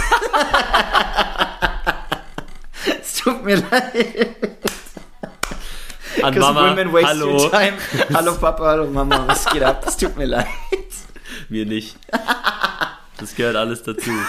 es 3.00 3.14
tut 3.14 3.44
mir 3.44 3.56
leid. 3.56 4.37
an 6.22 6.38
Mama, 6.38 6.70
women 6.70 6.92
waste 6.92 7.08
hallo, 7.08 7.42
your 7.42 7.50
time. 7.50 7.74
Hallo 8.14 8.35
Papa, 8.37 8.64
hallo 8.64 8.87
Mama, 8.87 9.26
was 9.26 9.44
geht 9.46 9.62
ab? 9.62 9.85
Es 9.87 9.96
tut 9.96 10.16
mir 10.16 10.26
leid. 10.26 10.46
mir 11.48 11.66
nicht. 11.66 11.96
Das 13.22 13.37
gehört 13.37 13.56
alles 13.56 13.82
dazu. 13.82 14.11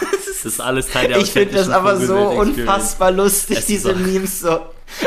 Das 0.44 0.54
ist 0.56 0.60
alles 0.60 0.90
Teil 0.90 1.08
der 1.08 1.18
Ich 1.20 1.32
finde 1.32 1.54
das 1.54 1.70
aber 1.70 1.96
so 1.96 2.18
unfassbar 2.18 3.12
lustig, 3.12 3.60
Es 3.60 3.66
diese 3.66 3.94
Memes 3.94 4.42
so. 4.42 4.60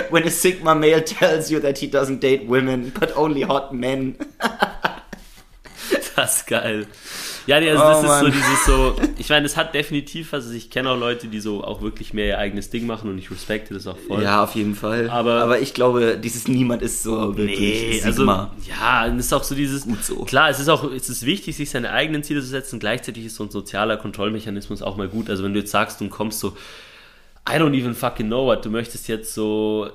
When 0.09 0.25
a 0.25 0.31
Sigma 0.31 0.75
male 0.75 1.05
tells 1.05 1.51
you 1.51 1.61
that 1.61 1.77
he 1.77 1.91
doesn't 1.91 2.21
date 2.21 2.49
women, 2.49 2.91
but 2.99 3.15
only 3.19 3.43
hot 3.43 3.71
men. 3.71 4.17
Das 6.17 6.39
ist 6.39 6.47
geil. 6.47 6.87
Ja, 7.47 7.61
nee, 7.61 7.71
also 7.71 7.83
Oh, 7.85 7.87
das 7.89 8.03
ist 8.03 8.21
so 8.21 8.27
dieses 8.29 8.65
so, 8.67 8.97
ich 9.19 9.29
meine, 9.29 9.47
es 9.47 9.57
hat 9.57 9.73
definitiv, 9.75 10.35
also 10.35 10.53
ich 10.53 10.69
kenne 10.69 10.91
auch 10.91 10.99
Leute, 10.99 11.29
die 11.29 11.39
so 11.41 11.63
auch 11.63 11.81
wirklich 11.81 12.13
mehr 12.13 12.27
ihr 12.27 12.39
eigenes 12.39 12.71
Ding 12.71 12.87
machen 12.87 13.09
und 13.09 13.19
ich 13.19 13.31
respekte 13.31 13.73
das 13.75 13.87
auch 13.87 13.97
voll. 13.99 14.23
Ja, 14.23 14.43
auf 14.43 14.55
jeden 14.57 14.75
Fall. 14.75 15.09
Aber- 15.11 15.43
aber 15.43 15.61
ich 15.61 15.73
glaube, 15.73 16.19
dieses 16.19 16.49
Niemand 16.49 16.83
ist 16.83 17.05
so 17.05 17.37
wirklich 17.37 17.59
Nee, 17.59 18.01
also 18.05 18.19
Sigma. 18.23 18.53
ja, 18.69 19.07
und 19.07 19.19
es 19.19 19.27
ist 19.27 19.33
auch 19.33 19.45
so 19.45 19.55
dieses 19.55 19.85
Gut 19.85 20.03
so. 20.05 20.17
Klar, 20.25 20.51
es 20.51 20.59
ist 20.59 20.69
auch 20.69 20.91
es 20.91 21.09
ist 21.09 21.25
wichtig, 21.25 21.57
sich 21.57 21.71
seine 21.71 21.93
eigenen 21.93 22.23
Ziele 22.25 22.41
zu 22.41 22.49
setzen. 22.49 22.81
Gleichzeitig 22.81 23.25
ist 23.27 23.37
so 23.37 23.45
ein 23.45 23.51
sozialer 23.51 23.97
Kontrollmechanismus 23.97 24.83
auch 24.83 24.97
mal 24.97 25.09
gut. 25.09 25.31
Also 25.31 25.45
wenn 25.45 25.53
du 25.55 25.61
jetzt 25.61 25.71
sagst, 25.71 26.01
du 26.01 26.09
kommst 26.09 26.41
so, 26.41 26.57
I 27.49 27.53
don't 27.61 27.79
even 27.79 27.95
fucking 27.95 28.27
know 28.27 28.45
what, 28.47 28.65
du 28.65 28.71
möchtest 28.71 29.07
jetzt 29.07 29.33
so 29.33 29.89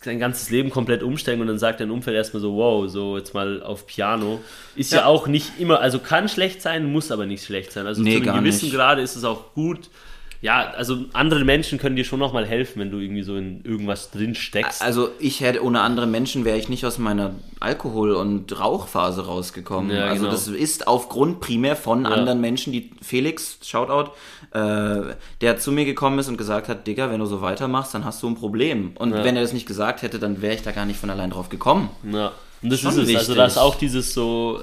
dein 0.00 0.18
ganzes 0.18 0.50
Leben 0.50 0.70
komplett 0.70 1.02
umstellen 1.02 1.40
und 1.40 1.46
dann 1.46 1.58
sagt 1.58 1.80
dein 1.80 1.90
Umfeld 1.90 2.16
erstmal 2.16 2.40
so, 2.40 2.54
wow, 2.56 2.88
so 2.88 3.16
jetzt 3.18 3.34
mal 3.34 3.62
auf 3.62 3.86
Piano. 3.86 4.40
Ist 4.76 4.92
ja, 4.92 5.00
Ja. 5.00 5.06
auch 5.06 5.26
nicht 5.26 5.58
immer, 5.58 5.80
also 5.80 5.98
kann 5.98 6.28
schlecht 6.28 6.62
sein, 6.62 6.90
muss 6.90 7.10
aber 7.10 7.26
nicht 7.26 7.44
schlecht 7.44 7.72
sein. 7.72 7.86
Also 7.86 8.02
Nee, 8.02 8.20
zu 8.22 8.30
einem 8.30 8.40
gewissen 8.44 8.66
nicht. 8.66 8.74
Grade 8.74 9.02
ist 9.02 9.16
es 9.16 9.24
auch 9.24 9.54
gut. 9.54 9.88
Ja, 10.44 10.72
also 10.76 11.06
andere 11.14 11.42
Menschen 11.42 11.78
können 11.78 11.96
dir 11.96 12.04
schon 12.04 12.18
noch 12.18 12.34
mal 12.34 12.44
helfen, 12.44 12.78
wenn 12.78 12.90
du 12.90 12.98
irgendwie 12.98 13.22
so 13.22 13.34
in 13.34 13.64
irgendwas 13.64 14.10
drin 14.10 14.34
steckst. 14.34 14.82
Also 14.82 15.08
ich 15.18 15.40
hätte 15.40 15.64
ohne 15.64 15.80
andere 15.80 16.06
Menschen 16.06 16.44
wäre 16.44 16.58
ich 16.58 16.68
nicht 16.68 16.84
aus 16.84 16.98
meiner 16.98 17.30
Alkohol- 17.60 18.12
und 18.12 18.60
Rauchphase 18.60 19.24
rausgekommen. 19.24 19.96
Ja, 19.96 20.04
also 20.04 20.24
genau. 20.24 20.32
das 20.32 20.46
ist 20.48 20.86
aufgrund 20.86 21.40
primär 21.40 21.76
von 21.76 22.04
anderen 22.04 22.42
Menschen, 22.42 22.74
die 22.74 22.90
Felix, 23.00 23.56
Shoutout, 23.64 24.10
äh, 24.50 25.14
der 25.40 25.56
zu 25.58 25.72
mir 25.72 25.86
gekommen 25.86 26.18
ist 26.18 26.28
und 26.28 26.36
gesagt 26.36 26.68
hat, 26.68 26.86
Digga, 26.86 27.10
wenn 27.10 27.20
du 27.20 27.26
so 27.26 27.40
weitermachst, 27.40 27.94
dann 27.94 28.04
hast 28.04 28.22
du 28.22 28.28
ein 28.28 28.34
Problem. 28.34 28.92
Und 28.96 29.12
Ja. 29.14 29.24
wenn 29.24 29.36
er 29.36 29.42
das 29.42 29.54
nicht 29.54 29.64
gesagt 29.66 30.02
hätte, 30.02 30.18
dann 30.18 30.42
wäre 30.42 30.54
ich 30.54 30.60
da 30.60 30.72
gar 30.72 30.84
nicht 30.84 31.00
von 31.00 31.08
allein 31.08 31.30
drauf 31.30 31.48
gekommen. 31.48 31.88
Ja, 32.12 32.32
und 32.62 32.70
das 32.70 32.80
Schon 32.80 32.90
ist 32.90 32.96
es. 32.98 33.00
Also 33.00 33.12
wichtig. 33.18 33.36
da 33.36 33.46
ist 33.46 33.56
auch 33.56 33.76
dieses 33.76 34.12
so, 34.12 34.62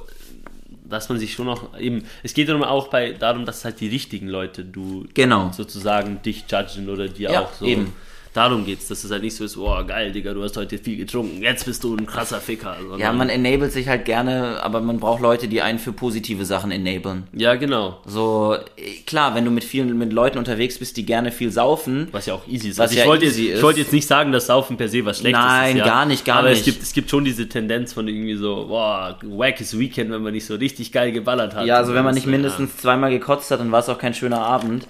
dass 0.91 1.09
man 1.09 1.17
sich 1.17 1.33
schon 1.33 1.47
noch 1.47 1.77
eben, 1.79 2.03
es 2.23 2.33
geht 2.33 2.49
darum 2.49 2.63
auch 2.63 2.89
bei 2.89 3.13
darum, 3.13 3.45
dass 3.45 3.65
halt 3.65 3.79
die 3.79 3.87
richtigen 3.87 4.27
Leute 4.27 4.63
du 4.63 5.05
Genau. 5.13 5.51
sozusagen 5.51 6.21
dich 6.21 6.43
judgen 6.49 6.89
oder 6.89 7.07
dir 7.07 7.31
Ja, 7.31 7.39
auch 7.41 7.53
so. 7.53 7.65
eben. 7.65 7.93
Darum 8.33 8.65
geht's, 8.65 8.87
dass 8.87 9.03
es 9.03 9.11
halt 9.11 9.23
nicht 9.23 9.35
so 9.35 9.43
ist, 9.43 9.57
oh 9.57 9.75
geil, 9.85 10.13
Digga, 10.13 10.33
du 10.33 10.41
hast 10.41 10.55
heute 10.55 10.77
viel 10.77 10.95
getrunken, 10.95 11.41
jetzt 11.41 11.65
bist 11.65 11.83
du 11.83 11.95
ein 11.95 12.05
krasser 12.05 12.39
Ficker. 12.39 12.77
Ja, 12.97 13.11
man 13.11 13.27
enabled 13.27 13.73
sich 13.73 13.89
halt 13.89 14.05
gerne, 14.05 14.63
aber 14.63 14.79
man 14.79 14.99
braucht 15.01 15.21
Leute, 15.21 15.49
die 15.49 15.61
einen 15.61 15.79
für 15.79 15.91
positive 15.91 16.45
Sachen 16.45 16.71
enablen. 16.71 17.23
ja, 17.33 17.55
genau. 17.55 17.99
So, 18.05 18.55
äh, 18.77 19.01
klar, 19.05 19.35
wenn 19.35 19.43
du 19.43 19.51
mit 19.51 19.65
vielen 19.65 19.97
mit 19.97 20.13
Leuten 20.13 20.37
unterwegs 20.37 20.79
bist, 20.79 20.95
die 20.95 21.05
gerne 21.05 21.31
viel 21.31 21.51
saufen, 21.51 22.07
Was 22.13 22.25
ja 22.25 22.33
auch 22.35 22.47
easy 22.47 22.69
ist. 22.69 22.77
Was 22.77 22.83
Also 22.91 22.93
ich, 22.93 22.99
ja 23.01 23.05
wollte 23.07 23.25
easy 23.25 23.41
jetzt, 23.41 23.49
ich 23.49 23.55
ist. 23.57 23.63
wollte 23.63 23.79
jetzt 23.81 23.91
nicht 23.93 24.07
sagen, 24.07 24.31
dass 24.31 24.45
Saufen 24.47 24.77
per 24.77 24.87
se 24.87 25.03
was 25.03 25.19
Schlechtes 25.19 25.41
Nein, 25.43 25.71
ist. 25.75 25.79
Ja. 25.79 25.85
gar 25.85 26.05
nicht, 26.05 26.23
gar 26.23 26.37
Aber 26.39 26.49
nicht. 26.51 26.59
es 26.59 26.65
gibt, 26.65 26.81
es 26.83 26.93
gibt 26.93 27.09
schon 27.09 27.25
diese 27.25 27.49
Tendenz 27.49 27.91
von 27.91 28.07
irgendwie 28.07 28.35
so, 28.35 28.67
boah, 28.67 29.17
wackes 29.23 29.77
Weekend, 29.77 30.09
wenn 30.09 30.21
man 30.23 30.31
nicht 30.31 30.45
so 30.45 30.55
richtig 30.55 30.93
geil 30.93 31.11
geballert 31.11 31.53
hat. 31.53 31.65
ja, 31.65 31.75
also 31.75 31.93
wenn 31.93 32.05
man 32.05 32.13
nicht 32.13 32.25
Das, 32.27 32.31
ja. 32.31 32.37
mindestens 32.37 32.77
zweimal 32.77 33.09
gekotzt 33.11 33.51
hat, 33.51 33.59
dann 33.59 33.73
war 33.73 33.79
es 33.81 33.89
auch 33.89 33.97
kein 33.97 34.13
schöner 34.13 34.39
Abend. 34.39 34.87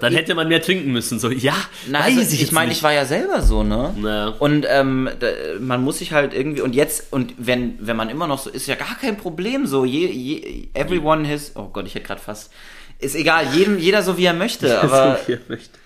Dann 0.00 0.12
hätte 0.12 0.34
man 0.34 0.48
mehr 0.48 0.60
trinken 0.60 0.90
müssen. 0.90 1.18
So, 1.20 1.30
ja, 1.30 1.54
Na, 1.86 2.00
weiß 2.00 2.18
also, 2.18 2.34
ich 2.34 2.42
ich 2.42 2.52
meine, 2.52 2.72
ich 2.72 2.82
war 2.82 2.92
ja 2.92 3.04
selber 3.04 3.42
so, 3.42 3.62
ne? 3.62 3.94
Naja. 3.96 4.34
Und 4.38 4.66
ähm, 4.68 5.08
da, 5.20 5.28
man 5.60 5.82
muss 5.82 5.98
sich 5.98 6.12
halt 6.12 6.34
irgendwie 6.34 6.62
und 6.62 6.74
jetzt 6.74 7.12
und 7.12 7.34
wenn 7.38 7.78
wenn 7.80 7.96
man 7.96 8.08
immer 8.10 8.26
noch 8.26 8.38
so 8.40 8.50
ist 8.50 8.66
ja 8.66 8.74
gar 8.74 8.96
kein 8.98 9.16
Problem 9.16 9.66
so 9.66 9.84
je, 9.84 10.06
je 10.08 10.68
everyone 10.74 11.26
his 11.26 11.52
oh 11.54 11.68
Gott 11.68 11.86
ich 11.86 11.94
hätte 11.94 12.06
gerade 12.06 12.20
fast 12.20 12.50
ist 12.98 13.14
egal 13.14 13.54
jedem 13.54 13.78
jeder 13.78 14.02
so 14.02 14.18
wie 14.18 14.24
er 14.24 14.34
möchte 14.34 14.80
aber 14.82 15.18
So, 15.22 15.28
wie 15.28 15.32
er 15.34 15.40
möchte. 15.48 15.78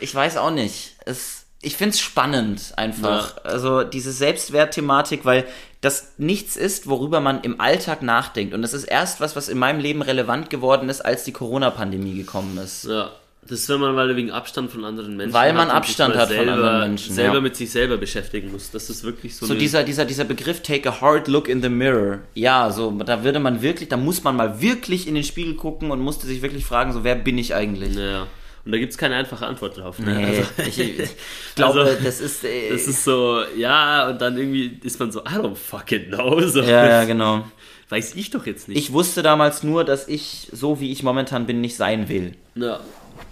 ich 0.00 0.14
weiß 0.14 0.36
auch 0.38 0.50
nicht 0.50 0.96
es 1.04 1.44
ich 1.62 1.76
find's 1.76 2.00
spannend 2.00 2.72
einfach 2.76 3.36
also 3.44 3.82
diese 3.84 4.12
Selbstwertthematik 4.12 5.24
weil 5.24 5.44
das 5.80 6.14
nichts 6.18 6.56
ist 6.56 6.88
worüber 6.88 7.20
man 7.20 7.42
im 7.42 7.60
Alltag 7.60 8.02
nachdenkt 8.02 8.54
und 8.54 8.62
das 8.62 8.72
ist 8.74 8.84
erst 8.84 9.20
was 9.20 9.36
was 9.36 9.48
in 9.48 9.58
meinem 9.58 9.80
Leben 9.80 10.02
relevant 10.02 10.50
geworden 10.50 10.88
ist 10.88 11.00
als 11.04 11.24
die 11.24 11.32
Corona 11.32 11.70
Pandemie 11.70 12.14
gekommen 12.16 12.58
ist 12.58 12.84
Ja. 12.84 13.10
Das 13.48 13.60
ist, 13.60 13.68
wenn 13.68 13.80
man 13.80 13.94
mal 13.94 14.14
wegen 14.16 14.30
Abstand 14.30 14.70
von 14.70 14.84
anderen 14.84 15.16
Menschen 15.16 15.32
Weil 15.34 15.52
man 15.52 15.68
hat 15.68 15.76
Abstand 15.76 16.14
hat 16.16 16.28
von 16.28 16.36
selber, 16.36 16.52
anderen 16.52 16.80
Menschen, 16.80 17.14
Selber 17.14 17.34
ja. 17.34 17.40
mit 17.40 17.56
sich 17.56 17.70
selber 17.70 17.96
beschäftigen 17.96 18.50
muss. 18.52 18.70
Das 18.70 18.90
ist 18.90 19.04
wirklich 19.04 19.36
so, 19.36 19.46
So 19.46 19.54
dieser, 19.54 19.84
dieser, 19.84 20.04
dieser 20.04 20.24
Begriff 20.24 20.62
take 20.62 20.88
a 20.88 21.00
hard 21.00 21.28
look 21.28 21.48
in 21.48 21.62
the 21.62 21.68
mirror. 21.68 22.20
Ja, 22.34 22.70
so, 22.70 22.90
da 22.90 23.22
würde 23.24 23.38
man 23.38 23.62
wirklich, 23.62 23.88
da 23.88 23.96
muss 23.96 24.24
man 24.24 24.36
mal 24.36 24.60
wirklich 24.60 25.06
in 25.06 25.14
den 25.14 25.24
Spiegel 25.24 25.54
gucken 25.54 25.90
und 25.90 26.00
musste 26.00 26.26
sich 26.26 26.42
wirklich 26.42 26.64
fragen, 26.64 26.92
so, 26.92 27.04
wer 27.04 27.14
bin 27.14 27.38
ich 27.38 27.54
eigentlich? 27.54 27.94
Ja. 27.94 28.26
Und 28.64 28.72
da 28.72 28.78
gibt 28.78 28.90
es 28.90 28.98
keine 28.98 29.14
einfache 29.14 29.46
Antwort 29.46 29.76
drauf. 29.78 30.00
Ne? 30.00 30.12
Nee, 30.12 30.24
Also, 30.24 30.42
ich, 30.66 30.98
ich 30.98 31.10
glaube, 31.54 31.82
Also, 31.82 32.02
das 32.04 32.20
ist, 32.20 32.42
äh, 32.44 32.70
das 32.72 32.88
ist 32.88 33.04
so, 33.04 33.42
ja, 33.56 34.08
und 34.08 34.20
dann 34.20 34.36
irgendwie 34.36 34.80
ist 34.82 34.98
man 34.98 35.12
so, 35.12 35.20
I 35.20 35.34
don't 35.38 35.54
fucking 35.54 36.08
know. 36.08 36.40
So, 36.40 36.62
ja, 36.62 36.86
ja, 36.86 37.04
genau. 37.04 37.44
Weiß 37.88 38.16
ich 38.16 38.30
doch 38.30 38.44
jetzt 38.46 38.66
nicht. 38.66 38.76
Ich 38.76 38.92
wusste 38.92 39.22
damals 39.22 39.62
nur, 39.62 39.84
dass 39.84 40.08
ich, 40.08 40.48
so 40.52 40.80
wie 40.80 40.90
ich 40.90 41.04
momentan 41.04 41.46
bin, 41.46 41.60
nicht 41.60 41.76
sein 41.76 42.08
will. 42.08 42.32
ja. 42.56 42.80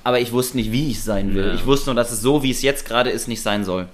Aber 0.03 0.21
ich 0.21 0.33
wusste 0.33 0.57
nicht, 0.57 0.73
wie 0.73 0.91
ich 0.91 1.03
sein 1.03 1.35
will. 1.35 1.47
Ja. 1.47 1.55
Ich 1.55 1.67
wusste 1.67 1.91
nur, 1.91 1.95
dass 1.95 2.13
es 2.13 2.21
so, 2.21 2.43
wie 2.43 2.51
es 2.51 2.63
jetzt 2.63 2.87
gerade 2.87 3.11
ist, 3.11 3.29
nicht 3.29 3.43
sein 3.43 3.65
soll. 3.65 3.89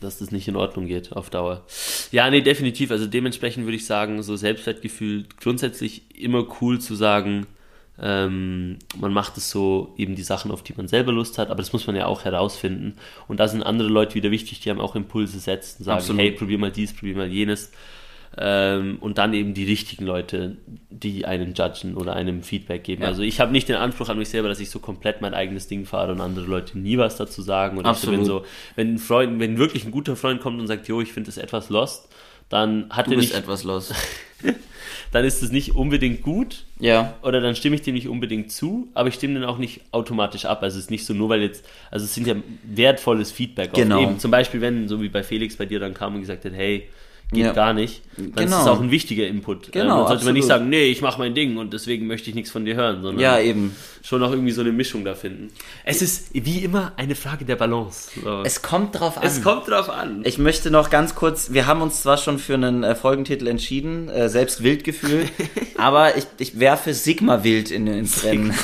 dass 0.00 0.18
das 0.18 0.32
nicht 0.32 0.48
in 0.48 0.56
Ordnung 0.56 0.86
geht 0.86 1.12
auf 1.12 1.30
Dauer. 1.30 1.62
Ja, 2.10 2.28
nee, 2.28 2.40
definitiv. 2.40 2.90
Also 2.90 3.06
dementsprechend 3.06 3.64
würde 3.64 3.76
ich 3.76 3.86
sagen, 3.86 4.22
so 4.22 4.34
Selbstwertgefühl 4.36 5.26
grundsätzlich 5.40 6.02
immer 6.18 6.44
cool 6.60 6.80
zu 6.80 6.94
sagen, 6.96 7.46
ähm, 8.00 8.78
man 8.98 9.12
macht 9.12 9.36
es 9.36 9.50
so 9.50 9.94
eben 9.96 10.16
die 10.16 10.22
Sachen, 10.24 10.50
auf 10.50 10.62
die 10.62 10.74
man 10.76 10.88
selber 10.88 11.12
Lust 11.12 11.38
hat, 11.38 11.50
aber 11.50 11.58
das 11.58 11.72
muss 11.72 11.86
man 11.86 11.94
ja 11.94 12.06
auch 12.06 12.24
herausfinden. 12.24 12.96
Und 13.28 13.38
da 13.38 13.46
sind 13.46 13.62
andere 13.62 13.88
Leute 13.88 14.14
wieder 14.14 14.30
wichtig, 14.30 14.60
die 14.60 14.70
haben 14.70 14.80
auch 14.80 14.96
Impulse 14.96 15.38
setzen, 15.38 15.84
sagen, 15.84 15.98
Absolut. 15.98 16.20
hey, 16.20 16.32
probier 16.32 16.58
mal 16.58 16.72
dies, 16.72 16.92
probier 16.94 17.16
mal 17.16 17.28
jenes. 17.28 17.70
Ähm, 18.38 18.96
und 19.00 19.18
dann 19.18 19.34
eben 19.34 19.52
die 19.52 19.64
richtigen 19.64 20.06
Leute, 20.06 20.56
die 20.88 21.26
einen 21.26 21.52
judgen 21.54 21.96
oder 21.96 22.14
einem 22.16 22.42
Feedback 22.42 22.82
geben. 22.84 23.02
Ja. 23.02 23.08
Also 23.08 23.22
ich 23.22 23.40
habe 23.40 23.52
nicht 23.52 23.68
den 23.68 23.76
Anspruch 23.76 24.08
an 24.08 24.16
mich 24.18 24.30
selber, 24.30 24.48
dass 24.48 24.58
ich 24.60 24.70
so 24.70 24.78
komplett 24.78 25.20
mein 25.20 25.34
eigenes 25.34 25.66
Ding 25.68 25.84
fahre 25.84 26.12
und 26.12 26.20
andere 26.20 26.46
Leute 26.46 26.78
nie 26.78 26.96
was 26.96 27.16
dazu 27.16 27.42
sagen. 27.42 27.76
Und 27.76 27.86
ich 27.86 27.96
so, 27.98 28.10
wenn 28.10 28.20
Absolut. 28.20 28.44
so, 28.44 28.46
wenn 28.76 28.94
ein 28.94 28.98
Freund, 28.98 29.38
wenn 29.38 29.58
wirklich 29.58 29.84
ein 29.84 29.90
guter 29.90 30.16
Freund 30.16 30.40
kommt 30.40 30.58
und 30.60 30.66
sagt, 30.66 30.88
jo, 30.88 31.00
ich 31.02 31.12
finde 31.12 31.28
das 31.28 31.36
etwas 31.36 31.68
lost, 31.68 32.08
dann 32.48 32.86
hat 32.90 33.06
Du 33.06 33.12
er 33.12 33.16
nicht, 33.18 33.34
etwas 33.34 33.64
los. 33.64 33.92
dann 35.12 35.24
ist 35.24 35.42
es 35.42 35.52
nicht 35.52 35.74
unbedingt 35.74 36.22
gut 36.22 36.64
Ja. 36.78 37.14
oder 37.22 37.40
dann 37.40 37.54
stimme 37.54 37.76
ich 37.76 37.82
dem 37.82 37.94
nicht 37.94 38.08
unbedingt 38.08 38.50
zu, 38.50 38.88
aber 38.94 39.08
ich 39.08 39.14
stimme 39.14 39.34
den 39.34 39.44
auch 39.44 39.58
nicht 39.58 39.82
automatisch 39.90 40.44
ab. 40.46 40.62
Also 40.62 40.78
es 40.78 40.84
ist 40.84 40.90
nicht 40.90 41.04
so 41.04 41.12
nur, 41.14 41.28
weil 41.28 41.42
jetzt, 41.42 41.66
also 41.90 42.04
es 42.04 42.14
sind 42.14 42.26
ja 42.26 42.34
wertvolles 42.64 43.30
Feedback. 43.30 43.70
Auch 43.72 43.76
Genau. 43.76 44.02
Eben, 44.02 44.18
zum 44.18 44.30
Beispiel, 44.30 44.60
wenn, 44.60 44.88
so 44.88 45.02
wie 45.02 45.08
bei 45.08 45.22
Felix 45.22 45.56
bei 45.56 45.66
dir 45.66 45.80
dann 45.80 45.94
kam 45.94 46.14
und 46.14 46.20
gesagt 46.20 46.44
hat, 46.44 46.52
hey, 46.54 46.88
geht 47.32 47.44
Ja. 47.46 47.52
gar 47.52 47.72
nicht, 47.72 48.02
dann 48.16 48.32
Genau. 48.44 48.56
ist 48.56 48.62
es 48.62 48.68
auch 48.68 48.80
ein 48.80 48.90
wichtiger 48.90 49.26
Input. 49.26 49.72
Genau, 49.72 49.82
Ähm, 49.82 49.88
dann 50.00 50.06
sollte 50.08 50.24
man 50.26 50.34
nicht 50.34 50.42
absolut. 50.44 50.58
sagen, 50.60 50.68
nee, 50.70 50.84
ich 50.84 51.00
mache 51.00 51.18
mein 51.18 51.34
Ding 51.34 51.56
und 51.56 51.72
deswegen 51.72 52.06
möchte 52.06 52.28
ich 52.30 52.34
nichts 52.36 52.50
von 52.50 52.64
dir 52.64 52.74
hören, 52.76 53.02
sondern 53.02 53.20
Ja, 53.20 53.38
eben. 53.40 53.74
schon 54.04 54.22
auch 54.22 54.30
irgendwie 54.30 54.52
so 54.52 54.60
eine 54.60 54.72
Mischung 54.72 55.04
da 55.04 55.14
finden. 55.14 55.48
Es 55.84 56.02
ist 56.02 56.28
wie 56.32 56.58
immer 56.58 56.92
eine 56.96 57.14
Frage 57.14 57.44
der 57.44 57.56
Balance. 57.56 58.10
So. 58.22 58.42
Es 58.44 58.62
kommt 58.62 58.98
drauf 59.00 59.16
an. 59.16 59.24
es 59.24 59.42
kommt 59.42 59.68
drauf 59.68 59.88
an. 59.88 60.22
Ich 60.24 60.38
möchte 60.38 60.70
noch 60.70 60.90
ganz 60.90 61.14
kurz, 61.14 61.52
wir 61.52 61.66
haben 61.66 61.82
uns 61.82 62.02
zwar 62.02 62.18
schon 62.18 62.38
für 62.38 62.54
einen 62.54 62.82
äh, 62.84 62.94
Folgentitel 62.94 63.46
entschieden, 63.46 64.08
äh, 64.08 64.28
selbst 64.28 64.62
Wildgefühl, 64.62 65.26
aber 65.78 66.16
ich, 66.16 66.26
ich 66.38 66.58
werfe 66.60 66.92
Sigma 66.94 67.42
Wild 67.44 67.70
in, 67.70 67.86
ins 67.86 68.24
Rennen. 68.24 68.52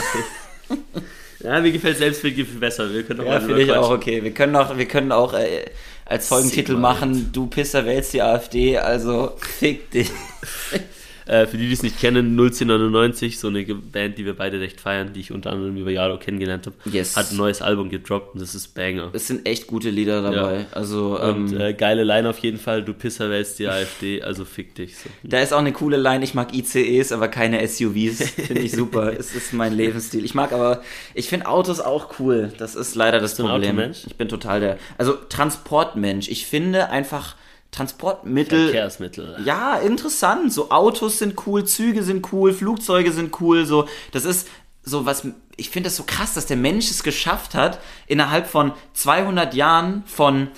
Ja, 1.41 1.61
mir 1.61 1.71
gefällt 1.71 1.99
Selbstbildgefühl 1.99 2.59
besser. 2.59 2.93
Wir 2.93 3.05
können 3.05 3.21
doch 3.21 3.27
Ja, 3.27 3.41
finde 3.41 3.63
ich 3.63 3.73
auch 3.73 3.91
okay. 3.91 4.23
Wir 4.23 4.33
können 4.33 4.57
auch, 4.57 4.77
wir 4.77 4.87
können 4.87 5.13
auch 5.13 5.35
äh, 5.35 5.67
als 6.05 6.29
Folgentitel 6.29 6.77
machen, 6.77 7.31
du 7.33 7.47
Pisser 7.47 7.85
wählst 7.85 8.13
die 8.15 8.23
AfD, 8.23 8.79
also 8.79 9.35
fick 9.39 9.91
dich. 9.91 10.11
Äh, 11.29 11.47
für 11.47 11.59
die, 11.59 11.67
die 11.67 11.73
es 11.75 11.83
nicht 11.83 12.01
kennen, 12.01 12.35
01099, 12.39 13.39
so 13.39 13.49
eine 13.49 13.63
Band, 13.65 14.17
die 14.17 14.25
wir 14.25 14.35
beide 14.35 14.61
recht 14.61 14.81
feiern, 14.81 15.13
die 15.13 15.21
ich 15.21 15.31
unter 15.31 15.51
anderem 15.53 15.77
über 15.77 15.91
Jahre 15.91 16.19
kennt 16.19 16.39
habe, 16.43 16.73
Yes. 16.87 17.17
hat 17.17 17.31
ein 17.31 17.37
neues 17.37 17.61
Album 17.61 17.91
gedroppt 17.91 18.35
und 18.35 18.41
das 18.41 18.55
ist 18.55 18.75
Banger. 18.75 19.11
Es 19.13 19.27
sind 19.27 19.47
echt 19.47 19.67
gute 19.67 19.91
Lieder 19.91 20.23
dabei. 20.23 20.61
Ja. 20.61 20.67
Also, 20.73 21.21
Und 21.21 21.53
ähm, 21.53 21.61
äh, 21.61 21.75
geile 21.75 22.05
Line 22.05 22.29
auf 22.29 22.39
jeden 22.39 22.59
Fall, 22.59 22.83
du 22.83 22.95
Pisser 22.95 23.29
wählst 23.29 23.59
die 23.59 23.69
AfD, 23.69 24.23
also 24.23 24.45
fick 24.45 24.75
dich. 24.75 24.97
So. 24.97 25.11
da 25.23 25.41
ist 25.41 25.53
auch 25.53 25.59
eine 25.59 25.73
coole 25.73 25.99
Line, 25.99 26.25
ich 26.25 26.35
mag 26.35 26.55
ICEs, 26.55 27.13
aber 27.13 27.29
keine 27.29 27.67
SUVs. 27.67 28.31
Finde 28.31 28.63
ich 28.63 28.73
super. 28.73 29.13
es 29.19 29.35
ist 29.35 29.53
mein 29.53 29.75
Lebensstil. 29.75 30.25
Ich 30.25 30.35
mag 30.35 30.53
aber, 30.53 30.83
ich 31.15 31.29
finde 31.29 31.47
Autos 31.47 31.81
auch 31.81 32.19
cool. 32.19 32.53
Das 32.59 32.75
ist 32.75 32.95
leider 32.95 33.21
das 33.21 33.37
Problem. 33.37 33.79
Ich 34.07 34.17
bin 34.17 34.29
total 34.29 34.61
der, 34.61 34.79
also 34.97 35.13
Transportmensch. 35.29 36.29
Ich 36.29 36.47
finde 36.47 36.91
einfach 36.91 37.37
Transportmittel, 37.71 38.71
Verkehrsmittel. 38.71 39.37
Ja, 39.45 39.77
interessant. 39.77 40.53
So 40.53 40.71
Autos 40.71 41.19
sind 41.19 41.35
cool, 41.47 41.65
Züge 41.65 42.03
sind 42.03 42.33
cool, 42.33 42.53
Flugzeuge 42.53 43.13
sind 43.13 43.41
cool. 43.41 43.67
So, 43.67 43.87
das 44.13 44.25
ist 44.25 44.49
so 44.83 45.07
was. 45.07 45.27
Ich 45.57 45.71
finde 45.71 45.89
das 45.89 45.97
so 45.97 46.05
krass, 46.05 46.35
dass 46.35 46.47
der 46.47 46.57
Mensch 46.57 46.91
es 46.91 47.03
geschafft 47.03 47.55
hat, 47.55 47.81
innerhalb 48.07 48.47
von 48.47 48.73
200 48.95 49.55
Jahren 49.55 50.05
von 50.07 50.49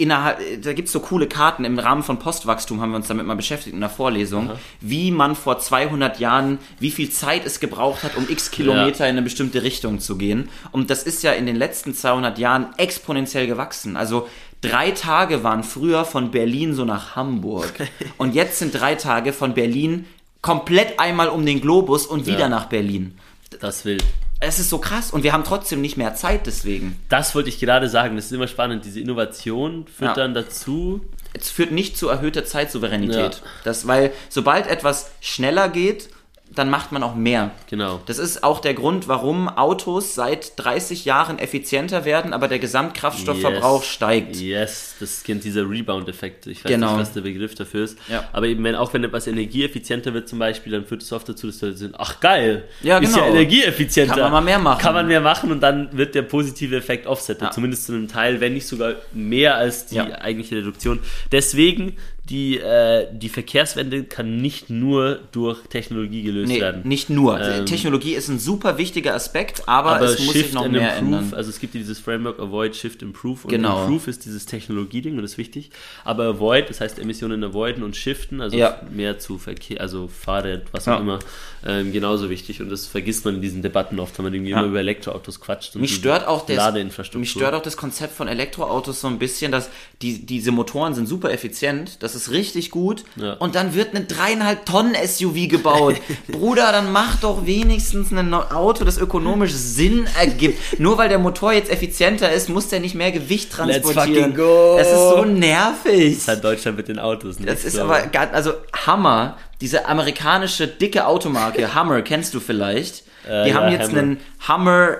innerhalb, 0.00 0.38
da 0.62 0.72
gibt's 0.72 0.92
so 0.92 1.00
coole 1.00 1.28
Karten, 1.28 1.64
im 1.64 1.78
Rahmen 1.78 2.02
von 2.02 2.18
Postwachstum 2.18 2.80
haben 2.80 2.90
wir 2.90 2.96
uns 2.96 3.08
damit 3.08 3.26
mal 3.26 3.36
beschäftigt 3.36 3.74
in 3.74 3.80
der 3.80 3.90
Vorlesung, 3.90 4.50
wie 4.80 5.10
man 5.10 5.36
vor 5.36 5.58
200 5.58 6.18
Jahren, 6.18 6.58
wie 6.78 6.90
viel 6.90 7.10
Zeit 7.10 7.44
es 7.44 7.60
gebraucht 7.60 8.02
hat, 8.02 8.16
um 8.16 8.28
x 8.28 8.50
Kilometer 8.50 9.04
in 9.04 9.10
eine 9.10 9.22
bestimmte 9.22 9.62
Richtung 9.62 10.00
zu 10.00 10.16
gehen. 10.16 10.48
Und 10.72 10.90
das 10.90 11.02
ist 11.02 11.22
ja 11.22 11.32
in 11.32 11.46
den 11.46 11.56
letzten 11.56 11.94
200 11.94 12.38
Jahren 12.38 12.68
exponentiell 12.78 13.46
gewachsen. 13.46 13.96
Also 13.96 14.26
drei 14.60 14.90
Tage 14.92 15.42
waren 15.44 15.62
früher 15.64 16.04
von 16.04 16.30
Berlin 16.30 16.74
so 16.74 16.84
nach 16.84 17.16
Hamburg. 17.16 17.72
Und 18.18 18.34
jetzt 18.34 18.58
sind 18.58 18.72
drei 18.78 18.94
Tage 18.94 19.32
von 19.32 19.54
Berlin 19.54 20.06
komplett 20.42 20.98
einmal 20.98 21.28
um 21.28 21.44
den 21.44 21.60
Globus 21.60 22.06
und 22.06 22.26
wieder 22.26 22.40
Ja. 22.40 22.48
nach 22.48 22.66
Berlin. 22.66 23.18
Das 23.60 23.84
will. 23.84 23.98
Es 24.42 24.58
ist 24.58 24.70
so 24.70 24.78
krass 24.78 25.10
und 25.10 25.22
wir 25.22 25.34
haben 25.34 25.44
trotzdem 25.44 25.82
nicht 25.82 25.98
mehr 25.98 26.14
Zeit 26.14 26.46
deswegen. 26.46 26.96
Das 27.10 27.34
wollte 27.34 27.50
ich 27.50 27.60
gerade 27.60 27.90
sagen. 27.90 28.16
Das 28.16 28.24
ist 28.26 28.32
immer 28.32 28.48
spannend. 28.48 28.86
Diese 28.86 28.98
Innovation 29.00 29.84
führt 29.86 30.16
Ja. 30.16 30.22
dann 30.22 30.32
dazu. 30.32 31.02
es 31.34 31.50
führt 31.50 31.72
nicht 31.72 31.98
zu 31.98 32.08
erhöhter 32.08 32.44
Zeitsouveränität. 32.46 33.34
Ja. 33.34 33.50
Das, 33.64 33.86
weil 33.86 34.12
sobald 34.30 34.66
etwas 34.66 35.10
schneller 35.20 35.68
geht, 35.68 36.08
dann 36.52 36.68
macht 36.68 36.90
man 36.90 37.02
auch 37.04 37.14
mehr. 37.14 37.52
Genau. 37.68 38.00
Das 38.06 38.18
ist 38.18 38.42
auch 38.42 38.60
der 38.60 38.74
Grund, 38.74 39.06
warum 39.06 39.48
Autos 39.48 40.14
seit 40.14 40.52
30 40.56 41.04
Jahren 41.04 41.38
effizienter 41.38 42.04
werden, 42.04 42.32
aber 42.32 42.48
der 42.48 42.58
Gesamtkraftstoffverbrauch 42.58 43.82
Yes. 43.82 43.88
steigt. 43.90 44.36
Yes, 44.36 44.96
das 45.00 45.22
kennt 45.22 45.44
dieser 45.44 45.68
Rebound-Effekt. 45.68 46.46
Ich 46.46 46.64
weiß 46.64 46.70
Genau. 46.72 46.92
nicht, 46.92 47.00
was 47.00 47.12
der 47.12 47.20
Begriff 47.20 47.54
dafür 47.54 47.84
ist. 47.84 47.98
Ja. 48.08 48.28
Aber 48.32 48.46
eben, 48.46 48.62
wenn, 48.64 48.74
auch 48.74 48.92
wenn 48.92 49.04
etwas 49.04 49.26
energieeffizienter 49.26 50.12
wird 50.14 50.28
zum 50.28 50.38
Beispiel, 50.38 50.72
dann 50.72 50.84
führt 50.84 51.02
es 51.02 51.12
oft 51.12 51.28
dazu, 51.28 51.46
dass 51.46 51.60
Leute 51.62 51.76
sind, 51.76 51.94
ach 51.98 52.20
geil, 52.20 52.64
Ja, 52.82 52.98
ist 52.98 53.16
ja 53.16 53.22
genau. 53.24 53.34
energieeffizienter. 53.36 54.14
Kann 54.14 54.22
man 54.24 54.32
mal 54.32 54.40
mehr 54.42 54.58
machen. 54.58 54.80
Kann 54.82 54.94
man 54.94 55.06
mehr 55.06 55.20
machen 55.20 55.52
und 55.52 55.60
dann 55.60 55.96
wird 55.96 56.14
der 56.14 56.22
positive 56.22 56.76
Effekt 56.76 57.06
offset. 57.06 57.40
Ja. 57.42 57.50
Zumindest 57.50 57.86
zu 57.86 57.92
einem 57.92 58.08
Teil, 58.08 58.40
wenn 58.40 58.54
nicht 58.54 58.66
sogar 58.66 58.94
mehr 59.12 59.56
als 59.56 59.86
die 59.86 59.96
Ja. 59.96 60.04
eigentliche 60.20 60.56
Reduktion. 60.56 60.98
Deswegen, 61.32 61.96
die, 62.30 62.58
äh, 62.58 63.08
die 63.12 63.28
Verkehrswende 63.28 64.04
kann 64.04 64.36
nicht 64.36 64.70
nur 64.70 65.18
durch 65.32 65.60
Technologie 65.66 66.22
gelöst 66.22 66.48
Nee, 66.48 66.60
werden. 66.60 66.82
nicht 66.86 67.10
nur. 67.10 67.40
Ähm, 67.40 67.66
Technologie 67.66 68.14
ist 68.14 68.28
ein 68.28 68.38
super 68.38 68.78
wichtiger 68.78 69.14
Aspekt, 69.14 69.64
aber, 69.66 69.96
aber 69.96 70.04
es 70.06 70.20
muss 70.20 70.32
sich 70.34 70.42
Shift 70.42 70.54
noch 70.54 70.62
and 70.64 70.72
mehr 70.74 70.96
Improve, 70.96 71.16
ändern. 71.16 71.34
also 71.34 71.50
es 71.50 71.58
gibt 71.58 71.74
ja 71.74 71.80
dieses 71.80 71.98
Framework 71.98 72.38
Avoid, 72.38 72.76
Shift, 72.76 73.02
Improve 73.02 73.40
und 73.44 73.50
Genau. 73.50 73.82
Improve 73.84 74.08
ist 74.10 74.24
dieses 74.24 74.46
Technologieding 74.46 75.16
und 75.16 75.22
das 75.22 75.32
ist 75.32 75.38
wichtig, 75.38 75.70
aber 76.04 76.24
Avoid, 76.26 76.70
das 76.70 76.80
heißt 76.80 77.00
Emissionen 77.00 77.42
avoiden 77.42 77.82
und 77.82 77.96
Shiften, 77.96 78.40
also 78.40 78.56
Ja. 78.56 78.80
mehr 78.90 79.18
zu 79.18 79.36
Verkehr, 79.38 79.80
also 79.80 80.06
Fahrrad, 80.08 80.62
was 80.72 80.86
auch 80.86 80.92
Ja. 80.92 80.98
immer, 81.00 81.18
ähm, 81.66 81.90
genauso 81.92 82.30
wichtig 82.30 82.62
und 82.62 82.70
das 82.70 82.86
vergisst 82.86 83.24
man 83.24 83.34
in 83.34 83.42
diesen 83.42 83.60
Debatten 83.62 83.98
oft, 83.98 84.16
wenn 84.18 84.24
man 84.24 84.34
irgendwie 84.34 84.52
Ja. 84.52 84.60
immer 84.60 84.68
über 84.68 84.78
Elektroautos 84.78 85.40
quatscht 85.40 85.74
und 85.74 85.80
Mich 85.80 85.94
stört 85.96 86.28
auch 86.28 86.46
das, 86.46 86.56
Ladeinfrastruktur. 86.56 87.20
mich 87.20 87.30
stört 87.32 87.54
auch 87.54 87.62
das 87.62 87.76
Konzept 87.76 88.14
von 88.14 88.28
Elektroautos 88.28 89.00
so 89.00 89.08
ein 89.08 89.18
bisschen, 89.18 89.50
dass 89.50 89.68
die, 90.00 90.24
diese 90.24 90.52
Motoren 90.52 90.94
sind 90.94 91.06
super 91.06 91.32
effizient, 91.32 92.02
das 92.04 92.14
ist 92.14 92.19
richtig 92.28 92.70
gut 92.70 93.04
Ja. 93.16 93.34
und 93.34 93.54
dann 93.54 93.74
wird 93.74 93.94
ein 93.94 94.06
dreieinhalb 94.06 94.66
Tonnen 94.66 94.94
SUV 94.94 95.48
gebaut. 95.48 95.96
Bruder, 96.28 96.72
dann 96.72 96.92
mach 96.92 97.16
doch 97.20 97.46
wenigstens 97.46 98.10
ein 98.12 98.34
Auto, 98.34 98.84
das 98.84 98.98
ökonomisch 98.98 99.52
Sinn 99.54 100.06
ergibt. 100.20 100.78
Nur 100.78 100.98
weil 100.98 101.08
der 101.08 101.18
Motor 101.18 101.52
jetzt 101.54 101.70
effizienter 101.70 102.30
ist, 102.30 102.48
muss 102.50 102.68
der 102.68 102.80
nicht 102.80 102.94
mehr 102.94 103.12
Gewicht 103.12 103.56
Let's 103.64 103.80
transportieren. 103.82 104.32
fucking 104.32 104.36
go. 104.36 104.74
Das 104.76 104.88
ist 104.88 104.94
so 105.10 105.24
nervig. 105.24 106.14
Das 106.14 106.22
ist 106.22 106.28
halt 106.28 106.44
Deutschland 106.44 106.76
mit 106.76 106.88
den 106.88 106.98
Autos. 106.98 107.38
Nicht? 107.38 107.48
Das 107.50 107.64
ist 107.64 107.76
so. 107.76 107.82
aber, 107.82 108.02
also 108.32 108.52
Hammer, 108.86 109.36
diese 109.60 109.86
amerikanische 109.86 110.66
dicke 110.66 111.06
Automarke, 111.06 111.74
Hummer, 111.80 112.02
kennst 112.02 112.34
du 112.34 112.40
vielleicht? 112.40 113.04
Äh, 113.28 113.44
die 113.44 113.50
ja, 113.50 113.56
haben 113.56 113.72
jetzt 113.72 113.88
Hammer. 113.90 113.98
einen 113.98 114.20
Hummer 114.48 114.96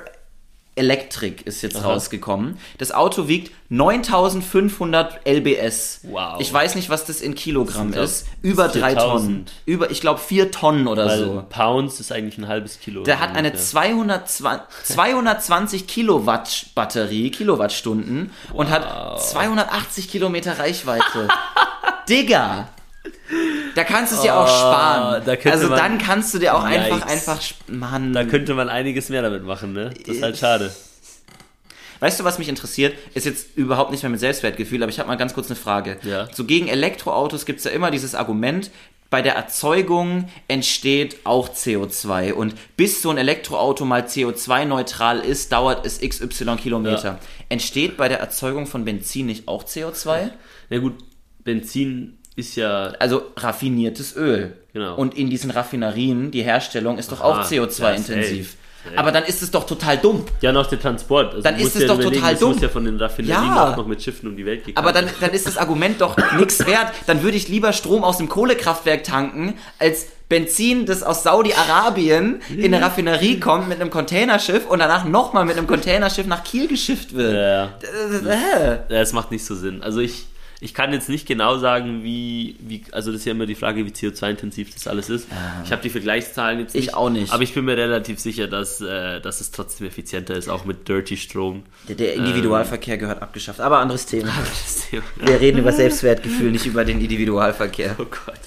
Electric 0.77 1.43
ist 1.45 1.63
jetzt 1.63 1.83
rausgekommen. 1.85 2.57
Das 2.79 2.93
Auto 2.93 3.29
wiegt 3.29 3.53
9500 3.71 5.27
lbs. 5.27 6.01
Wow. 6.05 6.41
Ich 6.41 6.53
weiß 6.53 6.75
nicht, 6.75 6.89
was 6.89 7.05
das 7.05 7.21
in 7.21 7.35
Kilogramm 7.35 7.93
Das 7.93 8.23
ist. 8.23 8.27
Über 8.43 8.69
3 8.69 8.95
Tonnen. 8.95 9.47
4000. 9.47 9.53
Über, 9.67 9.91
ich 9.91 10.01
glaube, 10.01 10.21
4 10.21 10.51
Tonnen 10.51 10.87
oder 10.87 11.07
Weil 11.07 11.19
so. 11.19 11.45
Pounds 11.49 12.01
ist 12.01 12.13
eigentlich 12.13 12.39
ein 12.39 12.49
halbes 12.49 12.81
Kilo. 12.81 13.03
Der 13.03 13.21
hat 13.21 13.31
eine 13.31 13.49
ungefähr. 13.51 13.67
220, 14.27 14.67
220 14.85 15.87
Kilowatt 15.87 16.67
Batterie, 16.75 17.31
Kilowattstunden 17.31 18.31
und 18.53 18.71
hat 18.71 19.21
280 19.21 20.09
Kilometer 20.09 20.59
Reichweite. 20.59 21.29
Digga! 22.09 22.69
Da 23.75 23.85
kannst 23.85 24.13
du 24.13 24.17
es 24.17 24.23
dir 24.23 24.35
auch 24.37 24.49
sparen. 24.49 25.23
Oh, 25.23 25.25
da 25.25 25.51
also 25.51 25.69
man- 25.69 25.79
dann 25.79 25.99
kannst 25.99 26.35
du 26.35 26.39
dir 26.39 26.55
auch 26.55 26.65
einfach, 26.65 26.97
Yikes. 26.99 27.11
einfach, 27.13 27.41
sp- 27.43 27.69
Mann. 27.69 28.13
Da 28.13 28.25
könnte 28.25 28.55
man 28.55 28.69
einiges 28.69 29.09
mehr 29.09 29.23
damit 29.23 29.45
machen, 29.45 29.73
ne? 29.73 29.91
Das 30.07 30.17
ist 30.17 30.23
halt 30.23 30.37
schade. 30.39 30.71
Weißt 32.01 32.19
du, 32.19 32.25
was 32.25 32.39
mich 32.39 32.49
interessiert? 32.49 32.95
Ist 33.13 33.27
jetzt 33.27 33.57
überhaupt 33.57 33.91
nicht 33.91 34.03
mehr 34.03 34.11
mit 34.11 34.21
Selbstwertgefühl, 34.21 34.83
aber 34.83 34.91
ich 34.91 34.99
habe 34.99 35.09
mal 35.09 35.17
ganz 35.17 35.35
kurz 35.35 35.49
eine 35.49 35.57
Frage. 35.57 35.99
Ja. 36.03 36.29
So 36.33 36.45
gegen 36.45 36.69
Elektroautos 36.69 37.45
gibt 37.45 37.59
es 37.59 37.65
ja 37.67 37.71
immer 37.73 37.91
dieses 37.91 38.15
Argument, 38.15 38.71
bei 39.11 39.23
der 39.23 39.35
Erzeugung 39.35 40.29
entsteht 40.47 41.17
auch 41.25 41.49
CO2 41.51 42.33
und 42.33 42.55
bis 42.77 43.03
so 43.03 43.11
ein 43.11 43.19
Elektroauto 43.19 43.85
mal 43.85 44.03
CO2-neutral 44.03 45.19
ist, 45.19 45.53
dauert 45.53 45.85
es 45.85 46.01
XY 46.01 46.57
Kilometer. 46.57 47.05
Ja. 47.05 47.19
Entsteht 47.49 47.97
bei 47.97 48.09
der 48.09 48.21
Erzeugung 48.21 48.67
von 48.69 48.85
Benzin 48.85 49.27
nicht 49.27 49.49
auch 49.49 49.65
CO2? 49.65 50.31
Na 50.71 50.79
gut, 50.79 50.95
Benzin 51.43 52.19
ist 52.41 52.57
ja 52.57 52.93
Also 52.99 53.23
raffiniertes 53.37 54.17
Öl. 54.17 54.53
Genau. 54.73 54.97
Und 54.97 55.17
in 55.17 55.31
diesen 55.31 55.51
Raffinerien, 55.51 56.31
die 56.31 56.43
Herstellung 56.43 56.99
ist 56.99 57.11
doch 57.13 57.21
Aha, 57.21 57.43
auch 57.43 57.45
CO2-intensiv. 57.51 58.37
ja, 58.85 58.91
safe. 58.93 58.99
Aber 58.99 59.13
dann 59.13 59.25
ist 59.25 59.43
es 59.43 59.51
doch 59.51 59.65
total 59.67 59.99
dumm. 59.99 60.25
Ja, 60.41 60.53
noch 60.53 60.67
der 60.67 60.81
Transport. 60.81 61.33
Also 61.35 61.43
Dann 61.43 61.57
ist 61.57 61.77
es 61.77 61.83
ja 61.83 61.89
doch 61.89 62.01
total 62.01 62.33
das 62.33 62.41
muss 62.41 62.55
dumm. 62.55 62.63
ja 62.63 62.69
von 62.71 62.85
den 62.87 62.97
Raffinerien 62.97 63.45
Ja. 63.45 63.73
auch 63.73 63.77
noch 63.77 63.87
mit 63.87 64.03
Schiffen 64.03 64.29
um 64.29 64.37
die 64.37 64.47
Welt 64.47 64.65
gekommen. 64.65 64.79
Aber 64.87 64.93
dann, 64.99 65.07
dann 65.21 65.31
ist 65.33 65.47
das 65.47 65.59
Argument 65.59 66.01
doch 66.01 66.17
nichts 66.39 66.65
wert. 66.67 66.91
Dann 67.07 67.23
würde 67.23 67.37
ich 67.37 67.49
lieber 67.49 67.73
Strom 67.75 68.05
aus 68.05 68.17
dem 68.19 68.29
Kohlekraftwerk 68.31 69.05
tanken, 69.05 69.55
als 69.79 70.07
Benzin, 70.31 70.87
das 70.87 71.03
aus 71.03 71.25
Saudi-Arabien 71.25 72.41
in 72.57 72.73
eine 72.73 72.83
Raffinerie 72.83 73.39
kommt 73.41 73.69
mit 73.69 73.81
einem 73.81 73.91
Containerschiff 73.91 74.65
und 74.67 74.79
danach 74.79 75.05
nochmal 75.05 75.45
mit 75.45 75.59
einem 75.59 75.67
Containerschiff 75.67 76.27
nach 76.27 76.45
Kiel 76.45 76.69
geschifft 76.69 77.15
wird. 77.15 77.35
Ja. 77.35 77.75
Ja, 78.89 79.01
es 79.01 79.13
macht 79.13 79.31
nicht 79.31 79.45
so 79.45 79.55
Sinn. 79.57 79.83
Also 79.83 80.01
ich, 80.01 80.27
ich 80.61 80.75
kann 80.75 80.93
jetzt 80.93 81.09
nicht 81.09 81.27
genau 81.27 81.57
sagen, 81.59 82.03
wie, 82.05 82.57
wie, 82.61 82.83
also 82.93 83.11
das 83.13 83.21
ist 83.21 83.25
ja 83.25 83.33
immer 83.33 83.47
die 83.47 83.55
Frage, 83.55 83.87
wie 83.87 83.91
CO2-intensiv 83.91 84.75
das 84.75 84.87
alles 84.87 85.09
ist. 85.09 85.27
Ich 85.65 85.73
habe 85.73 85.81
die 85.83 85.89
Vergleichszahlen 85.91 86.61
jetzt 86.61 86.75
Ich 86.75 86.87
nicht. 86.87 86.95
auch 86.95 87.09
nicht. 87.11 87.33
Aber 87.33 87.43
ich 87.43 87.55
bin 87.55 87.65
mir 87.65 87.77
relativ 87.77 88.21
sicher, 88.21 88.47
dass, 88.47 88.81
äh, 88.81 89.21
dass 89.21 89.41
es 89.41 89.51
trotzdem 89.53 89.87
effizienter 89.87 90.35
ist, 90.35 90.49
auch 90.49 90.65
mit 90.67 90.87
Dirty 90.89 91.17
Strom. 91.17 91.63
Der, 91.89 91.97
der 91.97 92.15
Individualverkehr 92.15 92.99
gehört 92.99 93.23
abgeschafft. 93.23 93.61
Aber 93.61 93.79
anderes 93.79 94.07
Thema. 94.07 94.29
Das 94.39 94.89
Thema- 94.91 95.03
Wir 95.25 95.41
reden 95.41 95.59
über 95.59 95.73
Selbstwertgefühl, 95.73 96.51
nicht 96.51 96.67
über 96.67 96.85
den 96.85 97.01
Individualverkehr. 97.01 97.97
Oh 97.99 98.05
Gott. 98.05 98.41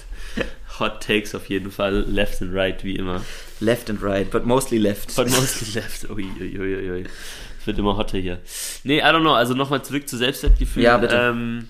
Hot 0.80 1.00
Takes 1.06 1.34
auf 1.36 1.48
jeden 1.48 1.70
Fall, 1.70 2.04
left 2.08 2.42
and 2.42 2.52
right, 2.52 2.82
wie 2.82 2.96
immer. 2.96 3.22
Left 3.60 3.88
and 3.90 4.02
right, 4.02 4.28
but 4.30 4.44
mostly 4.44 4.78
left. 4.78 5.14
But 5.14 5.30
mostly 5.30 5.68
left. 5.74 6.10
Ui, 6.10 6.24
ui, 6.40 6.58
ui, 6.58 6.74
ui, 6.76 6.90
ui. 6.90 7.04
Es 7.60 7.66
wird 7.66 7.78
immer 7.78 7.96
hotter 7.96 8.18
hier. 8.18 8.40
Nee, 8.82 8.98
I 8.98 9.02
don't 9.04 9.20
know. 9.20 9.34
Also 9.34 9.54
nochmal 9.54 9.84
zurück 9.84 10.08
zu 10.08 10.16
Selbstwertgefühl. 10.16 10.82
Ja, 10.82 10.96
bitte. 10.98 11.14
Ähm, 11.16 11.68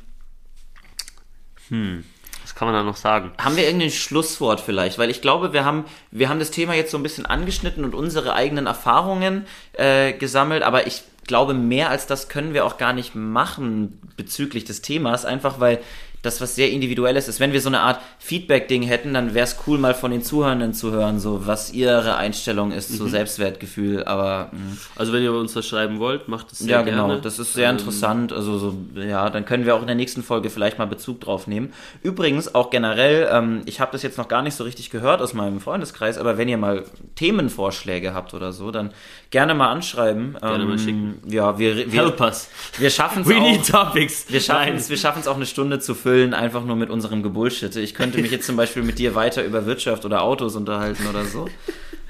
hm, 1.68 2.05
was 2.42 2.55
kann 2.55 2.68
man 2.68 2.74
da 2.74 2.83
noch 2.83 2.96
sagen? 2.96 3.33
Haben 3.38 3.57
wir 3.57 3.64
irgendein 3.64 3.90
Schlusswort 3.90 4.61
vielleicht? 4.61 4.98
Weil 4.98 5.11
ich 5.11 5.22
glaube, 5.22 5.53
wir 5.53 5.64
haben, 5.64 5.85
wir 6.11 6.29
haben 6.29 6.38
das 6.38 6.50
Thema 6.50 6.74
jetzt 6.74 6.90
so 6.90 6.98
ein 6.98 7.03
bisschen 7.03 7.27
angeschnitten 7.27 7.85
und 7.85 7.94
unsere 7.94 8.35
eigenen 8.35 8.66
Erfahrungen 8.66 9.46
äh, 9.72 10.12
gesammelt, 10.12 10.62
aber 10.62 10.87
ich 10.87 11.03
glaube, 11.27 11.55
mehr 11.55 11.90
als 11.90 12.07
das 12.07 12.29
können 12.29 12.53
wir 12.53 12.66
auch 12.66 12.77
gar 12.77 12.92
nicht 12.92 13.14
machen 13.14 13.98
bezüglich 14.16 14.64
des 14.64 14.83
Themas, 14.83 15.24
einfach 15.24 15.59
weil 15.59 15.81
das 16.25 16.41
was 16.41 16.55
sehr 16.57 16.71
individuelles 16.71 17.29
ist. 17.29 17.39
Wenn 17.39 17.53
wir 17.53 17.61
so 17.61 17.69
eine 17.69 17.81
Art 17.81 18.01
Feedback-Ding 18.19 18.83
hätten, 18.83 19.15
dann 19.15 19.35
wäre 19.35 19.45
es 19.45 19.57
cool, 19.67 19.79
mal 19.79 19.95
von 19.95 20.11
den 20.11 20.23
Zuhörenden 20.23 20.75
zu 20.75 20.91
hören, 20.91 21.21
so 21.21 21.47
was 21.47 21.73
ihre 21.73 22.17
Einstellung 22.17 22.73
ist 22.73 22.91
Mhm. 22.91 22.97
zu 22.97 23.07
Selbstwertgefühl. 23.09 24.05
Aber 24.05 24.49
mh. 24.53 24.59
Also 24.97 25.13
wenn 25.13 25.23
ihr 25.23 25.33
uns 25.33 25.55
was 25.55 25.67
schreiben 25.67 25.99
wollt, 26.01 26.29
macht 26.29 26.51
es 26.53 26.59
sehr 26.61 26.71
ja, 26.79 26.83
gerne. 26.83 27.03
genau, 27.03 27.17
das 27.21 27.39
ist 27.39 27.53
sehr 27.53 27.69
Ähm, 27.71 27.77
interessant. 27.77 28.33
Also 28.33 28.59
so, 28.59 28.75
ja, 28.97 29.29
dann 29.31 29.45
können 29.45 29.67
wir 29.67 29.75
auch 29.75 29.81
in 29.81 29.87
der 29.87 29.97
nächsten 29.97 30.23
Folge 30.23 30.51
vielleicht 30.51 30.79
mal 30.79 30.87
Bezug 30.87 31.21
drauf 31.21 31.47
nehmen. 31.47 31.73
Übrigens 32.03 32.55
auch 32.55 32.71
generell, 32.71 33.29
ähm, 33.31 33.63
ich 33.67 33.81
habe 33.81 33.93
das 33.93 34.03
jetzt 34.03 34.19
noch 34.19 34.29
gar 34.29 34.43
nicht 34.43 34.55
so 34.55 34.65
richtig 34.65 34.91
gehört 34.91 35.21
aus 35.21 35.35
meinem 35.35 35.61
Freundeskreis, 35.61 36.19
aber 36.19 36.39
wenn 36.39 36.49
ihr 36.49 36.57
mal 36.59 36.85
Themenvorschläge 37.17 38.15
habt 38.15 38.35
oder 38.35 38.53
so, 38.53 38.71
dann 38.71 38.93
gerne 39.31 39.55
mal 39.55 39.71
anschreiben. 39.71 40.37
Gerne 40.41 40.65
mal 40.65 40.73
Ähm, 40.73 40.79
schicken. 40.79 41.23
Ja, 41.27 41.59
wir, 41.59 41.91
wir, 41.93 42.03
Help 42.03 42.21
us. 42.21 42.49
wir 42.79 42.91
schaffen 42.91 43.23
es 43.23 43.29
We 43.29 43.37
auch. 43.37 43.41
need 43.43 43.67
topics. 43.67 44.27
Wir 44.29 44.41
schaffen 44.41 44.75
es, 44.77 44.89
wir 44.89 44.97
schaffen 44.97 45.21
es 45.21 45.29
auch 45.29 45.37
eine 45.37 45.47
Stunde 45.47 45.79
zu 45.81 45.95
füllen, 45.95 46.13
einfach 46.35 46.64
nur 46.64 46.77
mit 46.77 46.90
unserem 46.90 47.22
Gebullshitte. 47.22 47.81
Ich 47.81 47.94
könnte 47.94 48.20
mich 48.20 48.31
jetzt 48.31 48.47
zum 48.47 48.57
Beispiel 48.57 48.82
mit 48.82 48.99
dir 48.99 49.14
weiter 49.14 49.45
über 49.45 49.66
Wirtschaft 49.66 50.05
oder 50.05 50.22
Autos 50.22 50.57
unterhalten 50.57 51.07
oder 51.07 51.24
so. 51.24 51.49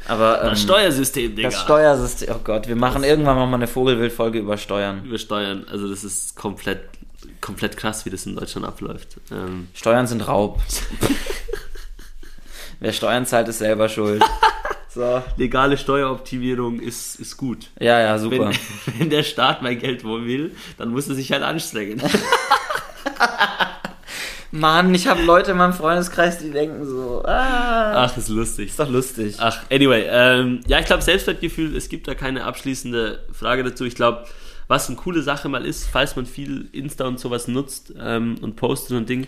Aber 0.06 0.42
ähm, 0.42 0.50
Das 0.50 0.62
Steuersystem, 0.62 1.34
Digga. 1.34 1.48
das 1.48 1.60
Steuersystem, 1.60 2.34
oh 2.34 2.40
Gott, 2.44 2.68
wir 2.68 2.76
machen 2.76 3.04
irgendwann 3.04 3.36
mal 3.36 3.52
eine 3.54 3.66
Vogelwild-Folge 3.66 4.40
über 4.40 4.58
Steuern. 4.58 5.04
Über 5.04 5.18
Steuern. 5.18 5.64
Also 5.70 5.88
das 5.88 6.04
ist 6.04 6.36
komplett, 6.36 6.80
komplett 7.40 7.76
krass, 7.76 8.04
wie 8.04 8.10
das 8.10 8.26
in 8.26 8.36
Deutschland 8.36 8.66
abläuft. 8.66 9.16
Ähm, 9.30 9.68
Steuern 9.74 10.06
sind 10.06 10.26
Raub. 10.28 10.60
Wer 12.80 12.92
Steuern 12.92 13.24
zahlt, 13.24 13.48
ist 13.48 13.58
selber 13.58 13.88
schuld. 13.88 14.22
So. 14.94 15.24
legale 15.36 15.76
Steueroptimierung 15.76 16.78
ist, 16.78 17.18
ist 17.18 17.36
gut. 17.36 17.68
Ja, 17.80 17.98
ja, 17.98 18.16
super. 18.16 18.50
Wenn, 18.50 18.56
wenn 19.00 19.10
der 19.10 19.24
Staat 19.24 19.60
mein 19.60 19.76
Geld 19.80 20.04
wo 20.04 20.22
will, 20.22 20.54
dann 20.78 20.90
muss 20.90 21.08
er 21.08 21.16
sich 21.16 21.32
halt 21.32 21.42
anstrengen. 21.42 22.00
Mann, 24.54 24.94
ich 24.94 25.08
habe 25.08 25.22
Leute 25.22 25.50
in 25.50 25.56
meinem 25.56 25.72
Freundeskreis, 25.72 26.38
die 26.38 26.50
denken 26.50 26.86
so, 26.86 27.22
ah, 27.24 28.04
Ach, 28.04 28.16
ist 28.16 28.28
lustig. 28.28 28.68
ist 28.70 28.78
doch 28.78 28.88
lustig. 28.88 29.34
Ach, 29.38 29.58
anyway, 29.70 30.06
ähm, 30.08 30.60
ja, 30.68 30.78
ich 30.78 30.86
glaube, 30.86 31.02
Selbstwertgefühl, 31.02 31.76
es 31.76 31.88
gibt 31.88 32.06
da 32.06 32.14
keine 32.14 32.44
abschließende 32.44 33.24
Frage 33.32 33.64
dazu. 33.64 33.84
Ich 33.84 33.96
glaube, 33.96 34.24
was 34.68 34.86
eine 34.86 34.96
coole 34.96 35.22
Sache 35.22 35.48
mal 35.48 35.66
ist, 35.66 35.88
falls 35.90 36.14
man 36.14 36.24
viel 36.24 36.68
Insta 36.70 37.04
und 37.06 37.18
sowas 37.18 37.48
nutzt 37.48 37.92
ähm, 38.00 38.36
und 38.42 38.54
postet 38.54 38.96
und 38.96 39.08
Ding, 39.08 39.26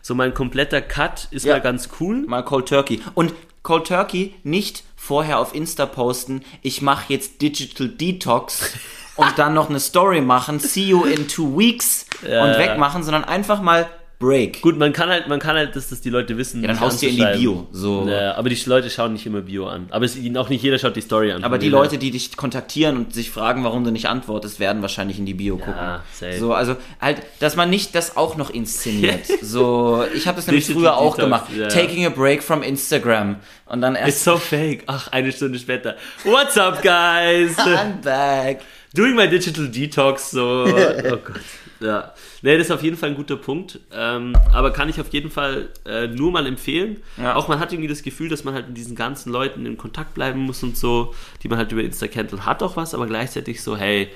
so 0.00 0.14
mein 0.14 0.32
kompletter 0.32 0.80
Cut 0.80 1.26
ist 1.32 1.44
Ja. 1.44 1.54
mal 1.54 1.60
ganz 1.60 1.88
cool. 1.98 2.24
Mal 2.28 2.42
Cold 2.44 2.68
Turkey. 2.68 3.00
Und 3.14 3.34
Cold 3.64 3.88
Turkey 3.88 4.34
nicht 4.44 4.84
vorher 4.94 5.40
auf 5.40 5.54
Insta 5.56 5.86
posten, 5.86 6.42
ich 6.62 6.82
mache 6.82 7.12
jetzt 7.12 7.42
Digital 7.42 7.88
Detox 7.88 8.74
und 9.16 9.36
dann 9.38 9.54
noch 9.54 9.68
eine 9.68 9.80
Story 9.80 10.20
machen, 10.20 10.60
see 10.60 10.84
you 10.84 11.04
in 11.04 11.26
two 11.26 11.58
weeks 11.58 12.06
Ja, 12.26 12.44
und 12.44 12.56
wegmachen, 12.58 13.02
sondern 13.02 13.24
einfach 13.24 13.60
mal 13.60 13.88
Break. 14.18 14.62
Gut, 14.62 14.76
man 14.76 14.92
kann 14.92 15.08
halt, 15.10 15.28
man 15.28 15.38
kann 15.38 15.56
halt, 15.56 15.76
dass 15.76 15.90
das 15.90 16.00
die 16.00 16.10
Leute 16.10 16.36
wissen. 16.36 16.60
Ja, 16.62 16.68
dann 16.68 16.80
haust 16.80 17.00
du 17.02 17.06
in 17.06 17.16
die. 17.16 17.38
Bio, 17.38 17.68
so. 17.70 18.04
Ja, 18.08 18.34
aber 18.34 18.48
die 18.48 18.60
Leute 18.66 18.90
schauen 18.90 19.12
nicht 19.12 19.24
immer 19.26 19.42
Bio 19.42 19.68
an. 19.68 19.86
Aber 19.90 20.04
es, 20.04 20.16
auch 20.36 20.48
nicht 20.48 20.60
jeder 20.60 20.76
schaut 20.80 20.96
die 20.96 21.02
Story 21.02 21.30
an. 21.30 21.44
Aber 21.44 21.56
die 21.56 21.66
dem 21.66 21.74
her. 21.74 21.82
Leute, 21.82 21.98
die 21.98 22.10
dich 22.10 22.36
kontaktieren 22.36 22.96
und 22.96 23.14
sich 23.14 23.30
fragen, 23.30 23.62
warum 23.62 23.84
du 23.84 23.92
nicht 23.92 24.08
antwortest, 24.08 24.58
werden 24.58 24.82
wahrscheinlich 24.82 25.20
in 25.20 25.26
die 25.26 25.34
Bio 25.34 25.56
gucken. 25.56 25.74
safe. 26.12 26.36
So, 26.36 26.52
also 26.52 26.76
halt, 27.00 27.22
dass 27.38 27.54
man 27.54 27.70
nicht 27.70 27.94
das 27.94 28.16
auch 28.16 28.36
noch 28.36 28.50
inszeniert. 28.50 29.24
so, 29.42 30.04
ich 30.12 30.26
habe 30.26 30.34
das 30.36 30.48
nämlich 30.48 30.66
früher 30.66 30.96
auch 30.96 31.14
Detox, 31.14 31.24
gemacht. 31.24 31.46
ja, 31.54 31.62
ja. 31.62 31.68
Taking 31.68 32.04
a 32.04 32.10
break 32.10 32.42
from 32.42 32.64
Instagram 32.64 33.36
und 33.66 33.80
dann 33.80 33.94
It's 33.94 34.04
erst 34.04 34.24
so 34.24 34.36
fake. 34.36 34.82
Ach, 34.88 35.12
eine 35.12 35.30
Stunde 35.30 35.60
später. 35.60 35.96
What's 36.24 36.58
up, 36.58 36.82
guys? 36.82 37.56
I'm 37.58 38.00
back. 38.02 38.62
Doing 38.94 39.14
my 39.14 39.28
digital 39.28 39.68
detox, 39.68 40.30
so. 40.30 40.64
Oh 40.66 41.16
Gott. 41.24 41.40
Ja. 41.80 42.12
Nee, 42.42 42.56
das 42.56 42.66
ist 42.66 42.72
auf 42.72 42.82
jeden 42.82 42.96
Fall 42.96 43.10
ein 43.10 43.14
guter 43.14 43.36
Punkt. 43.36 43.80
Ähm, 43.92 44.34
aber 44.52 44.72
kann 44.72 44.88
ich 44.88 45.00
auf 45.00 45.12
jeden 45.12 45.30
Fall 45.30 45.68
äh, 45.86 46.06
nur 46.08 46.32
mal 46.32 46.46
empfehlen. 46.46 47.02
Ja. 47.16 47.36
Auch 47.36 47.48
man 47.48 47.60
hat 47.60 47.72
irgendwie 47.72 47.88
das 47.88 48.02
Gefühl, 48.02 48.28
dass 48.28 48.44
man 48.44 48.54
halt 48.54 48.68
mit 48.68 48.76
diesen 48.76 48.96
ganzen 48.96 49.32
Leuten 49.32 49.66
in 49.66 49.76
Kontakt 49.76 50.14
bleiben 50.14 50.40
muss 50.40 50.62
und 50.62 50.76
so, 50.76 51.14
die 51.42 51.48
man 51.48 51.58
halt 51.58 51.72
über 51.72 51.82
Insta 51.82 52.06
kennt 52.08 52.32
und 52.32 52.46
hat 52.46 52.62
auch 52.62 52.76
was, 52.76 52.94
aber 52.94 53.06
gleichzeitig 53.06 53.62
so, 53.62 53.76
hey, 53.76 54.08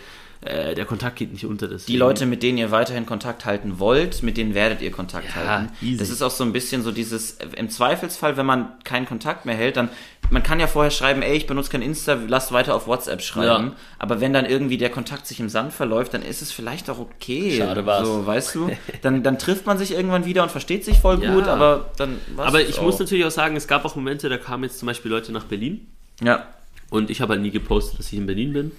äh, 0.43 0.74
der 0.74 0.84
Kontakt 0.84 1.16
geht 1.16 1.32
nicht 1.32 1.47
unter. 1.47 1.66
Die 1.68 1.74
deswegen- 1.74 1.99
Leute, 1.99 2.26
mit 2.26 2.43
denen 2.43 2.59
ihr 2.59 2.70
weiterhin 2.70 3.07
Kontakt 3.07 3.45
halten 3.45 3.78
wollt, 3.78 4.22
mit 4.22 4.36
denen 4.36 4.55
werdet 4.55 4.82
ihr 4.82 4.90
Kontakt 4.90 5.28
Ja, 5.36 5.47
halten. 5.47 5.68
easy. 5.80 5.97
Das 5.99 6.11
ist 6.11 6.20
auch 6.22 6.30
so 6.32 6.43
ein 6.45 6.53
bisschen 6.53 6.82
so 6.82 6.90
dieses, 6.90 7.38
im 7.57 7.70
Zweifelsfall, 7.70 8.36
wenn 8.36 8.47
man 8.47 8.68
keinen 8.84 9.07
Kontakt 9.07 9.47
mehr 9.47 9.55
hält, 9.55 9.76
dann, 9.76 9.88
man 10.30 10.43
kann 10.43 10.59
ja 10.59 10.66
vorher 10.66 10.90
schreiben, 10.90 11.22
ey, 11.22 11.36
ich 11.36 11.47
benutze 11.47 11.70
kein 11.70 11.82
Insta, 11.82 12.18
lass 12.26 12.51
weiter 12.53 12.74
auf 12.74 12.86
WhatsApp 12.88 13.22
schreiben. 13.22 13.66
Ja. 13.68 13.72
Aber 13.99 14.20
wenn 14.20 14.32
dann 14.32 14.45
irgendwie 14.47 14.78
der 14.78 14.90
Kontakt 14.90 15.26
sich 15.26 15.38
im 15.38 15.49
Sand 15.49 15.72
verläuft, 15.72 16.14
dann 16.14 16.22
ist 16.22 16.43
es 16.43 16.51
vielleicht 16.51 16.90
auch 16.90 16.99
okay. 16.99 17.57
Schade 17.59 17.86
war's. 17.86 18.07
So, 18.09 18.26
weißt 18.26 18.55
du? 18.57 18.70
Dann, 19.03 19.22
dann 19.22 19.38
trifft 19.38 19.66
man 19.66 19.78
sich 19.78 19.93
irgendwann 19.93 20.24
wieder 20.24 20.43
und 20.43 20.51
versteht 20.51 20.84
sich 20.84 20.99
voll 20.99 21.22
Ja. 21.22 21.34
gut, 21.34 21.47
aber 21.49 21.90
dann 21.99 22.18
war's 22.34 22.49
Aber 22.49 22.61
ich 22.62 22.78
auch. 22.78 22.82
muss 22.82 22.99
natürlich 22.99 23.24
auch 23.24 23.30
sagen, 23.30 23.57
es 23.57 23.66
gab 23.68 23.84
auch 23.84 23.95
Momente, 23.97 24.28
da 24.28 24.38
kamen 24.38 24.64
jetzt 24.64 24.78
zum 24.78 24.86
Beispiel 24.86 25.11
Leute 25.11 25.32
nach 25.32 25.45
Berlin 25.45 25.86
Ja. 26.22 26.47
und 26.90 27.11
ich 27.11 27.20
habe 27.20 27.32
halt 27.34 27.43
nie 27.43 27.51
gepostet, 27.51 27.99
dass 27.99 28.07
ich 28.12 28.18
in 28.18 28.26
Berlin 28.26 28.53
bin. 28.53 28.72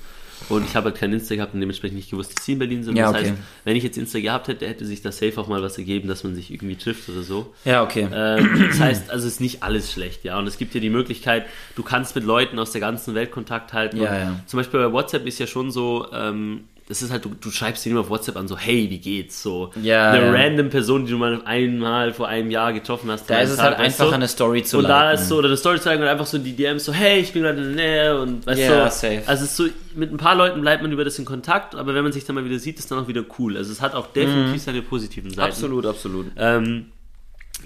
Und 0.50 0.66
ich 0.66 0.76
habe 0.76 0.90
halt 0.90 0.98
kein 0.98 1.14
Insta 1.14 1.36
gehabt 1.36 1.54
und 1.54 1.60
dementsprechend 1.60 1.98
nicht 1.98 2.10
gewusst, 2.10 2.36
dass 2.36 2.46
sie 2.46 2.54
in 2.54 2.60
Berlin 2.60 2.84
sind. 2.84 2.96
Ja, 2.96 3.12
das 3.12 3.22
okay. 3.22 3.30
heißt, 3.32 3.42
wenn 3.64 3.76
ich 3.76 3.84
jetzt 3.84 3.98
Insta 3.98 4.20
gehabt 4.20 4.48
hätte, 4.48 4.68
hätte 4.68 4.86
sich 4.86 5.02
da 5.02 5.12
safe 5.12 5.40
auch 5.40 5.48
mal 5.48 5.62
was 5.62 5.78
ergeben, 5.78 6.08
dass 6.08 6.24
man 6.24 6.36
sich 6.36 6.52
irgendwie 6.52 6.76
trifft 6.76 7.08
oder 7.10 7.24
so. 7.24 7.54
Ja, 7.66 7.84
okay. 7.84 8.08
Ähm, 8.14 8.66
das 8.70 8.80
heißt, 8.80 9.10
also 9.10 9.28
es 9.28 9.36
ist 9.36 9.42
nicht 9.42 9.64
alles 9.64 9.92
schlecht, 9.92 10.24
ja. 10.24 10.38
Und 10.38 10.48
es 10.48 10.58
gibt 10.58 10.74
dir 10.74 10.82
die 10.82 10.90
Möglichkeit, 10.90 11.46
du 11.76 11.84
kannst 11.84 12.16
mit 12.16 12.26
Leuten 12.26 12.60
aus 12.60 12.72
der 12.72 12.82
ganzen 12.82 13.16
Welt 13.16 13.32
Kontakt 13.32 13.74
halten. 13.74 13.98
Ja, 13.98 14.18
ja. 14.18 14.40
Zum 14.46 14.58
Beispiel 14.58 14.80
bei 14.80 14.92
WhatsApp 14.92 15.26
ist 15.26 15.40
ja 15.40 15.48
schon 15.48 15.72
so, 15.72 16.08
ähm, 16.14 16.66
das 16.88 17.02
ist 17.02 17.12
halt, 17.12 17.24
du, 17.24 17.30
du 17.40 17.50
schreibst 17.50 17.86
dir 17.86 17.92
immer 17.92 18.02
auf 18.02 18.10
WhatsApp 18.10 18.36
an, 18.36 18.48
so, 18.48 18.58
hey, 18.58 18.90
wie 18.90 19.00
geht's? 19.00 19.42
So 19.42 19.72
Ja, 19.82 20.12
eine 20.12 20.26
ja. 20.26 20.32
random 20.32 20.70
Person, 20.70 21.06
die 21.06 21.12
du 21.12 21.18
mal 21.18 21.42
einmal 21.46 22.12
vor 22.14 22.28
einem 22.28 22.52
Jahr 22.52 22.74
getroffen 22.74 23.10
hast. 23.10 23.30
da 23.30 23.40
ist 23.40 23.52
es 23.52 23.60
halt 23.60 23.78
Tag, 23.78 23.86
weißt 23.86 24.00
einfach 24.02 24.10
du? 24.12 24.16
eine 24.16 24.28
Story 24.28 24.64
zu 24.64 24.80
Und 24.80 24.84
da 24.90 25.12
liken. 25.12 25.22
ist 25.24 25.30
so, 25.30 25.38
oder 25.38 25.48
eine 25.48 25.58
Story 25.58 25.80
zeigen 25.80 26.02
und 26.02 26.08
einfach 26.10 26.26
so 26.26 26.38
die 26.38 26.54
DMs 26.54 26.84
so, 26.86 26.92
hey, 26.94 27.20
ich 27.22 27.32
bin 27.32 27.44
gerade 27.44 27.62
in 27.62 27.76
der 27.78 27.86
Nähe 27.86 28.20
und 28.22 28.46
weißt 28.46 28.60
Ja, 28.62 28.86
du, 28.86 28.92
safe. 28.92 29.24
also 29.26 29.44
es 29.46 29.52
ist 29.52 29.58
so, 29.58 29.66
mit 29.96 30.12
ein 30.12 30.18
paar 30.18 30.36
Leuten 30.36 30.60
bleibt 30.62 30.82
man 30.82 30.92
über 30.92 31.06
das 31.06 31.18
in 31.20 31.26
Kontakt, 31.26 31.74
aber 31.76 31.96
wenn 31.96 32.04
man 32.04 32.12
sich 32.12 32.26
dann 32.26 32.36
mal 32.36 32.44
wieder 32.46 32.60
sieht, 32.60 32.80
ist 32.80 32.92
dann 32.92 33.00
auch 33.00 33.08
wieder 33.08 33.24
cool. 33.40 33.56
Also 33.58 33.72
es 33.72 33.80
hat 33.82 33.94
auch 33.96 34.08
definitiv 34.08 34.62
seine 34.62 34.82
positiven 34.82 35.30
Seiten. 35.30 35.40
Mhm. 35.42 35.52
Absolut, 35.52 35.86
absolut. 35.86 36.26
Ähm, 36.38 36.88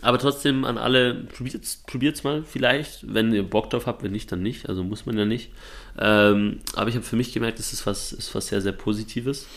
aber 0.02 0.20
trotzdem 0.20 0.64
an 0.64 0.78
alle, 0.78 1.16
probiert's, 1.36 1.82
probiert's 1.88 2.24
mal 2.24 2.44
vielleicht, 2.44 3.12
wenn 3.12 3.34
ihr 3.34 3.42
Bock 3.42 3.72
drauf 3.72 3.88
habt, 3.88 4.04
wenn 4.04 4.12
nicht, 4.12 4.32
dann 4.32 4.44
nicht, 4.44 4.70
also 4.70 4.84
muss 4.84 5.08
man 5.08 5.18
ja 5.18 5.26
nicht. 5.26 5.50
Ähm, 6.00 6.60
aber 6.76 6.90
ich 6.90 6.96
habe 6.96 7.06
für 7.06 7.16
mich 7.16 7.34
gemerkt, 7.34 7.60
das 7.60 7.74
ist 7.74 7.86
was, 7.86 8.12
ist 8.14 8.34
was 8.36 8.48
sehr, 8.48 8.62
sehr 8.62 8.72
Positives. 8.72 9.48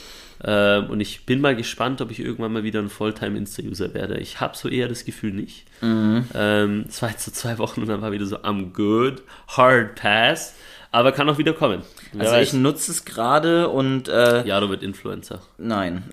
Ähm, 0.42 0.88
und 0.88 1.00
ich 1.00 1.26
bin 1.26 1.40
mal 1.42 1.54
gespannt, 1.54 2.00
ob 2.00 2.10
ich 2.10 2.20
irgendwann 2.20 2.52
mal 2.52 2.62
wieder 2.64 2.80
ein 2.80 2.88
Volltime-Insta-User 2.88 3.92
werde. 3.92 4.18
Ich 4.18 4.40
habe 4.40 4.56
so 4.56 4.68
eher 4.68 4.88
das 4.88 5.04
Gefühl 5.04 5.32
nicht. 5.32 5.64
Ähm, 5.82 6.84
es 6.88 7.02
war 7.02 7.10
jetzt 7.10 7.24
so 7.24 7.30
zwei 7.30 7.58
Wochen 7.58 7.82
und 7.82 7.88
dann 7.88 8.00
war 8.00 8.12
wieder 8.12 8.24
so, 8.26 8.36
I'm 8.38 8.72
good, 8.72 9.22
hard 9.48 9.96
pass. 9.96 10.54
Aber 10.92 11.12
kann 11.12 11.28
auch 11.28 11.38
wieder 11.38 11.52
kommen. 11.52 11.82
Wer 12.12 12.22
Also 12.22 12.32
weiß. 12.32 12.48
ich 12.48 12.54
nutze 12.54 12.90
es 12.90 13.04
gerade 13.04 13.68
und 13.68 14.08
äh, 14.08 14.44
Jaro 14.46 14.70
wird 14.70 14.82
Influencer. 14.82 15.40
Nein. 15.58 16.04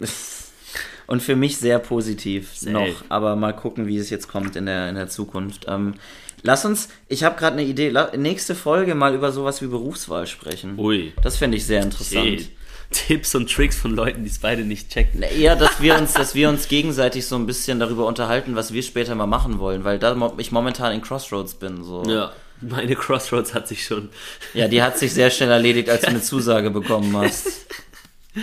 Und 1.08 1.24
für 1.24 1.36
mich 1.36 1.58
sehr 1.58 1.80
positiv 1.80 2.56
Safe. 2.56 2.72
noch. 2.72 3.04
Aber 3.10 3.36
mal 3.36 3.54
gucken, 3.54 3.88
wie 3.88 3.98
es 3.98 4.10
jetzt 4.10 4.28
kommt 4.28 4.56
in 4.56 4.66
der, 4.66 4.90
in 4.90 4.96
der 4.96 5.08
Zukunft. 5.08 5.66
Ähm, 5.68 5.96
lass 6.44 6.66
uns, 6.66 6.90
ich 7.08 7.24
habe 7.24 7.40
gerade 7.40 7.54
eine 7.58 7.66
Idee, 7.66 7.90
la, 7.90 8.12
nächste 8.16 8.56
Folge 8.56 8.94
mal 8.94 9.16
über 9.16 9.32
sowas 9.32 9.62
wie 9.62 9.68
Berufswahl 9.68 10.28
sprechen. 10.28 10.78
Ui. 10.78 11.14
Das 11.24 11.38
fände 11.38 11.58
ich 11.58 11.66
sehr 11.66 11.82
interessant. 11.82 12.42
Shit. 12.42 12.50
Tipps 12.92 13.36
und 13.36 13.52
Tricks 13.52 13.78
von 13.78 13.92
Leuten, 13.96 14.24
die 14.24 14.30
es 14.30 14.40
beide 14.40 14.64
nicht 14.64 14.90
checken. 14.90 15.22
Eher, 15.22 15.56
dass 15.56 15.82
wir 15.82 15.98
uns, 15.98 16.14
dass 16.16 16.36
wir 16.36 16.50
uns 16.50 16.68
gegenseitig 16.68 17.26
so 17.26 17.36
ein 17.36 17.46
bisschen 17.46 17.80
darüber 17.80 18.06
unterhalten, 18.06 18.56
was 18.56 18.72
wir 18.74 18.84
später 18.84 19.16
mal 19.16 19.28
machen 19.28 19.60
wollen, 19.60 19.84
weil 19.84 20.00
da 20.00 20.16
ich 20.38 20.52
momentan 20.52 20.94
in 20.94 21.02
Crossroads 21.02 21.56
bin. 21.56 21.84
So. 21.84 22.04
Ja, 22.08 22.32
meine 22.62 22.96
Crossroads 22.96 23.54
hat 23.54 23.68
sich 23.68 23.86
schon. 23.86 24.10
ja, 24.54 24.68
die 24.68 24.82
hat 24.82 24.98
sich 24.98 25.14
sehr 25.14 25.30
schnell 25.30 25.52
erledigt, 25.52 25.90
als 25.90 26.02
du 26.02 26.08
eine 26.08 26.22
Zusage 26.22 26.70
bekommen 26.70 27.16
hast. 27.16 27.48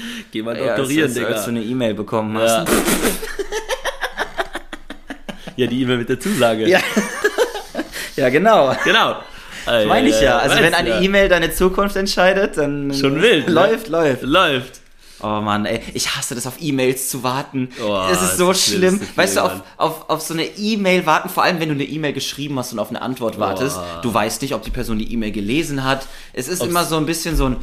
Geh 0.32 0.42
mal 0.42 0.56
Ja, 0.58 0.66
doktorieren, 0.76 1.04
als, 1.06 1.14
Digga. 1.14 1.26
als 1.28 1.44
du 1.44 1.50
eine 1.50 1.62
E-Mail 1.62 1.94
bekommen 1.94 2.36
hast. 2.38 2.50
ja. 2.50 2.64
ja, 5.56 5.66
die 5.66 5.82
E-Mail 5.82 5.98
mit 5.98 6.08
der 6.08 6.20
Zusage. 6.20 6.68
Ja. 6.68 6.80
Ja, 8.16 8.28
genau. 8.28 8.72
Genau. 8.84 9.16
Meine 9.66 10.08
ich 10.08 10.20
ja. 10.20 10.38
Also 10.38 10.54
Weißt 10.54 10.62
wenn 10.62 10.74
eine. 10.74 11.00
E-Mail 11.00 11.28
deine 11.28 11.50
Zukunft 11.52 11.96
entscheidet, 11.96 12.56
dann 12.56 12.94
Schon 12.94 13.20
wild, 13.20 13.48
ne? 13.48 13.52
läuft, 13.52 13.88
läuft. 13.88 14.22
Läuft. 14.22 14.80
Oh 15.20 15.40
Mann, 15.40 15.66
ey, 15.66 15.80
ich 15.94 16.14
hasse 16.14 16.36
das 16.36 16.46
auf 16.46 16.54
E-Mails 16.60 17.08
zu 17.08 17.24
warten. 17.24 17.70
Oh, 17.84 18.02
es 18.12 18.22
ist 18.22 18.36
so 18.36 18.48
das 18.48 18.58
ist 18.58 18.66
schlimm. 18.68 18.98
schlimmste 18.98 19.16
Weißt 19.16 19.36
du, 19.36 19.40
auf, 19.40 19.52
auf, 19.78 20.10
auf 20.10 20.20
so 20.20 20.32
eine 20.34 20.44
E-Mail 20.44 21.06
warten, 21.06 21.28
vor 21.28 21.42
allem 21.42 21.58
wenn 21.58 21.70
du 21.70 21.74
eine 21.74 21.82
E-Mail 21.82 22.12
geschrieben 22.12 22.56
hast 22.56 22.72
und 22.72 22.78
auf 22.78 22.90
eine 22.90 23.02
Antwort 23.02 23.40
wartest. 23.40 23.80
Du 24.02 24.14
weißt 24.14 24.42
nicht, 24.42 24.54
ob 24.54 24.62
die 24.62 24.70
Person 24.70 24.98
die 25.00 25.12
E-Mail 25.12 25.32
gelesen 25.32 25.82
hat. 25.82 26.06
Es 26.34 26.46
ist 26.46 26.60
Ob's- 26.60 26.68
immer 26.70 26.84
so 26.84 26.96
ein 26.98 27.06
bisschen 27.06 27.34
so 27.36 27.46
ein, 27.46 27.56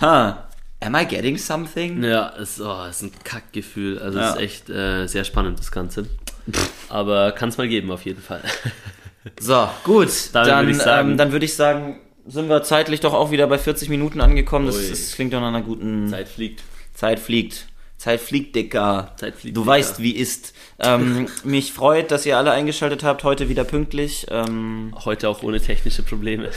huh, 0.00 0.34
am 0.80 0.94
I 0.94 1.04
getting 1.06 1.36
something? 1.38 2.02
Ja, 2.02 2.32
es, 2.38 2.60
oh, 2.60 2.84
es 2.88 2.96
ist 2.96 3.02
ein 3.02 3.12
Kackgefühl. 3.24 3.98
Also 3.98 4.18
es 4.18 4.24
Ja. 4.24 4.30
ist 4.34 4.40
echt 4.40 4.70
äh, 4.70 5.06
sehr 5.06 5.24
spannend, 5.24 5.58
das 5.58 5.70
Ganze. 5.70 6.06
Aber 6.88 7.32
kann 7.32 7.48
es 7.48 7.58
mal 7.58 7.68
geben, 7.68 7.90
auf 7.90 8.04
jeden 8.04 8.22
Fall. 8.22 8.42
So, 9.40 9.68
gut. 9.82 10.08
Damit 10.32 10.48
dann 10.52 10.66
würd 10.66 10.76
ich 10.76 10.82
sagen- 10.82 11.10
ähm, 11.10 11.16
dann 11.16 11.32
würde 11.32 11.44
ich 11.46 11.54
sagen, 11.56 11.98
sind 12.28 12.48
wir 12.48 12.62
zeitlich 12.62 13.00
doch 13.00 13.12
auch 13.12 13.32
wieder 13.32 13.48
bei 13.48 13.58
40 13.58 13.88
Minuten 13.88 14.20
angekommen. 14.20 14.66
Das, 14.66 14.88
das 14.88 15.12
klingt 15.16 15.32
doch 15.32 15.40
nach 15.40 15.48
einer 15.48 15.62
guten 15.62 16.06
Zeit 16.08 16.28
fliegt. 16.28 16.62
Zeit 16.94 17.18
fliegt. 17.18 17.66
Zeit 17.98 18.20
fliegt, 18.20 18.54
Dicker. 18.54 19.14
Zeit 19.18 19.36
fliegt, 19.36 19.56
Du 19.56 19.62
Dicker. 19.62 19.72
weißt, 19.72 20.00
wie 20.02 20.12
ist. 20.12 20.52
Ähm, 20.78 21.28
mich 21.44 21.72
freut, 21.72 22.10
dass 22.10 22.26
ihr 22.26 22.36
alle 22.36 22.50
eingeschaltet 22.52 23.02
habt. 23.02 23.24
Heute 23.24 23.48
wieder 23.48 23.64
pünktlich. 23.64 24.26
Ähm, 24.30 24.94
Heute 25.04 25.28
auch 25.30 25.42
ohne 25.42 25.60
technische 25.60 26.02
Probleme. 26.02 26.50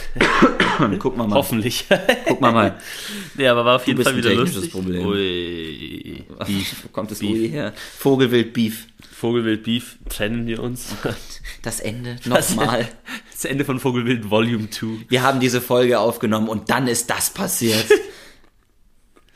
guck 0.99 1.15
mal 1.15 1.27
mal. 1.27 1.35
Hoffentlich. 1.35 1.85
Guck 2.27 2.41
mal 2.41 2.51
mal. 2.51 2.77
nee, 3.35 3.47
aber 3.47 3.63
war 3.63 3.77
auf 3.77 3.87
jeden 3.87 4.03
Fall 4.03 4.11
ein 4.13 4.17
wieder 4.17 4.29
technisches 4.29 4.55
lustig. 4.55 4.71
Problem. 4.73 5.05
Ui. 5.05 6.25
Wo 6.37 6.87
kommt 6.91 7.11
das 7.11 7.19
Beef. 7.19 7.31
Ui 7.31 7.49
her? 7.49 7.73
Vogelwild 7.97 8.51
Beef. 8.53 8.87
Vogelwild 9.11 9.63
Beef, 9.63 9.97
trennen 10.07 10.47
wir 10.47 10.61
uns. 10.63 10.87
Das 11.61 11.79
Ende. 11.81 12.17
Nochmal. 12.25 12.87
Das 13.31 13.43
Ende 13.45 13.65
von 13.65 13.79
Vogelwild 13.79 14.29
Volume 14.29 14.69
2. 14.69 14.87
Wir 15.09 15.23
haben 15.23 15.39
diese 15.41 15.59
Folge 15.61 15.99
aufgenommen 15.99 16.47
und 16.47 16.69
dann 16.69 16.87
ist 16.87 17.09
das 17.09 17.29
passiert. 17.29 17.85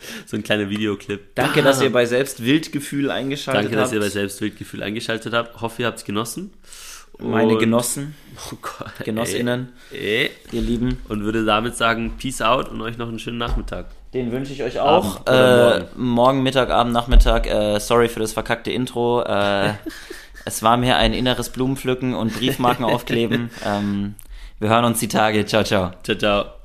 So 0.25 0.37
ein 0.37 0.43
kleiner 0.43 0.69
Videoclip. 0.69 1.35
Danke, 1.35 1.55
Bam. 1.55 1.65
dass 1.65 1.81
ihr 1.81 1.91
bei 1.91 2.05
Selbstwildgefühl 2.05 3.11
eingeschaltet 3.11 3.65
Danke, 3.65 3.77
habt. 3.77 3.85
dass 3.87 3.93
ihr 3.93 3.99
bei 3.99 4.09
Selbstbildgefühl 4.09 4.83
eingeschaltet 4.83 5.33
habt. 5.33 5.61
Hoffe, 5.61 5.81
ihr 5.83 5.87
habt 5.87 5.99
es 5.99 6.05
genossen. 6.05 6.53
Meine 7.19 7.53
Und- 7.53 7.59
Genossen, 7.59 8.15
Oh 8.51 8.55
Gott, 8.61 8.91
Genossinnen, 9.05 9.69
Ey, 9.91 10.25
ey. 10.25 10.31
ihr 10.51 10.61
Lieben. 10.61 10.97
Und 11.09 11.23
würde 11.23 11.45
damit 11.45 11.77
sagen, 11.77 12.13
Peace 12.17 12.41
out 12.41 12.69
und 12.69 12.81
euch 12.81 12.97
noch 12.97 13.07
einen 13.07 13.19
schönen 13.19 13.37
Nachmittag. 13.37 13.85
Den 14.15 14.31
wünsche 14.31 14.51
ich 14.53 14.63
euch 14.63 14.79
auch. 14.79 15.25
Äh, 15.27 15.85
morgen. 15.95 16.41
Mittag, 16.43 16.69
Abend, 16.71 16.91
Nachmittag. 16.93 17.45
Äh, 17.47 17.79
sorry 17.79 18.09
für 18.09 18.19
das 18.19 18.33
verkackte 18.33 18.71
Intro. 18.71 19.21
Äh, 19.23 19.73
es 20.45 20.63
war 20.63 20.77
mir 20.77 20.97
ein 20.97 21.13
inneres 21.13 21.49
Blumenpflücken 21.49 22.13
und 22.15 22.33
Briefmarken 22.35 22.83
aufkleben. 22.85 23.49
Ähm, 23.65 24.15
wir 24.59 24.69
hören 24.69 24.85
uns 24.85 24.99
die 24.99 25.07
Tage. 25.07 25.45
Ciao, 25.45 25.63
ciao. 25.63 25.91
Ciao, 26.03 26.17
ciao. 26.17 26.62